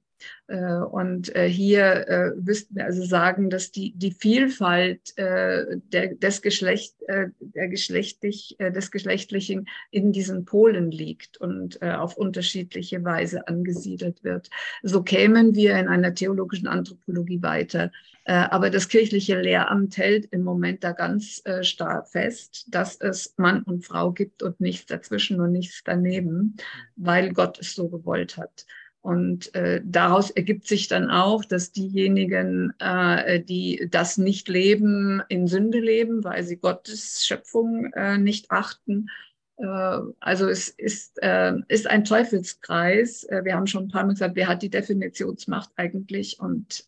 [0.48, 6.42] Äh, und äh, hier äh, müssten wir also sagen, dass die, die Vielfalt der, des,
[6.42, 14.50] Geschlecht, der geschlechtlich, des Geschlechtlichen in diesen Polen liegt und auf unterschiedliche Weise angesiedelt wird.
[14.84, 17.92] So kämen wir in einer theologischen Anthropologie weiter.
[18.26, 23.86] Aber das kirchliche Lehramt hält im Moment da ganz stark fest, dass es Mann und
[23.86, 26.58] Frau gibt und nichts dazwischen und nichts daneben,
[26.96, 28.66] weil Gott es so gewollt hat.
[29.06, 35.46] Und äh, daraus ergibt sich dann auch, dass diejenigen, äh, die das nicht leben, in
[35.46, 39.12] Sünde leben, weil sie Gottes Schöpfung äh, nicht achten.
[39.58, 43.26] Äh, also es ist, äh, ist ein Teufelskreis.
[43.26, 46.40] Äh, wir haben schon ein paar Mal gesagt, wer hat die Definitionsmacht eigentlich?
[46.40, 46.88] Und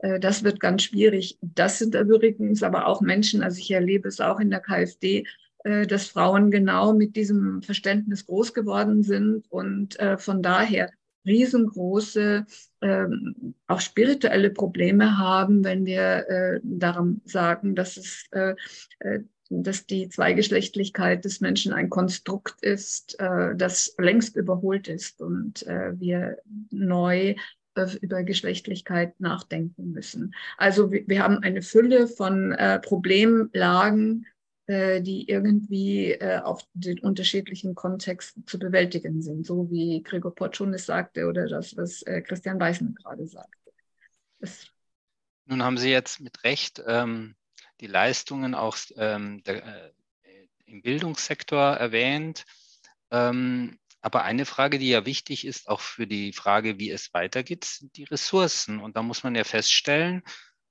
[0.00, 1.38] das wird ganz schwierig.
[1.40, 5.24] Das sind übrigens aber auch Menschen, also ich erlebe es auch in der KfD,
[5.64, 10.90] dass Frauen genau mit diesem Verständnis groß geworden sind und von daher
[11.26, 12.46] riesengroße,
[12.82, 18.54] ähm, auch spirituelle Probleme haben, wenn wir äh, darum sagen, dass es äh,
[19.00, 25.64] äh, dass die Zweigeschlechtlichkeit des Menschen ein Konstrukt ist, äh, das längst überholt ist und
[25.66, 26.38] äh, wir
[26.70, 27.36] neu
[28.00, 30.34] über Geschlechtlichkeit nachdenken müssen.
[30.56, 34.24] Also wir, haben eine Fülle von Problemlagen,
[34.68, 41.26] die irgendwie äh, auf den unterschiedlichen Kontexten zu bewältigen sind, so wie Gregor Portschunis sagte
[41.26, 43.72] oder das, was äh, Christian Weißen gerade sagte.
[44.40, 44.66] Das
[45.44, 47.36] Nun haben Sie jetzt mit Recht ähm,
[47.80, 49.92] die Leistungen auch ähm, der, äh,
[50.66, 52.44] im Bildungssektor erwähnt.
[53.10, 57.64] Ähm, aber eine Frage, die ja wichtig ist, auch für die Frage, wie es weitergeht,
[57.64, 58.80] sind die Ressourcen.
[58.80, 60.22] Und da muss man ja feststellen,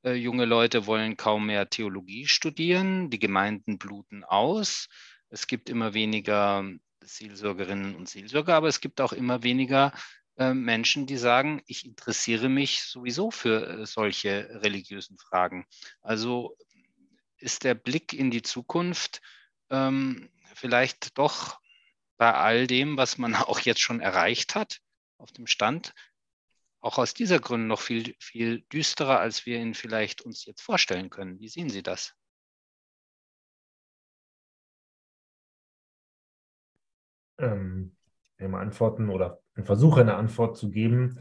[0.06, 3.10] äh, junge Leute wollen kaum mehr Theologie studieren.
[3.10, 4.88] Die Gemeinden bluten aus.
[5.30, 6.64] Es gibt immer weniger
[7.02, 9.94] Seelsorgerinnen und Seelsorger, aber es gibt auch immer weniger
[10.38, 15.66] äh, Menschen, die sagen, ich interessiere mich sowieso für äh, solche religiösen Fragen.
[16.02, 16.56] Also
[17.38, 19.22] ist der Blick in die Zukunft
[19.70, 21.60] ähm, vielleicht doch
[22.18, 24.80] bei all dem, was man auch jetzt schon erreicht hat,
[25.18, 25.94] auf dem Stand,
[26.86, 31.10] auch aus dieser Gründe noch viel, viel düsterer, als wir ihn vielleicht uns jetzt vorstellen
[31.10, 31.40] können.
[31.40, 32.14] Wie sehen Sie das?
[37.40, 37.96] Ähm,
[38.38, 41.20] mal antworten oder versuche eine Antwort zu geben.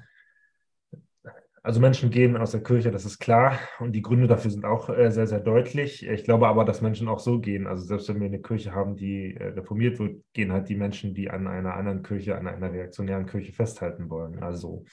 [1.63, 3.59] Also Menschen gehen aus der Kirche, das ist klar.
[3.79, 6.07] Und die Gründe dafür sind auch äh, sehr, sehr deutlich.
[6.07, 7.67] Ich glaube aber, dass Menschen auch so gehen.
[7.67, 11.15] Also selbst wenn wir eine Kirche haben, die äh, reformiert wird, gehen halt die Menschen,
[11.15, 14.43] die an einer anderen Kirche, an einer reaktionären Kirche festhalten wollen.
[14.43, 14.85] Also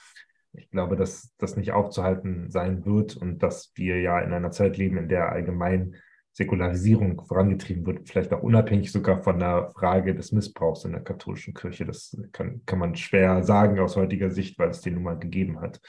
[0.54, 4.78] ich glaube, dass das nicht aufzuhalten sein wird und dass wir ja in einer Zeit
[4.78, 5.96] leben, in der allgemein
[6.34, 11.54] Säkularisierung vorangetrieben wird, vielleicht auch unabhängig sogar von der Frage des Missbrauchs in der katholischen
[11.54, 11.86] Kirche.
[11.86, 15.60] Das kann, kann man schwer sagen aus heutiger Sicht, weil es den nun mal gegeben
[15.60, 15.82] hat.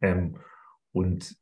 [0.00, 0.38] Ähm,
[0.92, 1.36] und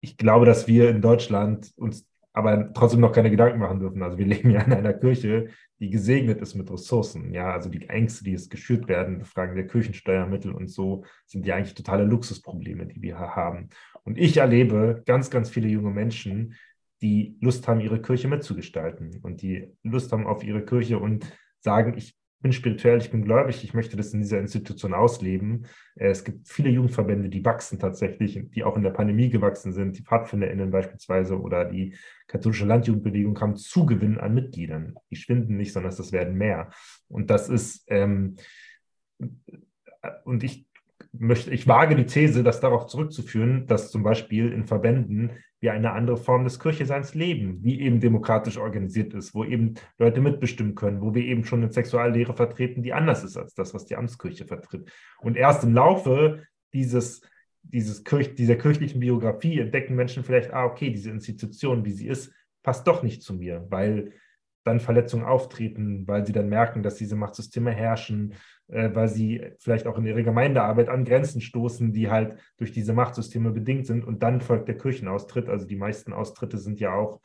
[0.00, 2.06] ich glaube, dass wir in Deutschland uns
[2.36, 4.02] aber trotzdem noch keine Gedanken machen dürfen.
[4.02, 5.48] Also wir leben ja in einer Kirche,
[5.80, 7.32] die gesegnet ist mit Ressourcen.
[7.32, 11.56] Ja, also die Ängste, die es geschürt werden, Fragen der Kirchensteuermittel und so, sind ja
[11.56, 13.70] eigentlich totale Luxusprobleme, die wir haben.
[14.04, 16.54] Und ich erlebe ganz, ganz viele junge Menschen,
[17.00, 21.94] die Lust haben, ihre Kirche mitzugestalten und die Lust haben auf ihre Kirche und sagen,
[21.96, 25.66] ich bin spirituell, ich bin gläubig, ich möchte das in dieser Institution ausleben.
[25.96, 29.98] Äh, es gibt viele Jugendverbände, die wachsen tatsächlich, die auch in der Pandemie gewachsen sind.
[29.98, 31.94] Die PfadfinderInnen beispielsweise oder die
[32.26, 34.94] katholische Landjugendbewegung haben Zugewinn an Mitgliedern.
[35.10, 36.70] Die schwinden nicht, sondern das werden mehr.
[37.08, 38.36] Und das ist, ähm,
[40.24, 40.66] und ich
[41.18, 45.92] möchte, ich wage die These, das darauf zurückzuführen, dass zum Beispiel in Verbänden wir eine
[45.92, 51.00] andere Form des Kircheseins leben, wie eben demokratisch organisiert ist, wo eben Leute mitbestimmen können,
[51.00, 54.44] wo wir eben schon eine Sexuallehre vertreten, die anders ist als das, was die Amtskirche
[54.44, 54.90] vertritt.
[55.20, 56.44] Und erst im Laufe
[56.74, 57.22] dieses,
[57.62, 62.32] dieses Kirch, dieser kirchlichen Biografie entdecken Menschen vielleicht, ah, okay, diese Institution, wie sie ist,
[62.62, 64.12] passt doch nicht zu mir, weil
[64.66, 68.34] dann Verletzungen auftreten, weil sie dann merken, dass diese Machtsysteme herrschen,
[68.68, 72.92] äh, weil sie vielleicht auch in ihrer Gemeindearbeit an Grenzen stoßen, die halt durch diese
[72.92, 74.04] Machtsysteme bedingt sind.
[74.04, 75.48] Und dann folgt der Kirchenaustritt.
[75.48, 77.20] Also die meisten Austritte sind ja auch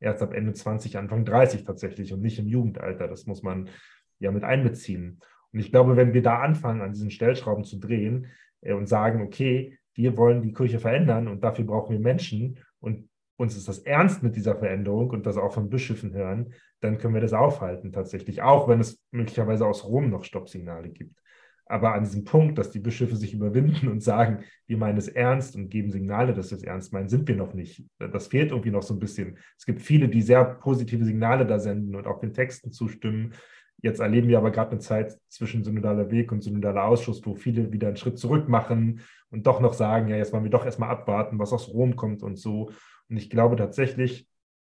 [0.00, 3.08] erst ab Ende 20, Anfang 30 tatsächlich und nicht im Jugendalter.
[3.08, 3.70] Das muss man
[4.18, 5.20] ja mit einbeziehen.
[5.52, 8.26] Und ich glaube, wenn wir da anfangen, an diesen Stellschrauben zu drehen
[8.60, 13.08] äh, und sagen, okay, wir wollen die Kirche verändern und dafür brauchen wir Menschen und
[13.42, 17.14] uns ist das ernst mit dieser Veränderung und das auch von Bischöfen hören, dann können
[17.14, 21.20] wir das aufhalten tatsächlich, auch wenn es möglicherweise aus Rom noch Stoppsignale gibt.
[21.66, 25.56] Aber an diesem Punkt, dass die Bischöfe sich überwinden und sagen, wir meinen es ernst
[25.56, 27.84] und geben Signale, dass wir es ernst meinen, sind wir noch nicht.
[27.98, 29.38] Das fehlt irgendwie noch so ein bisschen.
[29.56, 33.34] Es gibt viele, die sehr positive Signale da senden und auch den Texten zustimmen.
[33.80, 37.72] Jetzt erleben wir aber gerade eine Zeit zwischen synodaler Weg und synodaler Ausschuss, wo viele
[37.72, 39.00] wieder einen Schritt zurück machen
[39.30, 42.22] und doch noch sagen, ja, jetzt wollen wir doch erstmal abwarten, was aus Rom kommt
[42.22, 42.70] und so.
[43.12, 44.26] Und ich glaube tatsächlich,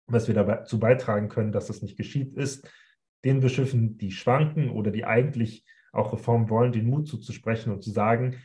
[0.06, 2.70] was wir dazu beitragen können, dass das nicht geschieht, ist,
[3.24, 7.90] den Bischöfen, die schwanken oder die eigentlich auch Reform wollen, den Mut zuzusprechen und zu
[7.90, 8.36] sagen,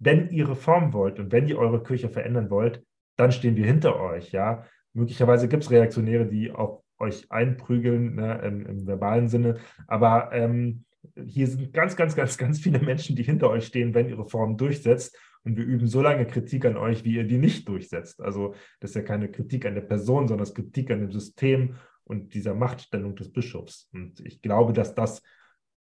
[0.00, 4.00] wenn ihr Reform wollt und wenn ihr eure Kirche verändern wollt, dann stehen wir hinter
[4.00, 4.32] euch.
[4.32, 10.32] Ja, möglicherweise gibt es Reaktionäre, die auf euch einprügeln ne, im, im, verbalen Sinne, aber
[10.32, 10.84] ähm,
[11.24, 14.56] hier sind ganz, ganz, ganz, ganz viele Menschen, die hinter euch stehen, wenn ihr Reform
[14.56, 15.16] durchsetzt.
[15.46, 18.20] Und wir üben so lange Kritik an euch, wie ihr die nicht durchsetzt.
[18.20, 21.12] Also das ist ja keine Kritik an der Person, sondern es ist Kritik an dem
[21.12, 23.88] System und dieser Machtstellung des Bischofs.
[23.92, 25.22] Und ich glaube, dass das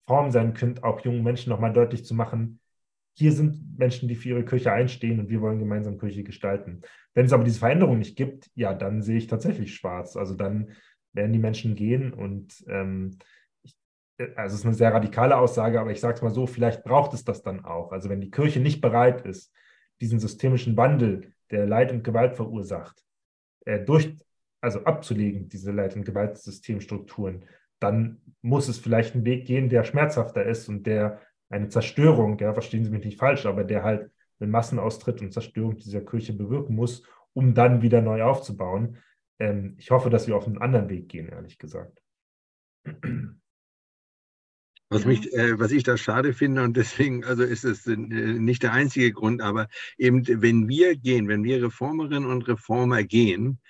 [0.07, 2.59] Form sein könnte, auch jungen Menschen nochmal deutlich zu machen,
[3.13, 6.81] hier sind Menschen, die für ihre Kirche einstehen und wir wollen gemeinsam Kirche gestalten.
[7.13, 10.17] Wenn es aber diese Veränderung nicht gibt, ja, dann sehe ich tatsächlich schwarz.
[10.17, 10.71] Also dann
[11.13, 13.19] werden die Menschen gehen und ähm,
[14.37, 17.15] also es ist eine sehr radikale Aussage, aber ich sage es mal so, vielleicht braucht
[17.15, 17.93] es das dann auch.
[17.93, 19.53] Also wenn die Kirche nicht bereit ist,
[20.01, 23.05] diesen systemischen Wandel, der Leid und Gewalt verursacht,
[23.65, 24.15] äh, durch,
[24.61, 27.45] also abzulegen, diese Leid- und Gewaltsystemstrukturen,
[27.79, 32.53] dann muss es vielleicht einen Weg gehen, der schmerzhafter ist und der eine Zerstörung, ja,
[32.53, 36.75] verstehen Sie mich nicht falsch, aber der halt einen Massenaustritt und Zerstörung dieser Kirche bewirken
[36.75, 37.03] muss,
[37.33, 38.99] um dann wieder neu aufzubauen.
[39.39, 42.03] Ähm, ich hoffe, dass wir auf einen anderen Weg gehen, ehrlich gesagt.
[44.93, 48.65] Was, mich, äh, was ich da schade finde und deswegen, also ist es äh, nicht
[48.65, 49.69] der einzige Grund, aber
[49.99, 53.61] eben, wenn wir gehen, wenn wir Reformerinnen und Reformer gehen,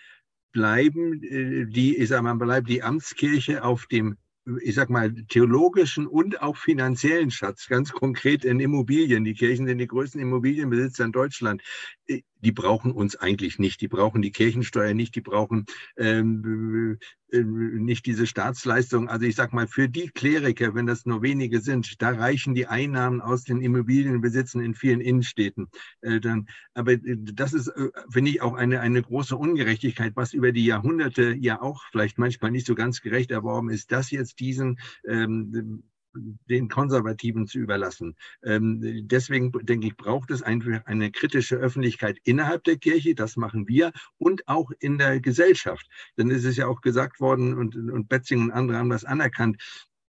[0.52, 4.16] bleiben äh, die, ich sag mal, bleibt die Amtskirche auf dem
[4.62, 9.24] ich sag mal, theologischen und auch finanziellen Schatz, ganz konkret in Immobilien.
[9.24, 11.62] Die Kirchen sind die größten Immobilienbesitzer in Deutschland.
[12.10, 13.80] Äh, die brauchen uns eigentlich nicht.
[13.82, 15.14] Die brauchen die Kirchensteuer nicht.
[15.14, 15.66] Die brauchen
[15.98, 16.98] ähm,
[17.30, 19.08] äh, nicht diese Staatsleistung.
[19.08, 22.66] Also ich sag mal, für die Kleriker, wenn das nur wenige sind, da reichen die
[22.66, 25.68] Einnahmen aus den Immobilienbesitzen in vielen Innenstädten.
[26.00, 30.32] Äh, dann, aber äh, das ist, äh, finde ich, auch eine, eine große Ungerechtigkeit, was
[30.32, 34.40] über die Jahrhunderte ja auch vielleicht manchmal nicht so ganz gerecht erworben ist, dass jetzt
[34.40, 35.82] diesen ähm,
[36.14, 38.16] den Konservativen zu überlassen.
[38.42, 43.68] Ähm, deswegen denke ich, braucht es einfach eine kritische Öffentlichkeit innerhalb der Kirche, das machen
[43.68, 45.86] wir, und auch in der Gesellschaft.
[46.16, 49.62] Denn es ist ja auch gesagt worden, und, und Betzing und andere haben das anerkannt,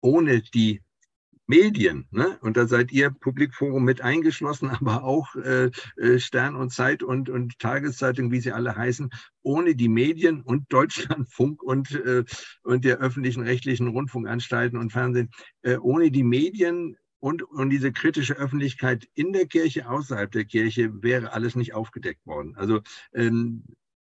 [0.02, 0.82] ohne die
[1.48, 2.08] Medien.
[2.12, 2.38] Ne?
[2.42, 7.30] Und da seid ihr Publikforum mit eingeschlossen, aber auch äh, äh, Stern und Zeit und,
[7.30, 9.10] und Tageszeitung, wie sie alle heißen.
[9.42, 12.24] Ohne die Medien und Deutschlandfunk und, äh,
[12.64, 15.32] und der öffentlichen rechtlichen Rundfunkanstalten und Fernsehen,
[15.64, 21.02] äh, ohne die Medien und, und diese kritische Öffentlichkeit in der Kirche, außerhalb der Kirche,
[21.02, 22.56] wäre alles nicht aufgedeckt worden.
[22.56, 22.82] Also
[23.14, 23.64] ähm,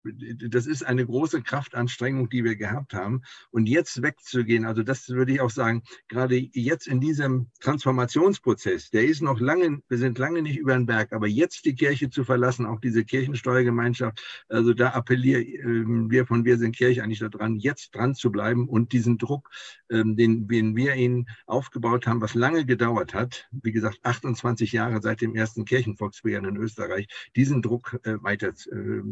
[0.05, 3.23] das ist eine große Kraftanstrengung, die wir gehabt haben.
[3.51, 9.05] Und jetzt wegzugehen, also das würde ich auch sagen, gerade jetzt in diesem Transformationsprozess, der
[9.05, 12.25] ist noch lange, wir sind lange nicht über den Berg, aber jetzt die Kirche zu
[12.25, 17.95] verlassen, auch diese Kirchensteuergemeinschaft, also da appellieren wir von Wir sind Kirche eigentlich daran, jetzt
[17.95, 19.51] dran zu bleiben und diesen Druck,
[19.91, 25.03] ähm, den, den wir ihnen aufgebaut haben, was lange gedauert hat, wie gesagt, 28 Jahre
[25.03, 29.03] seit dem ersten Kirchenvolksbegehren in Österreich, diesen Druck äh, weiter äh,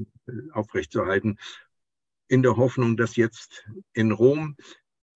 [0.52, 1.38] aufrecht aufrechtzuerhalten,
[2.28, 4.56] in der Hoffnung, dass jetzt in Rom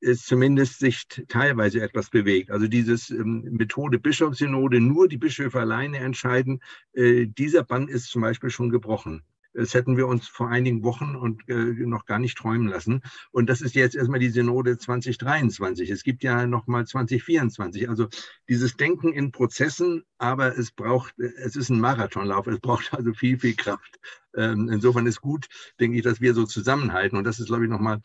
[0.03, 2.51] es zumindest sich teilweise etwas bewegt.
[2.51, 6.63] Also dieses ähm, Methode Bischofssynode, nur die Bischöfe alleine entscheiden,
[6.95, 9.23] äh, dieser Bann ist zum Beispiel schon gebrochen.
[9.53, 13.03] Das hätten wir uns vor einigen Wochen und äh, noch gar nicht träumen lassen.
[13.33, 15.91] Und das ist jetzt erstmal die Synode 2023.
[15.91, 17.89] Es gibt ja noch mal 2024.
[17.89, 18.09] Also
[18.49, 22.47] dieses Denken in Prozessen, aber es braucht, es ist ein Marathonlauf.
[22.47, 23.99] Es braucht also viel, viel Kraft.
[24.37, 25.49] Ähm, insofern ist gut,
[25.81, 27.19] denke ich, dass wir so zusammenhalten.
[27.19, 28.01] Und das ist, glaube ich, noch mal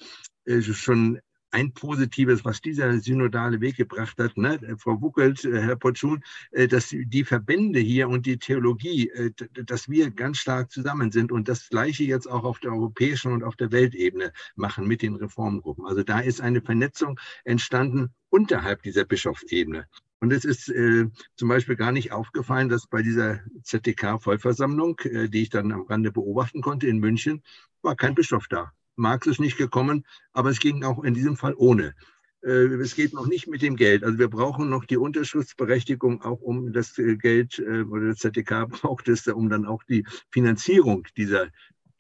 [0.45, 1.19] äh, schon
[1.56, 4.60] ein Positives, was dieser synodale Weg gebracht hat, ne?
[4.77, 6.22] Frau Wuckelt, äh, Herr Potschun,
[6.52, 9.32] äh, dass die Verbände hier und die Theologie, äh,
[9.64, 13.41] dass wir ganz stark zusammen sind und das Gleiche jetzt auch auf der europäischen und
[13.41, 15.86] auf der Weltebene machen mit den Reformgruppen.
[15.86, 19.88] Also da ist eine Vernetzung entstanden unterhalb dieser Bischofsebene.
[20.19, 21.06] Und es ist äh,
[21.38, 26.11] zum Beispiel gar nicht aufgefallen, dass bei dieser ZDK-Vollversammlung, äh, die ich dann am Rande
[26.11, 27.44] beobachten konnte in München,
[27.82, 28.73] war kein Bischof da.
[28.95, 31.93] Marx ist nicht gekommen, aber es ging auch in diesem Fall ohne.
[32.41, 34.03] Äh, es geht noch nicht mit dem Geld.
[34.03, 38.67] Also wir brauchen noch die Unterschriftsberechtigung, auch um das äh, Geld äh, oder das ZDK
[38.69, 41.47] braucht es, um dann auch die Finanzierung dieser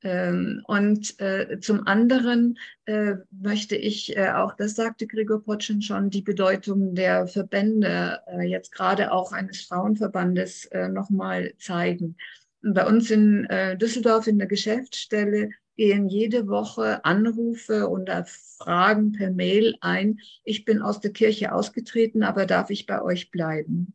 [0.03, 6.09] Ähm, und äh, zum anderen äh, möchte ich äh, auch, das sagte Gregor Potschen schon,
[6.11, 12.15] die Bedeutung der Verbände, jetzt gerade auch eines Frauenverbandes, nochmal zeigen.
[12.61, 13.47] Bei uns in
[13.79, 20.19] Düsseldorf in der Geschäftsstelle gehen jede Woche Anrufe oder Fragen per Mail ein.
[20.43, 23.93] Ich bin aus der Kirche ausgetreten, aber darf ich bei euch bleiben?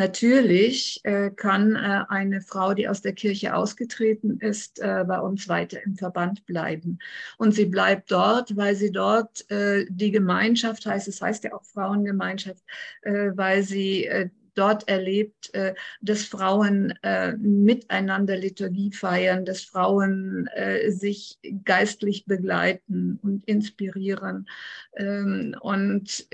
[0.00, 5.46] Natürlich äh, kann äh, eine Frau, die aus der Kirche ausgetreten ist, äh, bei uns
[5.46, 6.98] weiter im Verband bleiben.
[7.36, 11.64] Und sie bleibt dort, weil sie dort äh, die Gemeinschaft heißt, es heißt ja auch
[11.64, 12.64] Frauengemeinschaft,
[13.02, 20.46] äh, weil sie äh, dort erlebt, äh, dass Frauen äh, miteinander Liturgie feiern, dass Frauen
[20.48, 24.48] äh, sich geistlich begleiten und inspirieren
[24.96, 26.26] ähm, und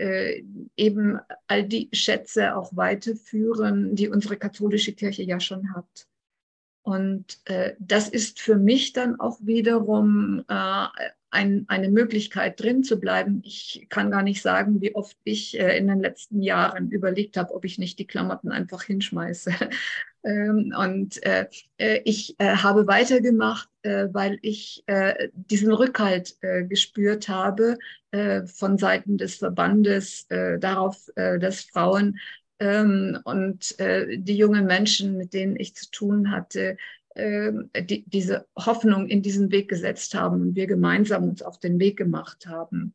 [0.77, 6.07] eben all die Schätze auch weiterführen, die unsere katholische Kirche ja schon hat.
[6.83, 10.87] Und äh, das ist für mich dann auch wiederum äh,
[11.37, 13.43] ein, eine Möglichkeit drin zu bleiben.
[13.45, 17.55] Ich kann gar nicht sagen, wie oft ich äh, in den letzten Jahren überlegt habe,
[17.55, 19.53] ob ich nicht die Klamotten einfach hinschmeiße.
[20.25, 21.47] ähm, und äh,
[21.77, 27.77] äh, ich äh, habe weitergemacht, äh, weil ich äh, diesen Rückhalt gespürt habe
[28.47, 32.19] von Seiten des Verbandes darauf, dass Frauen
[32.61, 36.79] ähm, und die jungen Menschen, mit denen ich zu tun hatte,
[37.17, 41.97] die, diese Hoffnung in diesen Weg gesetzt haben und wir gemeinsam uns auf den Weg
[41.97, 42.95] gemacht haben.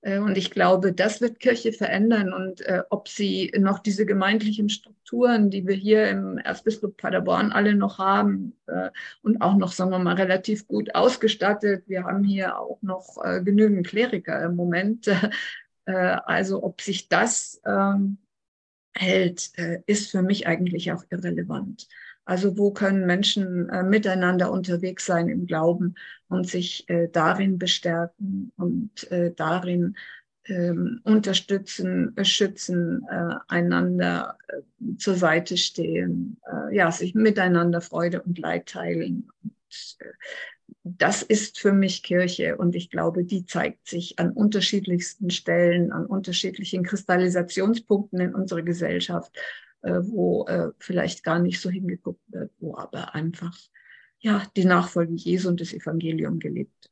[0.00, 2.32] Äh, und ich glaube, das wird Kirche verändern.
[2.32, 7.74] Und äh, ob sie noch diese gemeindlichen Strukturen, die wir hier im Erzbistum Paderborn alle
[7.74, 8.90] noch haben äh,
[9.22, 11.84] und auch noch, sagen wir mal, relativ gut ausgestattet.
[11.88, 15.10] Wir haben hier auch noch äh, genügend Kleriker im Moment.
[15.88, 18.18] Äh, also ob sich das ähm,
[18.94, 21.88] hält, äh, ist für mich eigentlich auch irrelevant.
[22.28, 25.94] Also wo können Menschen äh, miteinander unterwegs sein im Glauben
[26.28, 29.96] und sich äh, darin bestärken und äh, darin
[30.44, 36.38] ähm, unterstützen, schützen, äh, einander äh, zur Seite stehen,
[36.70, 39.30] ja, sich miteinander Freude und Leid teilen.
[39.42, 39.52] Und,
[40.84, 46.06] das ist für mich Kirche und ich glaube, die zeigt sich an unterschiedlichsten Stellen, an
[46.06, 52.76] unterschiedlichen Kristallisationspunkten in unserer Gesellschaft, äh, wo äh, vielleicht gar nicht so hingeguckt wird, wo
[52.76, 53.56] aber einfach
[54.18, 56.90] ja die Nachfolge Jesu und des Evangeliums gelebt.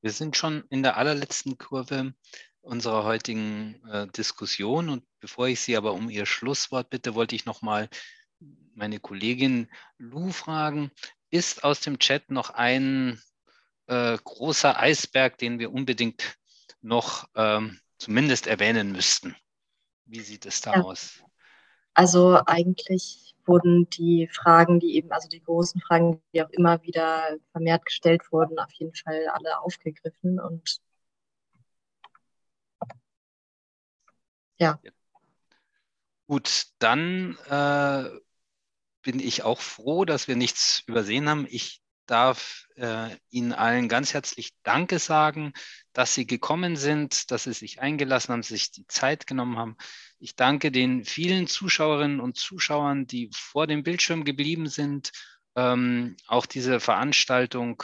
[0.00, 2.12] Wir sind schon in der allerletzten Kurve
[2.60, 7.46] unserer heutigen äh, Diskussion und bevor ich Sie aber um Ihr Schlusswort bitte, wollte ich
[7.46, 7.88] noch mal
[8.74, 9.68] meine Kollegin
[9.98, 10.90] Lou fragen
[11.30, 13.20] ist aus dem Chat noch ein
[13.86, 16.38] äh, großer Eisberg, den wir unbedingt
[16.80, 19.34] noch ähm, zumindest erwähnen müssten.
[20.06, 20.82] Wie sieht es da ja.
[20.82, 21.22] aus?
[21.94, 27.36] Also eigentlich wurden die Fragen, die eben, also die großen Fragen, die auch immer wieder
[27.52, 30.80] vermehrt gestellt wurden, auf jeden Fall alle aufgegriffen und
[34.58, 34.78] ja.
[36.26, 38.08] Gut, dann äh,
[39.02, 41.46] bin ich auch froh, dass wir nichts übersehen haben.
[41.50, 45.52] Ich darf äh, Ihnen allen ganz herzlich Danke sagen,
[45.92, 49.76] dass Sie gekommen sind, dass Sie sich eingelassen haben, sich die Zeit genommen haben.
[50.18, 55.12] Ich danke den vielen Zuschauerinnen und Zuschauern, die vor dem Bildschirm geblieben sind,
[55.56, 57.82] ähm, auch diese Veranstaltung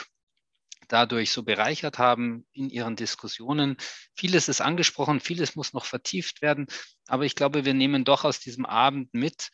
[0.88, 3.76] dadurch so bereichert haben in ihren Diskussionen.
[4.14, 6.66] Vieles ist angesprochen, vieles muss noch vertieft werden,
[7.06, 9.50] aber ich glaube, wir nehmen doch aus diesem Abend mit,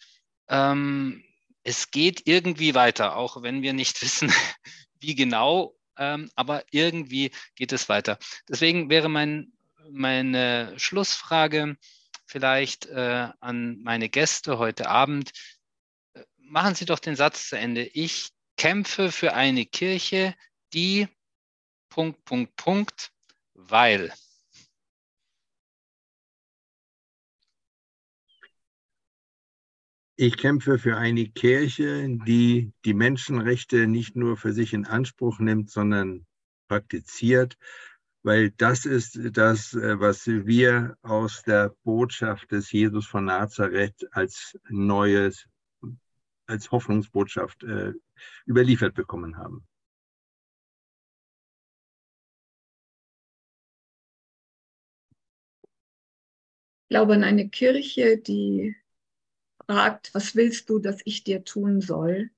[0.48, 1.22] ähm,
[1.66, 4.32] es geht irgendwie weiter, auch wenn wir nicht wissen,
[5.01, 8.18] wie genau, ähm, aber irgendwie geht es weiter.
[8.48, 9.52] Deswegen wäre mein,
[9.90, 11.76] meine Schlussfrage,
[12.26, 15.32] vielleicht äh, an meine Gäste heute Abend.
[16.38, 17.82] Machen Sie doch den Satz zu Ende.
[17.82, 20.34] Ich kämpfe für eine Kirche,
[20.72, 21.09] die
[21.88, 23.10] Punkt, Punkt, Punkt,
[23.55, 24.12] weil.
[30.18, 35.70] Ich kämpfe für eine Kirche, die die Menschenrechte nicht nur für sich in Anspruch nimmt,
[35.70, 36.26] sondern
[36.68, 37.59] praktiziert,
[38.22, 44.59] weil das ist das, äh, was wir aus der Botschaft des Jesus von Nazareth als
[44.70, 45.47] neues,
[46.47, 47.93] als Hoffnungsbotschaft äh,
[48.47, 49.66] überliefert bekommen haben.
[56.84, 58.76] Ich glaube an eine Kirche, die
[59.66, 62.30] fragt, was willst du, dass ich dir tun soll?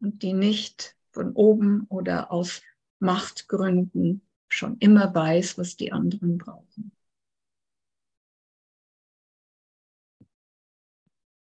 [0.00, 2.62] Und die nicht von oben oder aus
[2.98, 6.92] Machtgründen schon immer weiß, was die anderen brauchen.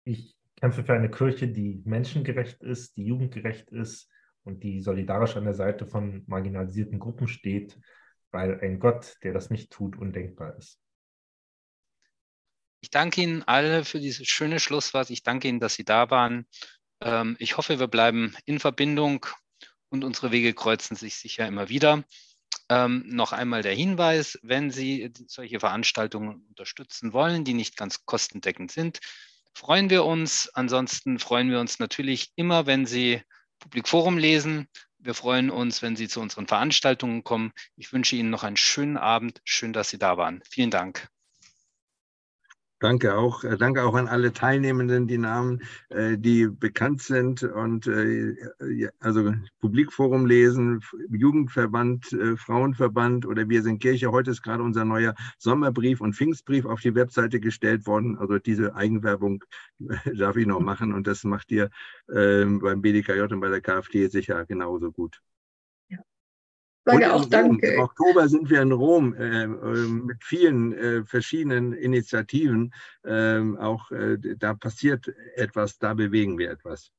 [0.04, 4.08] Ich kämpfe für eine Kirche, die menschengerecht ist, die jugendgerecht ist
[4.44, 7.78] und die solidarisch an der Seite von marginalisierten Gruppen steht,
[8.30, 10.80] weil ein Gott, der das nicht tut, undenkbar ist.
[12.86, 15.10] Ich danke Ihnen alle für dieses schöne Schlusswort.
[15.10, 16.46] Ich danke Ihnen, dass Sie da waren.
[17.00, 19.26] Ähm, ich hoffe, wir bleiben in Verbindung
[19.88, 22.04] und unsere Wege kreuzen sich sicher immer wieder.
[22.68, 28.70] Ähm, noch einmal der Hinweis, wenn Sie solche Veranstaltungen unterstützen wollen, die nicht ganz kostendeckend
[28.70, 29.00] sind,
[29.52, 30.48] freuen wir uns.
[30.54, 33.20] Ansonsten freuen wir uns natürlich immer, wenn Sie
[33.58, 34.68] Publikforum lesen.
[34.98, 37.52] Wir freuen uns, wenn Sie zu unseren Veranstaltungen kommen.
[37.74, 39.40] Ich wünsche Ihnen noch einen schönen Abend.
[39.42, 40.40] Schön, dass Sie da waren.
[40.48, 41.08] Vielen Dank.
[42.78, 47.86] Danke auch, äh, danke auch an alle Teilnehmenden, die Namen, äh, die bekannt sind und
[47.86, 48.36] äh,
[49.00, 54.12] also Publikforum lesen, Jugendverband, Frauenverband oder Wir sind Kirche.
[54.12, 58.18] Heute ist gerade unser neuer Sommerbrief und Pfingstbrief auf die Webseite gestellt worden.
[58.18, 59.42] Also diese Eigenwerbung
[60.14, 61.70] darf ich noch machen und das macht ihr
[62.14, 65.22] ähm, beim BDKJ und bei der KfD sicher genauso gut.
[66.86, 67.66] Sage auch Danke.
[67.66, 72.72] Im Oktober sind wir in Rom äh, äh, mit vielen äh, verschiedenen Initiativen.
[73.04, 76.92] Ähm, auch äh, da passiert etwas, da bewegen wir etwas.